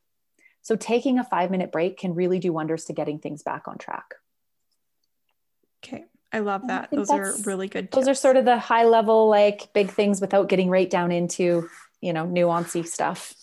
so 0.62 0.76
taking 0.76 1.20
a 1.20 1.24
five 1.24 1.52
minute 1.52 1.72
break 1.72 1.98
can 1.98 2.16
really 2.16 2.40
do 2.40 2.52
wonders 2.54 2.86
to 2.86 2.94
getting 2.94 3.20
things 3.20 3.44
back 3.44 3.68
on 3.68 3.78
track 3.78 4.16
Okay. 5.86 6.06
I 6.32 6.40
love 6.40 6.66
that. 6.68 6.90
think 6.90 7.00
Those 7.06 7.10
are 7.12 7.34
really 7.46 7.68
good. 7.68 7.92
those 7.92 8.08
are 8.08 8.14
sort 8.16 8.38
of 8.38 8.46
the 8.46 8.58
high 8.58 8.86
level 8.86 9.30
like 9.30 9.72
big 9.74 9.92
things 9.92 10.20
without 10.22 10.50
getting 10.50 10.70
right 10.70 10.90
down 10.90 11.12
into 11.12 11.70
you 12.02 12.14
know 12.14 12.26
nuancy 12.26 12.88
stuff 12.88 13.34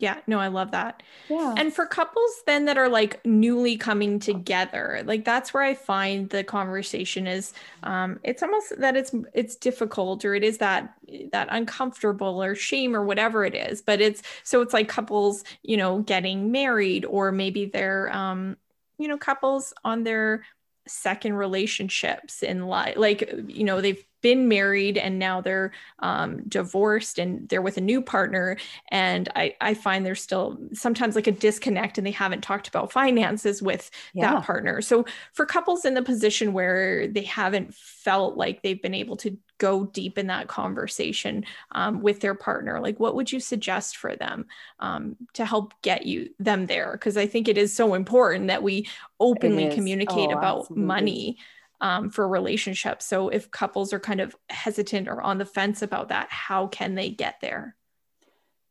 Yeah, 0.00 0.20
no, 0.26 0.38
I 0.40 0.48
love 0.48 0.70
that. 0.72 1.02
yeah 1.28 1.56
And 1.56 1.74
for 1.74 1.84
couples 1.86 2.30
then 2.46 2.64
that 2.66 2.78
are 2.78 2.88
like 2.88 3.24
newly 3.26 3.76
coming 3.76 4.18
together, 4.18 5.02
like 5.04 5.24
that's 5.24 5.52
where 5.52 5.62
I 5.62 5.74
find 5.74 6.30
the 6.30 6.44
conversation 6.44 7.26
is 7.26 7.52
um 7.82 8.20
it's 8.24 8.42
almost 8.42 8.78
that 8.80 8.96
it's 8.96 9.14
it's 9.34 9.56
difficult 9.56 10.24
or 10.24 10.34
it 10.34 10.44
is 10.44 10.58
that 10.58 10.94
that 11.32 11.48
uncomfortable 11.50 12.42
or 12.42 12.54
shame 12.54 12.96
or 12.96 13.04
whatever 13.04 13.44
it 13.44 13.54
is. 13.54 13.82
But 13.82 14.00
it's 14.00 14.22
so 14.44 14.62
it's 14.62 14.72
like 14.72 14.88
couples, 14.88 15.44
you 15.62 15.76
know, 15.76 16.00
getting 16.00 16.50
married 16.52 17.04
or 17.04 17.32
maybe 17.32 17.66
they're 17.66 18.10
um 18.14 18.56
you 18.98 19.08
know 19.08 19.18
couples 19.18 19.72
on 19.84 20.04
their 20.04 20.44
second 20.90 21.34
relationships 21.34 22.42
in 22.42 22.66
life 22.66 22.96
like 22.96 23.32
you 23.46 23.64
know 23.64 23.80
they've 23.80 24.04
been 24.22 24.48
married 24.48 24.98
and 24.98 25.18
now 25.18 25.40
they're 25.40 25.72
um, 26.00 26.42
divorced 26.46 27.18
and 27.18 27.48
they're 27.48 27.62
with 27.62 27.78
a 27.78 27.80
new 27.80 28.02
partner 28.02 28.56
and 28.90 29.28
I, 29.34 29.54
I 29.60 29.74
find 29.74 30.04
there's 30.04 30.22
still 30.22 30.58
sometimes 30.74 31.14
like 31.14 31.26
a 31.26 31.32
disconnect 31.32 31.96
and 31.96 32.06
they 32.06 32.10
haven't 32.10 32.42
talked 32.42 32.68
about 32.68 32.92
finances 32.92 33.62
with 33.62 33.90
yeah. 34.12 34.34
that 34.34 34.44
partner 34.44 34.82
so 34.82 35.06
for 35.32 35.46
couples 35.46 35.84
in 35.84 35.94
the 35.94 36.02
position 36.02 36.52
where 36.52 37.06
they 37.08 37.22
haven't 37.22 37.74
felt 37.74 38.36
like 38.36 38.62
they've 38.62 38.82
been 38.82 38.94
able 38.94 39.16
to 39.16 39.38
go 39.60 39.84
deep 39.84 40.18
in 40.18 40.26
that 40.26 40.48
conversation 40.48 41.44
um, 41.70 42.02
with 42.02 42.18
their 42.18 42.34
partner 42.34 42.80
like 42.80 42.98
what 42.98 43.14
would 43.14 43.30
you 43.30 43.38
suggest 43.38 43.96
for 43.96 44.16
them 44.16 44.46
um, 44.80 45.14
to 45.34 45.44
help 45.44 45.72
get 45.82 46.04
you 46.04 46.30
them 46.40 46.66
there 46.66 46.92
because 46.92 47.16
i 47.16 47.26
think 47.26 47.46
it 47.46 47.56
is 47.56 47.72
so 47.72 47.94
important 47.94 48.48
that 48.48 48.64
we 48.64 48.88
openly 49.20 49.70
communicate 49.70 50.30
oh, 50.32 50.38
about 50.38 50.60
absolutely. 50.62 50.84
money 50.84 51.38
um, 51.80 52.10
for 52.10 52.28
relationships. 52.28 53.06
So 53.06 53.28
if 53.28 53.50
couples 53.50 53.92
are 53.92 54.00
kind 54.00 54.20
of 54.20 54.36
hesitant 54.48 55.08
or 55.08 55.22
on 55.22 55.38
the 55.38 55.46
fence 55.46 55.82
about 55.82 56.08
that, 56.08 56.28
how 56.30 56.66
can 56.66 56.94
they 56.94 57.10
get 57.10 57.36
there? 57.40 57.76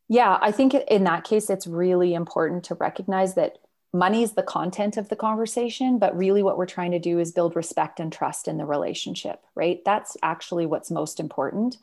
Yeah, 0.08 0.38
I 0.40 0.52
think 0.52 0.74
in 0.74 1.04
that 1.04 1.24
case, 1.24 1.50
it's 1.50 1.66
really 1.66 2.14
important 2.14 2.64
to 2.64 2.74
recognize 2.74 3.34
that 3.34 3.58
money 3.92 4.22
is 4.22 4.32
the 4.32 4.42
content 4.42 4.96
of 4.96 5.08
the 5.08 5.16
conversation, 5.16 5.98
but 5.98 6.16
really 6.16 6.42
what 6.42 6.56
we're 6.56 6.66
trying 6.66 6.92
to 6.92 6.98
do 6.98 7.18
is 7.18 7.32
build 7.32 7.56
respect 7.56 7.98
and 7.98 8.12
trust 8.12 8.46
in 8.46 8.56
the 8.56 8.64
relationship, 8.64 9.44
right? 9.54 9.80
That's 9.84 10.16
actually 10.22 10.66
what's 10.66 10.90
most 10.90 11.18
important. 11.18 11.76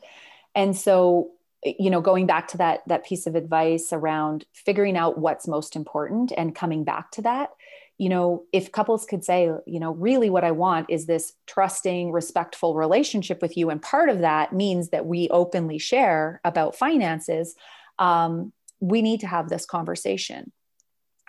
And 0.54 0.76
so, 0.76 1.30
you 1.64 1.90
know, 1.90 2.00
going 2.00 2.26
back 2.26 2.48
to 2.48 2.58
that 2.58 2.80
that 2.86 3.04
piece 3.04 3.26
of 3.26 3.34
advice 3.34 3.92
around 3.92 4.46
figuring 4.52 4.96
out 4.96 5.18
what's 5.18 5.46
most 5.46 5.76
important 5.76 6.32
and 6.36 6.54
coming 6.54 6.84
back 6.84 7.10
to 7.12 7.22
that, 7.22 7.50
you 7.98 8.08
know, 8.08 8.44
if 8.52 8.72
couples 8.72 9.04
could 9.04 9.24
say, 9.24 9.50
you 9.66 9.80
know, 9.80 9.92
really 9.92 10.30
what 10.30 10.44
I 10.44 10.52
want 10.52 10.86
is 10.88 11.06
this 11.06 11.32
trusting, 11.46 12.12
respectful 12.12 12.74
relationship 12.74 13.42
with 13.42 13.56
you. 13.56 13.70
And 13.70 13.82
part 13.82 14.08
of 14.08 14.20
that 14.20 14.52
means 14.52 14.90
that 14.90 15.04
we 15.04 15.28
openly 15.30 15.78
share 15.78 16.40
about 16.44 16.76
finances. 16.76 17.56
Um, 17.98 18.52
we 18.80 19.02
need 19.02 19.20
to 19.20 19.26
have 19.26 19.48
this 19.48 19.66
conversation. 19.66 20.52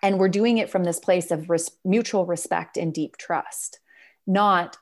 And 0.01 0.19
we're 0.19 0.29
doing 0.29 0.57
it 0.57 0.69
from 0.69 0.83
this 0.83 0.99
place 0.99 1.31
of 1.31 1.49
res- 1.49 1.71
mutual 1.83 2.25
respect 2.25 2.77
and 2.77 2.93
deep 2.93 3.17
trust, 3.17 3.79
not 4.25 4.77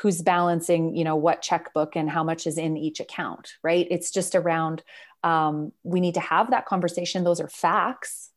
who's 0.00 0.22
balancing, 0.22 0.96
you 0.96 1.04
know, 1.04 1.16
what 1.16 1.42
checkbook 1.42 1.96
and 1.96 2.08
how 2.08 2.24
much 2.24 2.46
is 2.46 2.56
in 2.56 2.76
each 2.76 3.00
account, 3.00 3.54
right? 3.62 3.86
It's 3.90 4.10
just 4.10 4.34
around 4.34 4.82
um, 5.22 5.72
we 5.82 6.00
need 6.00 6.14
to 6.14 6.20
have 6.20 6.50
that 6.50 6.64
conversation. 6.64 7.24
Those 7.24 7.40
are 7.40 7.48
facts 7.48 8.30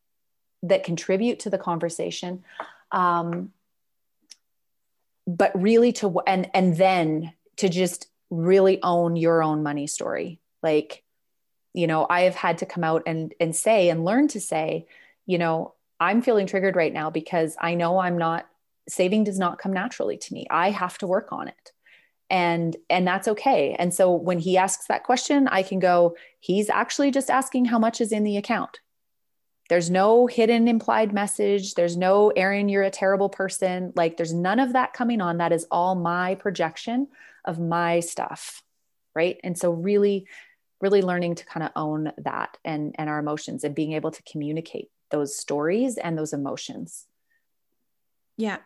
that 0.63 0.83
contribute 0.83 1.39
to 1.39 1.49
the 1.49 1.57
conversation 1.57 2.43
um, 2.91 3.51
but 5.25 5.51
really 5.59 5.91
to 5.91 6.21
and 6.27 6.49
and 6.53 6.77
then 6.77 7.33
to 7.57 7.69
just 7.69 8.07
really 8.29 8.81
own 8.81 9.15
your 9.15 9.43
own 9.43 9.63
money 9.63 9.87
story 9.87 10.39
like 10.61 11.03
you 11.73 11.87
know 11.87 12.05
i 12.09 12.21
have 12.21 12.35
had 12.35 12.57
to 12.57 12.65
come 12.65 12.83
out 12.83 13.03
and 13.05 13.33
and 13.39 13.55
say 13.55 13.89
and 13.89 14.03
learn 14.03 14.27
to 14.27 14.39
say 14.39 14.85
you 15.25 15.37
know 15.37 15.73
i'm 15.99 16.21
feeling 16.21 16.47
triggered 16.47 16.75
right 16.75 16.93
now 16.93 17.09
because 17.09 17.55
i 17.59 17.73
know 17.73 17.99
i'm 17.99 18.17
not 18.17 18.47
saving 18.87 19.23
does 19.23 19.39
not 19.39 19.59
come 19.59 19.73
naturally 19.73 20.17
to 20.17 20.33
me 20.33 20.45
i 20.49 20.69
have 20.69 20.97
to 20.97 21.07
work 21.07 21.29
on 21.31 21.47
it 21.47 21.71
and 22.29 22.75
and 22.89 23.07
that's 23.07 23.27
okay 23.27 23.75
and 23.79 23.93
so 23.93 24.13
when 24.13 24.39
he 24.39 24.57
asks 24.57 24.87
that 24.87 25.03
question 25.03 25.47
i 25.49 25.63
can 25.63 25.79
go 25.79 26.15
he's 26.39 26.69
actually 26.69 27.11
just 27.11 27.29
asking 27.29 27.65
how 27.65 27.79
much 27.79 28.01
is 28.01 28.11
in 28.11 28.23
the 28.23 28.37
account 28.37 28.79
there's 29.69 29.89
no 29.89 30.27
hidden 30.27 30.67
implied 30.67 31.13
message. 31.13 31.73
There's 31.73 31.95
no 31.95 32.29
Erin, 32.29 32.69
you're 32.69 32.83
a 32.83 32.91
terrible 32.91 33.29
person. 33.29 33.93
Like 33.95 34.17
there's 34.17 34.33
none 34.33 34.59
of 34.59 34.73
that 34.73 34.93
coming 34.93 35.21
on. 35.21 35.37
That 35.37 35.51
is 35.51 35.65
all 35.71 35.95
my 35.95 36.35
projection 36.35 37.07
of 37.45 37.59
my 37.59 37.99
stuff. 38.01 38.61
Right. 39.15 39.39
And 39.43 39.57
so 39.57 39.71
really, 39.71 40.27
really 40.81 41.01
learning 41.01 41.35
to 41.35 41.45
kind 41.45 41.63
of 41.63 41.71
own 41.75 42.11
that 42.17 42.57
and, 42.65 42.93
and 42.97 43.09
our 43.09 43.19
emotions 43.19 43.63
and 43.63 43.73
being 43.73 43.93
able 43.93 44.11
to 44.11 44.23
communicate 44.23 44.89
those 45.13 45.37
stories 45.37 45.97
and 45.97 46.17
those 46.17 46.33
emotions. 46.33 47.05
Yeah. 48.35 48.57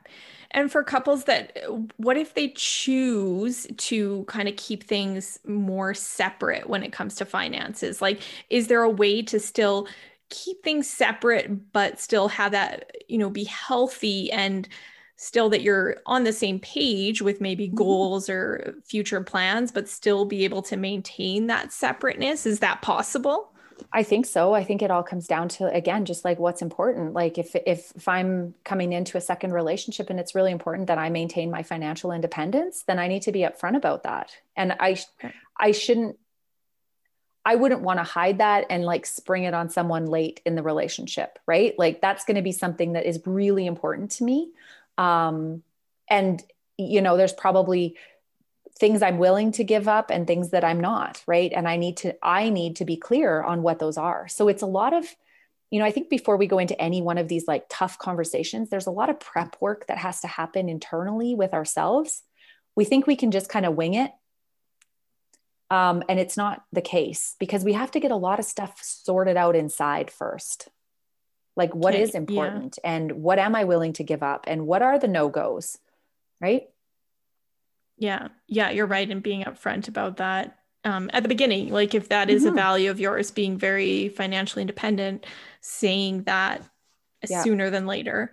And 0.52 0.72
for 0.72 0.82
couples 0.82 1.26
that, 1.26 1.56
what 1.98 2.18
if 2.18 2.34
they 2.34 2.54
choose 2.56 3.68
to 3.78 4.24
kind 4.30 4.48
of 4.48 4.56
keep 4.56 4.86
things 4.86 5.40
more 5.46 5.94
separate 5.94 6.70
when 6.70 6.84
it 6.84 6.94
comes 6.94 7.16
to 7.16 7.26
finances? 7.26 8.02
Like, 8.02 8.22
is 8.50 8.68
there 8.68 8.82
a 8.82 8.90
way 8.90 9.22
to 9.24 9.40
still 9.40 9.88
keep 10.30 10.64
things 10.64 10.90
separate 10.90 11.72
but 11.72 12.00
still 12.00 12.28
have 12.28 12.52
that 12.52 12.92
you 13.08 13.18
know 13.18 13.30
be 13.30 13.46
healthy 13.46 14.32
and 14.32 14.68
still 15.16 15.50
that 15.50 15.62
you're 15.62 15.98
on 16.06 16.26
the 16.26 16.34
same 16.34 16.60
page 16.60 17.22
with 17.22 17.40
maybe 17.40 17.68
mm-hmm. 17.68 17.78
goals 17.78 18.30
or 18.30 18.76
future 18.84 19.22
plans 19.22 19.72
but 19.72 19.88
still 19.88 20.26
be 20.26 20.44
able 20.44 20.62
to 20.62 20.76
maintain 20.76 21.48
that 21.48 21.72
separateness 21.72 22.46
is 22.46 22.60
that 22.60 22.82
possible 22.82 23.54
I 23.92 24.04
think 24.04 24.26
so. 24.26 24.54
I 24.54 24.64
think 24.64 24.82
it 24.82 24.92
all 24.92 25.04
comes 25.04 25.28
down 25.28 25.50
to 25.50 25.68
again 25.68 26.06
just 26.06 26.26
like 26.26 26.40
what's 26.40 26.62
important. 26.62 27.14
Like 27.14 27.38
if 27.38 27.56
if 27.56 27.92
if 27.96 28.08
I'm 28.08 28.54
coming 28.64 28.94
into 28.94 29.18
a 29.18 29.22
second 29.22 29.54
relationship 29.54 30.10
and 30.10 30.20
it's 30.20 30.36
really 30.36 30.52
important 30.52 30.88
that 30.88 30.98
I 30.98 31.10
maintain 31.10 31.52
my 31.52 31.64
financial 31.64 32.12
independence, 32.12 32.84
then 32.84 33.00
I 33.00 33.08
need 33.08 33.24
to 33.24 33.32
be 33.32 33.42
upfront 33.42 33.76
about 33.76 34.04
that. 34.04 34.32
And 34.56 34.76
I 34.80 34.98
I 35.60 35.72
shouldn't 35.72 36.18
I 37.48 37.56
wouldn't 37.56 37.82
want 37.82 38.00
to 38.00 38.04
hide 38.04 38.40
that 38.40 38.66
and 38.70 38.84
like 38.84 39.06
spring 39.06 39.46
it 39.46 39.54
on 39.54 39.70
someone 39.70 40.08
late 40.08 40.42
in 40.46 40.56
the 40.56 40.64
relationship, 40.64 41.40
right? 41.48 41.74
Like 41.80 42.02
that's 42.02 42.26
going 42.26 42.36
to 42.36 42.42
be 42.42 42.52
something 42.52 42.92
that 42.92 43.06
is 43.06 43.22
really 43.26 43.66
important 43.66 44.12
to 44.12 44.26
me. 44.26 44.52
Um, 44.98 45.64
and, 46.10 46.44
you 46.78 47.02
know, 47.02 47.16
there's 47.16 47.32
probably 47.32 47.96
things 48.78 49.02
I'm 49.02 49.18
willing 49.18 49.52
to 49.54 49.64
give 49.64 49.88
up 49.88 50.10
and 50.12 50.26
things 50.26 50.52
that 50.52 50.64
I'm 50.64 50.80
not, 50.80 51.24
right? 51.28 51.52
And 51.54 51.68
I 51.68 51.78
need 51.78 51.98
to, 51.98 52.16
I 52.24 52.50
need 52.50 52.78
to 52.78 52.86
be 52.86 52.98
clear 52.98 53.42
on 53.42 53.62
what 53.64 53.80
those 53.80 53.98
are. 53.98 54.28
So 54.28 54.48
it's 54.48 54.62
a 54.62 54.68
lot 54.68 54.94
of, 54.94 55.06
you 55.72 55.80
know, 55.80 55.86
I 55.86 55.92
think 55.92 56.10
before 56.10 56.38
we 56.38 56.48
go 56.48 56.60
into 56.60 56.80
any 56.80 57.02
one 57.02 57.18
of 57.18 57.28
these 57.28 57.48
like 57.48 57.66
tough 57.70 57.98
conversations, 57.98 58.70
there's 58.70 58.88
a 58.88 58.92
lot 58.92 59.10
of 59.10 59.20
prep 59.20 59.58
work 59.60 59.88
that 59.88 59.98
has 59.98 60.22
to 60.22 60.28
happen 60.28 60.70
internally 60.70 61.36
with 61.36 61.54
ourselves. 61.54 62.24
We 62.76 62.86
think 62.86 63.08
we 63.08 63.16
can 63.16 63.32
just 63.32 63.50
kind 63.50 63.66
of 63.66 63.76
wing 63.76 63.96
it 63.96 64.12
um, 65.70 66.04
and 66.08 66.20
it's 66.20 66.38
not 66.38 66.64
the 66.72 66.82
case 66.82 67.36
because 67.40 67.64
we 67.64 67.74
have 67.74 67.92
to 67.92 68.00
get 68.00 68.12
a 68.12 68.16
lot 68.16 68.40
of 68.40 68.46
stuff 68.46 68.80
sorted 68.82 69.36
out 69.36 69.56
inside 69.56 70.10
first. 70.10 70.70
Like, 71.56 71.74
what 71.74 71.94
okay, 71.94 72.04
is 72.04 72.16
important 72.16 72.78
yeah. 72.84 72.92
and 72.94 73.12
what 73.24 73.40
am 73.40 73.56
I 73.56 73.64
willing 73.66 73.94
to 73.94 74.04
give 74.04 74.24
up 74.24 74.46
and 74.48 74.68
what 74.68 74.82
are 74.82 75.00
the 75.00 75.08
no 75.08 75.28
goes, 75.28 75.78
right? 76.40 76.68
Yeah. 77.98 78.30
Yeah. 78.48 78.70
You're 78.70 78.86
right. 78.86 79.10
in 79.10 79.20
being 79.20 79.44
upfront 79.44 79.88
about 79.88 80.18
that 80.18 80.58
um, 80.84 81.10
at 81.14 81.24
the 81.24 81.30
beginning, 81.30 81.72
like 81.72 81.94
if 81.94 82.10
that 82.10 82.30
is 82.30 82.44
mm-hmm. 82.44 82.54
a 82.54 82.62
value 82.62 82.90
of 82.90 83.00
yours, 83.00 83.32
being 83.32 83.58
very 83.58 84.10
financially 84.10 84.62
independent, 84.62 85.26
saying 85.60 86.24
that 86.24 86.62
yeah. 87.28 87.44
sooner 87.44 87.70
than 87.70 87.86
later. 87.86 88.32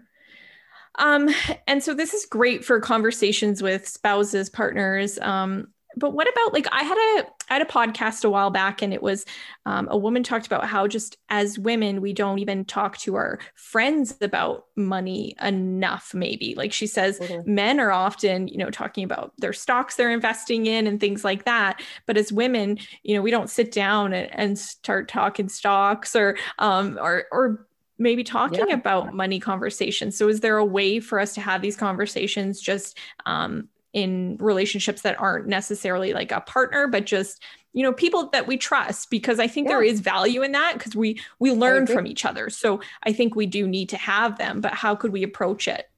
Um, 0.97 1.29
and 1.67 1.83
so 1.83 1.95
this 1.95 2.15
is 2.15 2.27
great 2.27 2.65
for 2.65 2.81
conversations 2.81 3.63
with 3.63 3.89
spouses, 3.89 4.49
partners. 4.49 5.19
Um, 5.19 5.69
but 5.97 6.13
what 6.13 6.29
about 6.29 6.53
like 6.53 6.67
I 6.73 6.83
had 6.83 6.97
a 6.97 7.27
I 7.51 7.55
had 7.55 7.63
a 7.63 7.71
podcast 7.71 8.25
a 8.25 8.31
while 8.31 8.51
back 8.51 8.83
and 8.83 8.93
it 8.93 9.03
was 9.03 9.25
um, 9.67 9.89
a 9.91 9.99
woman 9.99 10.23
talked 10.23 10.47
about 10.47 10.67
how 10.67 10.87
just 10.87 11.17
as 11.29 11.59
women 11.59 12.01
we 12.01 12.13
don't 12.13 12.39
even 12.39 12.65
talk 12.65 12.97
to 12.99 13.15
our 13.17 13.39
friends 13.55 14.17
about 14.21 14.67
money 14.77 15.37
enough 15.43 16.15
maybe 16.15 16.55
like 16.57 16.73
she 16.73 16.87
says 16.87 17.19
mm-hmm. 17.19 17.55
men 17.55 17.81
are 17.81 17.93
often 17.93 18.49
you 18.49 18.57
know 18.57 18.71
talking 18.71 19.05
about 19.05 19.33
their 19.39 19.53
stocks 19.53 19.97
they're 19.97 20.11
investing 20.11 20.67
in 20.67 20.87
and 20.87 21.01
things 21.01 21.25
like 21.25 21.45
that 21.45 21.81
but 22.07 22.17
as 22.17 22.33
women 22.33 22.79
you 23.03 23.15
know 23.15 23.23
we 23.23 23.31
don't 23.31 23.51
sit 23.51 23.71
down 23.71 24.13
and, 24.13 24.31
and 24.35 24.59
start 24.59 25.09
talking 25.09 25.49
stocks 25.49 26.17
or 26.17 26.37
um 26.59 26.99
or 27.01 27.25
or 27.31 27.67
maybe 27.97 28.25
talking 28.25 28.69
yeah. 28.69 28.75
about 28.75 29.15
money 29.15 29.39
conversations 29.39 30.17
so 30.17 30.29
is 30.29 30.41
there 30.41 30.57
a 30.57 30.65
way 30.65 30.99
for 30.99 31.21
us 31.21 31.35
to 31.35 31.41
have 31.41 31.63
these 31.63 31.77
conversations 31.77 32.61
just 32.61 32.99
um 33.27 33.69
in 33.95 34.37
relationships 34.41 35.03
that 35.03 35.19
aren't 35.19 35.47
necessarily 35.47 36.13
like 36.13 36.33
a 36.33 36.41
partner 36.41 36.89
but 36.89 37.07
just 37.07 37.43
you 37.73 37.83
know 37.83 37.93
people 37.93 38.29
that 38.31 38.47
we 38.47 38.57
trust 38.57 39.09
because 39.09 39.39
i 39.39 39.47
think 39.47 39.67
yeah. 39.67 39.75
there 39.75 39.83
is 39.83 40.01
value 40.01 40.43
in 40.43 40.53
that 40.53 40.75
because 40.75 40.95
we 40.95 41.19
we 41.39 41.53
learn 41.53 41.87
from 41.87 42.07
each 42.07 42.25
other. 42.25 42.51
So 42.51 42.81
i 43.05 43.13
think 43.13 43.35
we 43.35 43.47
do 43.47 43.67
need 43.67 43.89
to 43.91 43.97
have 43.97 44.37
them 44.37 44.61
but 44.61 44.75
how 44.75 44.95
could 44.95 45.13
we 45.13 45.23
approach 45.23 45.69
it? 45.69 45.89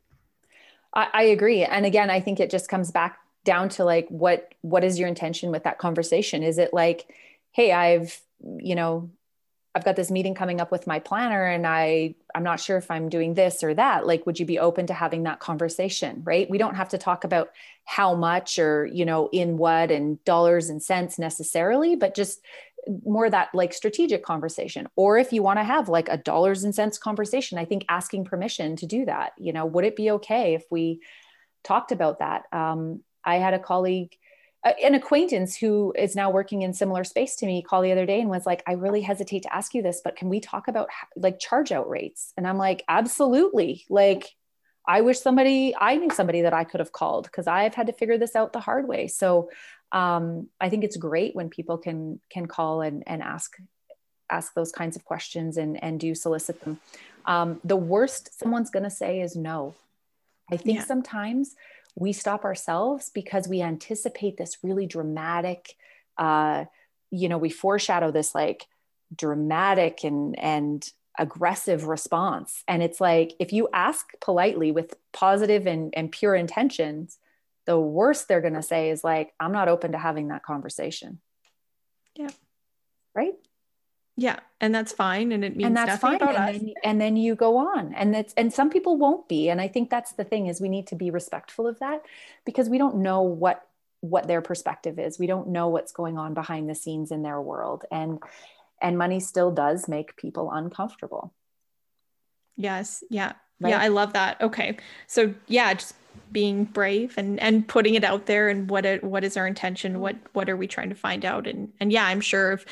I, 0.95 1.09
I 1.13 1.23
agree. 1.25 1.65
And 1.65 1.87
again 1.87 2.11
i 2.11 2.21
think 2.21 2.39
it 2.39 2.51
just 2.51 2.69
comes 2.69 2.91
back 2.91 3.19
down 3.45 3.71
to 3.71 3.85
like 3.85 4.07
what 4.09 4.53
what 4.61 4.85
is 4.85 4.99
your 4.99 5.09
intention 5.09 5.51
with 5.51 5.65
that 5.65 5.79
conversation? 5.79 6.43
Is 6.43 6.59
it 6.59 6.75
like 6.75 7.09
hey 7.53 7.73
i've 7.73 8.21
you 8.59 8.75
know 8.75 9.11
I've 9.77 9.85
got 9.85 9.95
this 9.95 10.11
meeting 10.11 10.35
coming 10.35 10.61
up 10.61 10.73
with 10.73 10.87
my 10.87 10.99
planner 10.99 11.45
and 11.45 11.67
I 11.67 12.15
I'm 12.35 12.43
not 12.43 12.61
sure 12.61 12.79
if 12.79 12.91
I'm 12.91 13.09
doing 13.09 13.35
this 13.35 13.63
or 13.63 13.75
that. 13.75 14.07
Like 14.07 14.25
would 14.25 14.41
you 14.41 14.47
be 14.47 14.59
open 14.59 14.87
to 14.87 14.95
having 14.95 15.25
that 15.25 15.39
conversation 15.39 16.23
right? 16.25 16.49
We 16.49 16.59
don't 16.59 16.77
have 16.77 16.89
to 16.91 16.99
talk 16.99 17.25
about 17.25 17.51
how 17.85 18.15
much 18.15 18.59
or 18.59 18.87
you 18.87 19.05
know 19.05 19.29
in 19.33 19.59
what 19.59 19.91
and 19.91 20.23
dollars 20.25 20.71
and 20.71 20.83
cents 20.83 21.19
necessarily 21.19 21.95
but 21.95 22.15
just 22.15 22.41
more 23.05 23.29
that 23.29 23.49
like 23.53 23.75
strategic 23.75 24.25
conversation. 24.25 24.89
Or 24.97 25.19
if 25.19 25.33
you 25.33 25.43
want 25.43 25.59
to 25.59 25.65
have 25.65 25.89
like 25.89 26.09
a 26.09 26.17
dollars 26.17 26.65
and 26.65 26.75
cents 26.75 26.97
conversation 26.99 27.59
I 27.59 27.67
think 27.67 27.85
asking 27.89 28.25
permission 28.25 28.77
to 28.77 28.87
do 28.87 29.05
that 29.05 29.33
you 29.39 29.53
know 29.53 29.67
would 29.67 29.85
it 29.85 29.95
be 29.95 30.11
okay 30.13 30.55
if 30.55 30.65
we 30.71 31.01
talked 31.67 31.93
about 31.93 32.21
that. 32.21 32.45
Um, 32.53 33.01
I 33.25 33.37
had 33.37 33.55
a 33.55 33.59
colleague, 33.59 34.17
an 34.83 34.95
acquaintance 34.95 35.57
who 35.57 35.95
is 35.97 36.17
now 36.17 36.31
working 36.31 36.63
in 36.63 36.73
similar 36.73 37.05
space 37.05 37.37
to 37.37 37.47
me 37.47 37.63
call 37.63 37.83
the 37.83 37.93
other 37.93 38.07
day 38.07 38.21
and 38.21 38.31
was 38.31 38.47
like, 38.47 38.63
I 38.67 38.73
really 38.73 39.01
hesitate 39.01 39.43
to 39.45 39.55
ask 39.55 39.75
you 39.75 39.83
this, 39.83 40.01
but 40.03 40.17
can 40.17 40.29
we 40.29 40.41
talk 40.41 40.69
about 40.69 40.89
like 41.17 41.39
charge 41.39 41.73
out 41.73 41.89
rates? 41.89 42.33
And 42.37 42.47
I'm 42.47 42.59
like, 42.59 42.85
absolutely. 42.89 43.85
Like, 43.89 44.35
I 44.89 45.01
wish 45.01 45.19
somebody, 45.19 45.75
I 45.77 45.97
knew 45.97 46.11
somebody 46.11 46.43
that 46.43 46.55
I 46.55 46.65
could 46.65 46.81
have 46.81 46.93
called 46.93 47.25
because 47.25 47.47
I've 47.47 47.75
had 47.75 47.89
to 47.89 47.93
figure 47.93 48.19
this 48.19 48.37
out 48.37 48.53
the 48.53 48.61
hard 48.61 48.87
way. 48.87 49.09
So 49.09 49.51
um, 49.93 50.49
I 50.61 50.69
think 50.69 50.85
it's 50.85 50.97
great 50.97 51.35
when 51.35 51.49
people 51.49 51.79
can 51.79 52.21
can 52.31 52.47
call 52.47 52.83
and, 52.83 53.03
and 53.07 53.23
ask 53.23 53.57
ask 54.29 54.55
those 54.55 54.73
kinds 54.73 54.97
of 54.97 55.05
questions 55.05 55.57
and, 55.57 55.83
and 55.83 56.01
do 56.01 56.15
solicit 56.15 56.61
them. 56.61 56.81
Um, 57.25 57.61
the 57.65 57.77
worst 57.77 58.39
someone's 58.39 58.71
going 58.71 58.83
to 58.83 58.91
say 58.91 59.21
is 59.21 59.37
no. 59.37 59.75
I 60.51 60.57
think 60.57 60.79
yeah. 60.79 60.85
sometimes 60.85 61.55
we 61.97 62.13
stop 62.13 62.45
ourselves 62.45 63.11
because 63.13 63.49
we 63.49 63.63
anticipate 63.63 64.37
this 64.37 64.59
really 64.63 64.87
dramatic, 64.87 65.75
uh, 66.19 66.67
you 67.11 67.29
know, 67.29 67.39
we 67.39 67.51
foreshadow 67.51 68.11
this 68.11 68.35
like 68.35 68.67
dramatic 69.15 70.05
and, 70.05 70.39
and 70.39 70.89
aggressive 71.19 71.87
response. 71.87 72.63
And 72.69 72.83
it's 72.83 73.01
like, 73.01 73.33
if 73.41 73.53
you 73.53 73.69
ask 73.73 74.07
politely 74.21 74.71
with 74.73 74.95
positive 75.13 75.67
and, 75.67 75.93
and 75.97 76.13
pure 76.13 76.35
intentions, 76.35 77.19
the 77.65 77.81
worst 77.81 78.29
they're 78.29 78.43
going 78.43 78.55
to 78.55 78.63
say 78.63 78.91
is 78.91 79.03
like, 79.03 79.33
I'm 79.41 79.53
not 79.53 79.69
open 79.69 79.93
to 79.93 79.99
having 79.99 80.29
that 80.29 80.45
conversation. 80.45 81.21
Yeah. 82.15 82.29
Yeah, 84.19 84.39
and 84.63 84.75
that's 84.75 84.93
fine, 84.93 85.31
and 85.31 85.45
it 85.45 85.57
means 85.57 85.67
and 85.67 85.77
that's 85.77 86.01
fine. 86.01 86.19
and, 86.23 86.37
then, 86.37 86.75
and 86.83 87.01
then 87.01 87.17
you 87.17 87.35
go 87.35 87.59
on, 87.59 87.93
and 87.93 88.15
that's 88.15 88.33
and 88.35 88.51
some 88.51 88.71
people 88.71 88.97
won't 88.97 89.29
be, 89.29 89.51
and 89.51 89.61
I 89.61 89.69
think 89.69 89.91
that's 89.91 90.13
the 90.13 90.25
thing 90.25 90.47
is 90.47 90.59
we 90.59 90.71
need 90.71 90.87
to 90.87 90.95
be 90.95 91.11
respectful 91.11 91.67
of 91.67 91.79
that 91.81 92.03
because 92.47 92.71
we 92.71 92.79
don't 92.79 92.97
know 92.97 93.21
what 93.21 93.67
what 94.01 94.27
their 94.27 94.41
perspective 94.41 94.99
is. 94.99 95.19
We 95.19 95.27
don't 95.27 95.49
know 95.49 95.69
what's 95.69 95.93
going 95.93 96.17
on 96.17 96.33
behind 96.33 96.69
the 96.69 96.75
scenes 96.75 97.11
in 97.11 97.23
their 97.23 97.41
world, 97.43 97.85
and 97.91 98.19
and 98.81 98.97
money 98.97 99.21
still 99.21 99.51
does 99.51 99.87
make 99.87 100.17
people 100.17 100.51
uncomfortable. 100.51 101.35
Yes, 102.57 103.05
yeah, 103.11 103.35
right? 103.61 103.71
yeah, 103.71 103.81
I 103.81 103.89
love 103.89 104.15
that. 104.15 104.41
Okay, 104.41 104.79
so 105.07 105.35
yeah, 105.47 105.75
just 105.75 105.95
being 106.33 106.65
brave 106.65 107.13
and 107.19 107.39
and 107.41 107.69
putting 107.69 107.95
it 107.95 108.05
out 108.05 108.25
there 108.25 108.49
and 108.49 108.71
what 108.71 108.87
it 108.87 109.05
what 109.05 109.23
is 109.23 109.37
our 109.37 109.47
intention 109.47 110.01
what 110.01 110.17
what 110.33 110.49
are 110.49 110.57
we 110.57 110.67
trying 110.67 110.89
to 110.89 110.95
find 110.95 111.25
out 111.25 111.47
and 111.47 111.71
and 111.79 111.93
yeah 111.93 112.07
i'm 112.07 112.21
sure 112.21 112.53
if 112.53 112.65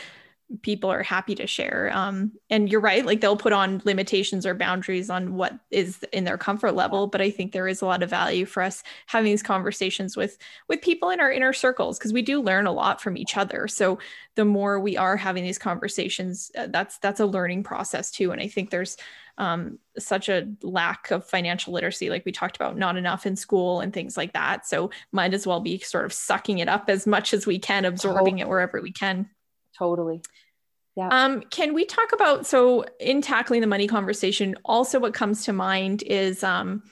people 0.63 0.91
are 0.91 1.03
happy 1.03 1.35
to 1.35 1.47
share. 1.47 1.91
Um, 1.93 2.33
and 2.51 2.71
you're 2.71 2.81
right, 2.81 3.05
like 3.05 3.21
they'll 3.21 3.37
put 3.37 3.53
on 3.53 3.81
limitations 3.85 4.45
or 4.45 4.55
boundaries 4.55 5.11
on 5.11 5.35
what 5.35 5.59
is 5.71 6.05
in 6.13 6.25
their 6.25 6.39
comfort 6.39 6.73
level. 6.73 7.07
But 7.07 7.21
I 7.21 7.31
think 7.31 7.53
there 7.53 7.69
is 7.69 7.83
a 7.83 7.87
lot 7.87 8.03
of 8.03 8.11
value 8.11 8.45
for 8.45 8.63
us 8.63 8.83
having 9.07 9.31
these 9.31 9.43
conversations 9.43 10.17
with 10.17 10.39
with 10.69 10.83
people 10.83 11.11
in 11.11 11.21
our 11.21 11.33
inner 11.33 11.53
circles 11.53 11.99
because 11.99 12.13
we 12.13 12.23
do 12.23 12.41
learn 12.41 12.67
a 12.67 12.73
lot 12.73 13.01
from 13.01 13.17
each 13.17 13.37
other. 13.37 13.67
So 13.69 13.99
the 14.35 14.45
more 14.45 14.79
we 14.79 14.97
are 14.97 15.17
having 15.17 15.45
these 15.45 15.59
conversations, 15.59 16.51
uh, 16.57 16.67
that's 16.69 16.99
that's 16.99 17.21
a 17.21 17.27
learning 17.27 17.63
process 17.63 18.11
too. 18.11 18.31
And 18.31 18.41
I 18.41 18.49
think 18.49 18.71
there's 18.71 18.97
um, 19.39 19.79
such 19.99 20.29
a 20.29 20.49
lack 20.63 21.11
of 21.11 21.27
financial 21.27 21.73
literacy, 21.73 22.11
like 22.11 22.25
we 22.25 22.33
talked 22.33 22.57
about, 22.57 22.77
not 22.77 22.97
enough 22.97 23.27
in 23.27 23.35
school 23.35 23.81
and 23.81 23.93
things 23.93 24.17
like 24.17 24.33
that. 24.33 24.67
So 24.67 24.91
might 25.11 25.35
as 25.35 25.47
well 25.47 25.61
be 25.61 25.79
sort 25.79 26.05
of 26.05 26.13
sucking 26.13 26.59
it 26.59 26.69
up 26.69 26.85
as 26.89 27.07
much 27.07 27.35
as 27.35 27.47
we 27.47 27.59
can, 27.59 27.85
absorbing 27.85 28.39
it 28.39 28.49
wherever 28.49 28.81
we 28.81 28.93
can. 28.93 29.29
Totally. 29.79 30.23
Yeah. 30.97 31.09
Um, 31.09 31.43
can 31.51 31.75
we 31.75 31.85
talk 31.85 32.13
about 32.13 32.47
so 32.47 32.85
in 33.01 33.21
tackling 33.21 33.61
the 33.61 33.67
money 33.67 33.89
conversation? 33.89 34.55
Also, 34.65 35.01
what 35.01 35.13
comes 35.13 35.45
to 35.45 35.53
mind 35.53 36.05
is 36.05 36.45
um, 36.45 36.85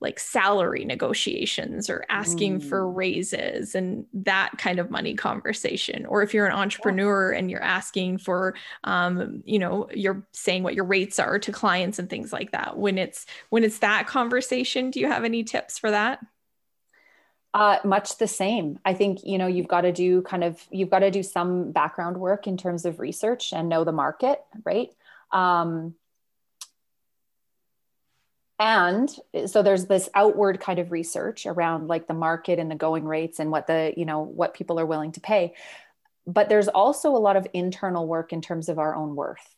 like 0.00 0.20
salary 0.20 0.84
negotiations 0.84 1.90
or 1.90 2.04
asking 2.10 2.60
mm. 2.60 2.68
for 2.68 2.88
raises 2.88 3.74
and 3.74 4.06
that 4.12 4.52
kind 4.58 4.78
of 4.78 4.90
money 4.90 5.14
conversation. 5.14 6.06
Or 6.06 6.22
if 6.22 6.32
you're 6.32 6.46
an 6.46 6.52
entrepreneur 6.52 7.32
yeah. 7.32 7.38
and 7.38 7.50
you're 7.50 7.62
asking 7.62 8.18
for, 8.18 8.54
um, 8.84 9.42
you 9.44 9.58
know, 9.58 9.88
you're 9.92 10.24
saying 10.32 10.62
what 10.62 10.74
your 10.74 10.84
rates 10.84 11.18
are 11.18 11.38
to 11.40 11.50
clients 11.50 11.98
and 11.98 12.08
things 12.08 12.32
like 12.32 12.52
that. 12.52 12.76
When 12.76 12.98
it's 12.98 13.26
when 13.48 13.64
it's 13.64 13.78
that 13.78 14.06
conversation, 14.06 14.90
do 14.90 15.00
you 15.00 15.08
have 15.08 15.24
any 15.24 15.42
tips 15.42 15.78
for 15.78 15.90
that? 15.90 16.20
Uh, 17.54 17.78
much 17.84 18.18
the 18.18 18.26
same. 18.26 18.80
I 18.84 18.94
think 18.94 19.20
you 19.24 19.38
know 19.38 19.46
you've 19.46 19.68
got 19.68 19.82
to 19.82 19.92
do 19.92 20.22
kind 20.22 20.42
of 20.42 20.60
you've 20.72 20.90
got 20.90 20.98
to 21.00 21.10
do 21.12 21.22
some 21.22 21.70
background 21.70 22.18
work 22.18 22.48
in 22.48 22.56
terms 22.56 22.84
of 22.84 22.98
research 22.98 23.52
and 23.52 23.68
know 23.68 23.84
the 23.84 23.92
market, 23.92 24.42
right? 24.64 24.90
Um, 25.30 25.94
and 28.58 29.10
so 29.46 29.62
there's 29.62 29.86
this 29.86 30.08
outward 30.14 30.60
kind 30.60 30.78
of 30.78 30.92
research 30.92 31.46
around 31.46 31.88
like 31.88 32.06
the 32.06 32.14
market 32.14 32.58
and 32.58 32.70
the 32.70 32.76
going 32.76 33.04
rates 33.04 33.40
and 33.40 33.50
what 33.50 33.66
the 33.68 33.94
you 33.96 34.04
know 34.04 34.20
what 34.20 34.54
people 34.54 34.80
are 34.80 34.86
willing 34.86 35.12
to 35.12 35.20
pay, 35.20 35.54
but 36.26 36.48
there's 36.48 36.68
also 36.68 37.10
a 37.10 37.18
lot 37.18 37.36
of 37.36 37.46
internal 37.54 38.06
work 38.06 38.32
in 38.32 38.40
terms 38.42 38.68
of 38.68 38.78
our 38.78 38.94
own 38.96 39.16
worth, 39.16 39.56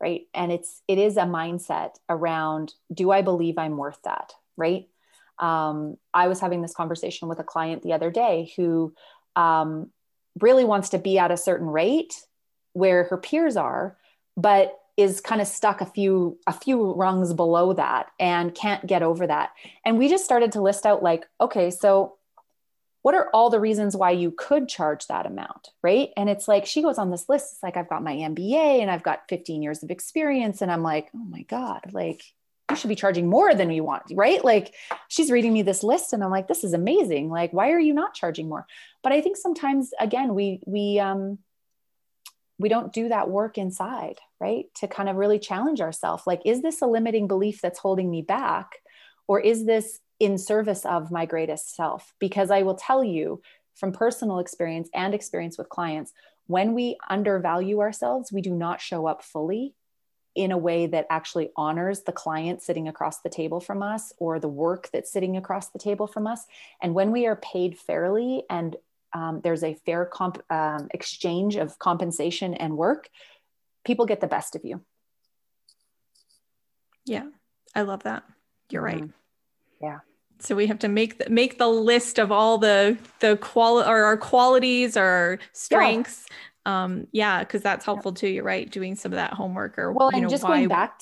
right? 0.00 0.28
And 0.34 0.52
it's 0.52 0.82
it 0.88 0.98
is 0.98 1.16
a 1.16 1.22
mindset 1.22 1.96
around 2.08 2.74
do 2.92 3.10
I 3.12 3.22
believe 3.22 3.58
I'm 3.58 3.76
worth 3.76 4.02
that, 4.04 4.34
right? 4.56 4.88
Um, 5.40 5.96
I 6.12 6.28
was 6.28 6.40
having 6.40 6.62
this 6.62 6.74
conversation 6.74 7.28
with 7.28 7.38
a 7.38 7.44
client 7.44 7.82
the 7.82 7.92
other 7.92 8.10
day 8.10 8.52
who 8.56 8.92
um, 9.36 9.90
really 10.40 10.64
wants 10.64 10.90
to 10.90 10.98
be 10.98 11.18
at 11.18 11.30
a 11.30 11.36
certain 11.36 11.68
rate 11.68 12.14
where 12.72 13.04
her 13.04 13.16
peers 13.16 13.56
are, 13.56 13.96
but 14.36 14.78
is 14.96 15.20
kind 15.20 15.40
of 15.40 15.46
stuck 15.46 15.80
a 15.80 15.86
few 15.86 16.38
a 16.46 16.52
few 16.52 16.92
rungs 16.94 17.32
below 17.32 17.72
that 17.72 18.10
and 18.18 18.54
can't 18.54 18.86
get 18.86 19.02
over 19.02 19.26
that. 19.26 19.50
And 19.84 19.96
we 19.96 20.08
just 20.08 20.24
started 20.24 20.52
to 20.52 20.62
list 20.62 20.84
out 20.86 21.02
like, 21.02 21.24
okay, 21.40 21.70
so 21.70 22.18
what 23.02 23.14
are 23.14 23.30
all 23.32 23.48
the 23.48 23.60
reasons 23.60 23.96
why 23.96 24.10
you 24.10 24.30
could 24.30 24.68
charge 24.68 25.06
that 25.06 25.24
amount 25.24 25.68
right 25.82 26.10
and 26.16 26.28
it's 26.28 26.48
like 26.48 26.66
she 26.66 26.82
goes 26.82 26.98
on 26.98 27.10
this 27.10 27.28
list 27.28 27.52
it's 27.52 27.62
like 27.62 27.76
i've 27.76 27.88
got 27.88 28.02
my 28.02 28.14
mba 28.14 28.82
and 28.82 28.90
i've 28.90 29.02
got 29.02 29.22
15 29.28 29.62
years 29.62 29.82
of 29.82 29.90
experience 29.90 30.60
and 30.60 30.70
i'm 30.70 30.82
like 30.82 31.08
oh 31.14 31.24
my 31.24 31.42
god 31.42 31.80
like 31.92 32.22
you 32.70 32.76
should 32.76 32.88
be 32.88 32.94
charging 32.94 33.28
more 33.28 33.54
than 33.54 33.70
you 33.70 33.82
want, 33.82 34.04
right? 34.12 34.44
Like 34.44 34.74
she's 35.08 35.30
reading 35.30 35.52
me 35.52 35.62
this 35.62 35.82
list 35.82 36.12
and 36.12 36.22
I'm 36.22 36.30
like, 36.30 36.48
this 36.48 36.64
is 36.64 36.74
amazing. 36.74 37.30
Like, 37.30 37.52
why 37.52 37.70
are 37.70 37.80
you 37.80 37.94
not 37.94 38.14
charging 38.14 38.48
more? 38.48 38.66
But 39.02 39.12
I 39.12 39.20
think 39.20 39.36
sometimes 39.36 39.90
again, 39.98 40.34
we 40.34 40.60
we 40.66 40.98
um 40.98 41.38
we 42.58 42.68
don't 42.68 42.92
do 42.92 43.08
that 43.08 43.30
work 43.30 43.56
inside, 43.56 44.18
right? 44.40 44.66
To 44.76 44.88
kind 44.88 45.08
of 45.08 45.16
really 45.16 45.38
challenge 45.38 45.80
ourselves. 45.80 46.26
Like, 46.26 46.42
is 46.44 46.60
this 46.60 46.82
a 46.82 46.86
limiting 46.86 47.28
belief 47.28 47.60
that's 47.60 47.78
holding 47.78 48.10
me 48.10 48.22
back? 48.22 48.72
Or 49.28 49.40
is 49.40 49.64
this 49.64 50.00
in 50.18 50.38
service 50.38 50.84
of 50.84 51.12
my 51.12 51.24
greatest 51.24 51.76
self? 51.76 52.12
Because 52.18 52.50
I 52.50 52.62
will 52.62 52.74
tell 52.74 53.04
you 53.04 53.40
from 53.76 53.92
personal 53.92 54.40
experience 54.40 54.90
and 54.92 55.14
experience 55.14 55.56
with 55.56 55.68
clients, 55.68 56.12
when 56.48 56.74
we 56.74 56.96
undervalue 57.08 57.80
ourselves, 57.80 58.32
we 58.32 58.40
do 58.40 58.50
not 58.50 58.80
show 58.80 59.06
up 59.06 59.22
fully 59.22 59.74
in 60.38 60.52
a 60.52 60.56
way 60.56 60.86
that 60.86 61.04
actually 61.10 61.50
honors 61.56 62.02
the 62.02 62.12
client 62.12 62.62
sitting 62.62 62.86
across 62.86 63.22
the 63.22 63.28
table 63.28 63.58
from 63.58 63.82
us 63.82 64.12
or 64.18 64.38
the 64.38 64.48
work 64.48 64.88
that's 64.92 65.10
sitting 65.10 65.36
across 65.36 65.70
the 65.70 65.80
table 65.80 66.06
from 66.06 66.28
us. 66.28 66.46
And 66.80 66.94
when 66.94 67.10
we 67.10 67.26
are 67.26 67.34
paid 67.34 67.76
fairly 67.76 68.44
and 68.48 68.76
um, 69.12 69.40
there's 69.42 69.64
a 69.64 69.74
fair 69.74 70.06
comp, 70.06 70.40
um, 70.48 70.86
exchange 70.94 71.56
of 71.56 71.76
compensation 71.80 72.54
and 72.54 72.76
work, 72.76 73.08
people 73.84 74.06
get 74.06 74.20
the 74.20 74.28
best 74.28 74.54
of 74.54 74.64
you. 74.64 74.80
Yeah, 77.04 77.26
I 77.74 77.82
love 77.82 78.04
that. 78.04 78.22
You're 78.70 78.82
right. 78.82 79.02
Mm-hmm. 79.02 79.82
Yeah. 79.84 79.98
So 80.38 80.54
we 80.54 80.68
have 80.68 80.78
to 80.80 80.88
make 80.88 81.18
the, 81.18 81.28
make 81.30 81.58
the 81.58 81.66
list 81.66 82.20
of 82.20 82.30
all 82.30 82.58
the 82.58 82.96
the 83.18 83.36
qual 83.38 83.80
or 83.80 84.04
our 84.04 84.16
qualities, 84.16 84.96
our 84.96 85.40
strengths, 85.52 86.26
yeah 86.28 86.36
um 86.68 87.06
yeah 87.12 87.40
because 87.40 87.62
that's 87.62 87.84
helpful 87.84 88.12
too 88.12 88.28
you're 88.28 88.44
right 88.44 88.70
doing 88.70 88.94
some 88.94 89.12
of 89.12 89.16
that 89.16 89.32
homework 89.32 89.78
or 89.78 89.92
well 89.92 90.10
and 90.12 90.22
know, 90.22 90.28
just 90.28 90.44
why... 90.44 90.58
going 90.58 90.68
back 90.68 91.00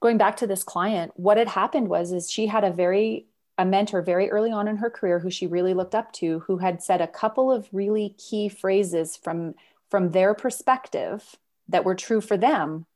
going 0.00 0.18
back 0.18 0.36
to 0.36 0.46
this 0.46 0.62
client 0.62 1.10
what 1.16 1.36
had 1.36 1.48
happened 1.48 1.88
was 1.88 2.12
is 2.12 2.30
she 2.30 2.46
had 2.46 2.62
a 2.62 2.70
very 2.70 3.26
a 3.58 3.64
mentor 3.64 4.00
very 4.00 4.30
early 4.30 4.50
on 4.50 4.68
in 4.68 4.76
her 4.76 4.88
career 4.88 5.18
who 5.18 5.30
she 5.30 5.46
really 5.46 5.74
looked 5.74 5.94
up 5.94 6.12
to 6.12 6.40
who 6.40 6.58
had 6.58 6.82
said 6.82 7.00
a 7.00 7.06
couple 7.06 7.50
of 7.50 7.68
really 7.72 8.14
key 8.16 8.48
phrases 8.48 9.16
from 9.16 9.54
from 9.90 10.12
their 10.12 10.34
perspective 10.34 11.36
that 11.68 11.84
were 11.84 11.94
true 11.94 12.20
for 12.20 12.36
them 12.36 12.86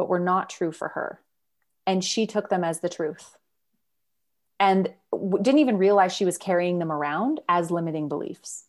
but 0.00 0.08
were 0.08 0.18
not 0.18 0.48
true 0.48 0.72
for 0.72 0.88
her. 0.88 1.20
And 1.86 2.02
she 2.02 2.26
took 2.26 2.48
them 2.48 2.64
as 2.64 2.80
the 2.80 2.88
truth. 2.88 3.36
And 4.58 4.94
didn't 5.12 5.58
even 5.58 5.76
realize 5.76 6.14
she 6.14 6.24
was 6.24 6.38
carrying 6.38 6.78
them 6.78 6.90
around 6.90 7.40
as 7.50 7.70
limiting 7.70 8.08
beliefs. 8.08 8.64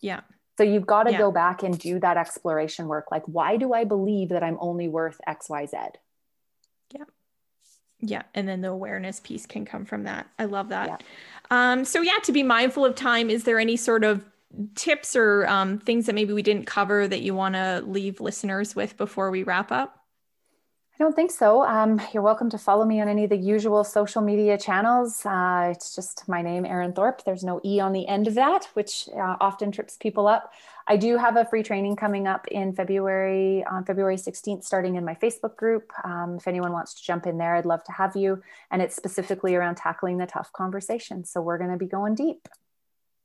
Yeah 0.00 0.22
so 0.56 0.62
you've 0.62 0.86
got 0.86 1.04
to 1.04 1.12
yeah. 1.12 1.18
go 1.18 1.32
back 1.32 1.62
and 1.62 1.78
do 1.78 1.98
that 2.00 2.16
exploration 2.16 2.86
work. 2.86 3.06
Like, 3.10 3.24
why 3.26 3.56
do 3.56 3.72
I 3.72 3.84
believe 3.84 4.28
that 4.28 4.42
I'm 4.42 4.58
only 4.60 4.88
worth 4.88 5.20
X, 5.26 5.48
Y, 5.48 5.66
Z? 5.66 5.76
Yeah. 6.94 7.04
Yeah. 8.00 8.22
And 8.34 8.48
then 8.48 8.60
the 8.60 8.68
awareness 8.68 9.20
piece 9.20 9.46
can 9.46 9.64
come 9.64 9.84
from 9.84 10.04
that. 10.04 10.28
I 10.38 10.44
love 10.44 10.68
that. 10.68 10.88
Yeah. 10.88 10.96
Um, 11.50 11.84
so, 11.84 12.02
yeah, 12.02 12.18
to 12.24 12.32
be 12.32 12.42
mindful 12.42 12.84
of 12.84 12.94
time, 12.94 13.30
is 13.30 13.44
there 13.44 13.58
any 13.58 13.76
sort 13.76 14.04
of 14.04 14.24
tips 14.76 15.16
or 15.16 15.46
um, 15.48 15.78
things 15.80 16.06
that 16.06 16.14
maybe 16.14 16.32
we 16.32 16.42
didn't 16.42 16.66
cover 16.66 17.08
that 17.08 17.22
you 17.22 17.34
want 17.34 17.54
to 17.56 17.82
leave 17.86 18.20
listeners 18.20 18.76
with 18.76 18.96
before 18.96 19.30
we 19.30 19.42
wrap 19.42 19.72
up? 19.72 20.03
I 20.94 21.02
don't 21.02 21.16
think 21.16 21.32
so. 21.32 21.64
Um, 21.64 22.00
you're 22.12 22.22
welcome 22.22 22.48
to 22.50 22.58
follow 22.58 22.84
me 22.84 23.00
on 23.00 23.08
any 23.08 23.24
of 23.24 23.30
the 23.30 23.36
usual 23.36 23.82
social 23.82 24.22
media 24.22 24.56
channels. 24.56 25.26
Uh, 25.26 25.72
it's 25.72 25.92
just 25.96 26.28
my 26.28 26.40
name, 26.40 26.64
Erin 26.64 26.92
Thorp. 26.92 27.24
There's 27.24 27.42
no 27.42 27.60
E 27.64 27.80
on 27.80 27.92
the 27.92 28.06
end 28.06 28.28
of 28.28 28.34
that, 28.34 28.68
which 28.74 29.08
uh, 29.12 29.36
often 29.40 29.72
trips 29.72 29.96
people 29.96 30.28
up. 30.28 30.52
I 30.86 30.96
do 30.96 31.16
have 31.16 31.36
a 31.36 31.46
free 31.46 31.64
training 31.64 31.96
coming 31.96 32.28
up 32.28 32.46
in 32.46 32.72
February, 32.74 33.64
on 33.64 33.84
February 33.84 34.16
16th, 34.16 34.62
starting 34.62 34.94
in 34.94 35.04
my 35.04 35.16
Facebook 35.16 35.56
group. 35.56 35.90
Um, 36.04 36.36
if 36.36 36.46
anyone 36.46 36.70
wants 36.70 36.94
to 36.94 37.02
jump 37.02 37.26
in 37.26 37.38
there, 37.38 37.56
I'd 37.56 37.66
love 37.66 37.82
to 37.84 37.92
have 37.92 38.14
you. 38.14 38.40
And 38.70 38.80
it's 38.80 38.94
specifically 38.94 39.56
around 39.56 39.74
tackling 39.74 40.18
the 40.18 40.26
tough 40.26 40.52
conversation. 40.52 41.24
So 41.24 41.40
we're 41.42 41.58
going 41.58 41.72
to 41.72 41.76
be 41.76 41.86
going 41.86 42.14
deep. 42.14 42.46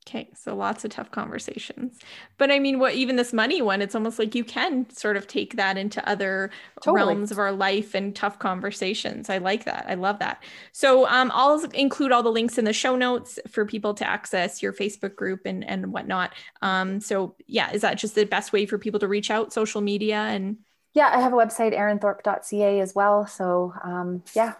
Okay, 0.10 0.28
so 0.34 0.55
lots 0.55 0.84
of 0.84 0.89
tough 0.89 1.12
conversations. 1.12 1.99
But 2.39 2.49
I 2.49 2.57
mean, 2.57 2.80
what 2.80 2.95
even 2.95 3.16
this 3.16 3.32
money 3.32 3.62
one, 3.62 3.80
it's 3.80 3.93
almost 3.93 4.18
like 4.18 4.34
you 4.34 4.43
can 4.43 4.89
sort 4.89 5.18
of 5.18 5.28
take 5.28 5.55
that 5.57 5.78
into 5.78 6.07
other 6.10 6.49
totally. 6.82 7.14
realms 7.14 7.30
of 7.30 7.38
our 7.38 7.51
life 7.51 7.93
and 7.93 8.16
tough 8.16 8.39
conversations. 8.39 9.30
I 9.30 9.38
like 9.38 9.66
that. 9.66 9.86
I 9.88 9.93
love 9.93 10.18
that. 10.18 10.41
So 10.72 11.07
um, 11.07 11.32
I'll 11.32 11.64
include 11.76 12.12
all 12.12 12.24
the 12.24 12.32
links 12.32 12.57
in 12.57 12.66
the 12.66 12.74
show 12.74 12.95
notes 12.95 13.38
for 13.47 13.68
people 13.68 13.93
to 13.93 14.07
access 14.07 14.64
your 14.64 14.74
Facebook 14.74 15.16
group 15.16 15.41
and 15.45 15.64
and 15.64 15.93
whatnot. 15.93 16.34
Um, 16.64 17.01
so 17.01 17.36
yeah, 17.45 17.72
is 17.72 17.82
that 17.82 17.99
just 17.99 18.16
the 18.16 18.24
best 18.26 18.51
way 18.51 18.66
for 18.66 18.80
people 18.80 18.99
to 19.01 19.07
reach 19.07 19.30
out? 19.30 19.53
Social 19.53 19.82
media 19.82 20.18
and 20.18 20.57
yeah, 20.95 21.12
I 21.14 21.22
have 21.22 21.34
a 21.34 21.36
website, 21.36 21.78
erinthorp.ca 21.78 22.80
as 22.80 22.95
well. 22.95 23.28
So 23.28 23.76
um, 23.84 24.24
yeah, 24.34 24.55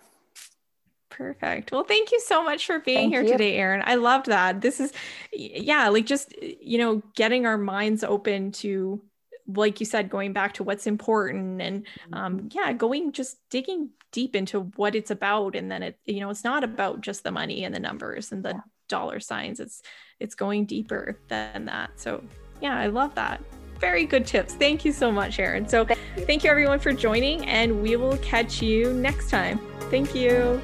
Perfect. 1.10 1.72
Well, 1.72 1.84
thank 1.84 2.12
you 2.12 2.20
so 2.20 2.44
much 2.44 2.66
for 2.66 2.80
being 2.80 2.98
thank 2.98 3.14
here 3.14 3.24
you. 3.24 3.32
today, 3.32 3.56
Erin. 3.56 3.84
I 3.86 3.96
loved 3.96 4.28
that. 4.28 4.62
This 4.62 4.80
is, 4.80 4.94
yeah, 5.34 5.90
like 5.90 6.06
just, 6.06 6.34
you 6.42 6.78
know, 6.78 7.02
getting 7.16 7.46
our 7.46 7.58
minds 7.58 8.04
open 8.04 8.52
to, 8.54 9.02
like 9.48 9.80
you 9.80 9.86
said, 9.86 10.10
going 10.10 10.34
back 10.34 10.54
to 10.54 10.64
what's 10.64 10.88
important 10.88 11.62
and, 11.62 11.88
um, 12.14 12.38
mm-hmm. 12.38 12.48
yeah, 12.52 12.74
going 12.74 13.12
just 13.12 13.38
digging 13.50 13.90
deep 14.12 14.36
into 14.36 14.62
what 14.76 14.96
it's 14.96 15.12
about. 15.12 15.56
And 15.56 15.72
then 15.72 15.84
it, 15.84 16.00
you 16.06 16.20
know, 16.20 16.30
it's 16.30 16.44
not 16.44 16.64
about 16.64 17.02
just 17.02 17.24
the 17.24 17.32
money 17.32 17.66
and 17.66 17.74
the 17.74 17.80
numbers 17.80 18.32
and 18.32 18.44
the 18.44 18.50
yeah. 18.50 18.62
dollar 18.88 19.20
signs. 19.20 19.60
It's, 19.60 19.82
it's 20.20 20.36
going 20.36 20.66
deeper 20.66 21.20
than 21.28 21.66
that. 21.66 22.00
So, 22.00 22.24
yeah, 22.62 22.78
I 22.78 22.88
love 22.88 23.16
that 23.16 23.42
very 23.80 24.06
good 24.06 24.26
tips. 24.26 24.54
Thank 24.54 24.86
you 24.86 24.92
so 24.92 25.12
much, 25.12 25.40
Erin. 25.40 25.68
So, 25.68 25.86
thank 25.86 26.00
you. 26.18 26.26
thank 26.26 26.44
you 26.44 26.50
everyone 26.50 26.80
for 26.80 26.94
joining, 26.94 27.46
and 27.46 27.82
we 27.82 27.96
will 27.96 28.18
catch 28.18 28.62
you 28.62 28.94
next 28.94 29.30
time. 29.30 29.60
Thank 29.90 30.14
you. 30.14 30.62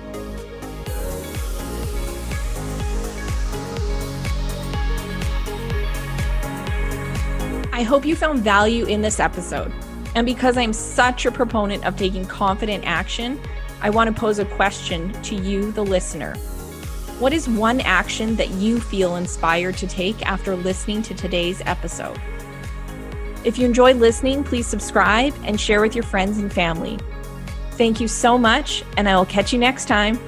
I 7.75 7.83
hope 7.83 8.05
you 8.05 8.15
found 8.15 8.39
value 8.39 8.85
in 8.85 9.01
this 9.01 9.19
episode. 9.19 9.71
And 10.15 10.25
because 10.25 10.55
I'm 10.55 10.71
such 10.71 11.25
a 11.25 11.31
proponent 11.31 11.85
of 11.85 11.97
taking 11.97 12.25
confident 12.25 12.85
action, 12.85 13.37
I 13.81 13.89
want 13.89 14.07
to 14.07 14.17
pose 14.17 14.39
a 14.39 14.45
question 14.45 15.11
to 15.23 15.35
you, 15.35 15.73
the 15.73 15.83
listener. 15.83 16.35
What 17.19 17.33
is 17.33 17.49
one 17.49 17.81
action 17.81 18.37
that 18.37 18.49
you 18.51 18.79
feel 18.79 19.17
inspired 19.17 19.75
to 19.77 19.87
take 19.87 20.25
after 20.25 20.55
listening 20.55 21.01
to 21.03 21.13
today's 21.13 21.61
episode? 21.65 22.17
If 23.45 23.59
you 23.59 23.65
enjoyed 23.65 23.97
listening, 23.97 24.43
please 24.43 24.65
subscribe 24.65 25.33
and 25.43 25.61
share 25.61 25.79
with 25.79 25.93
your 25.93 26.03
friends 26.03 26.39
and 26.39 26.51
family. 26.51 26.97
Thank 27.73 28.01
you 28.01 28.07
so 28.07 28.39
much, 28.39 28.83
and 28.97 29.07
I 29.07 29.15
will 29.15 29.25
catch 29.25 29.53
you 29.53 29.59
next 29.59 29.87
time. 29.87 30.19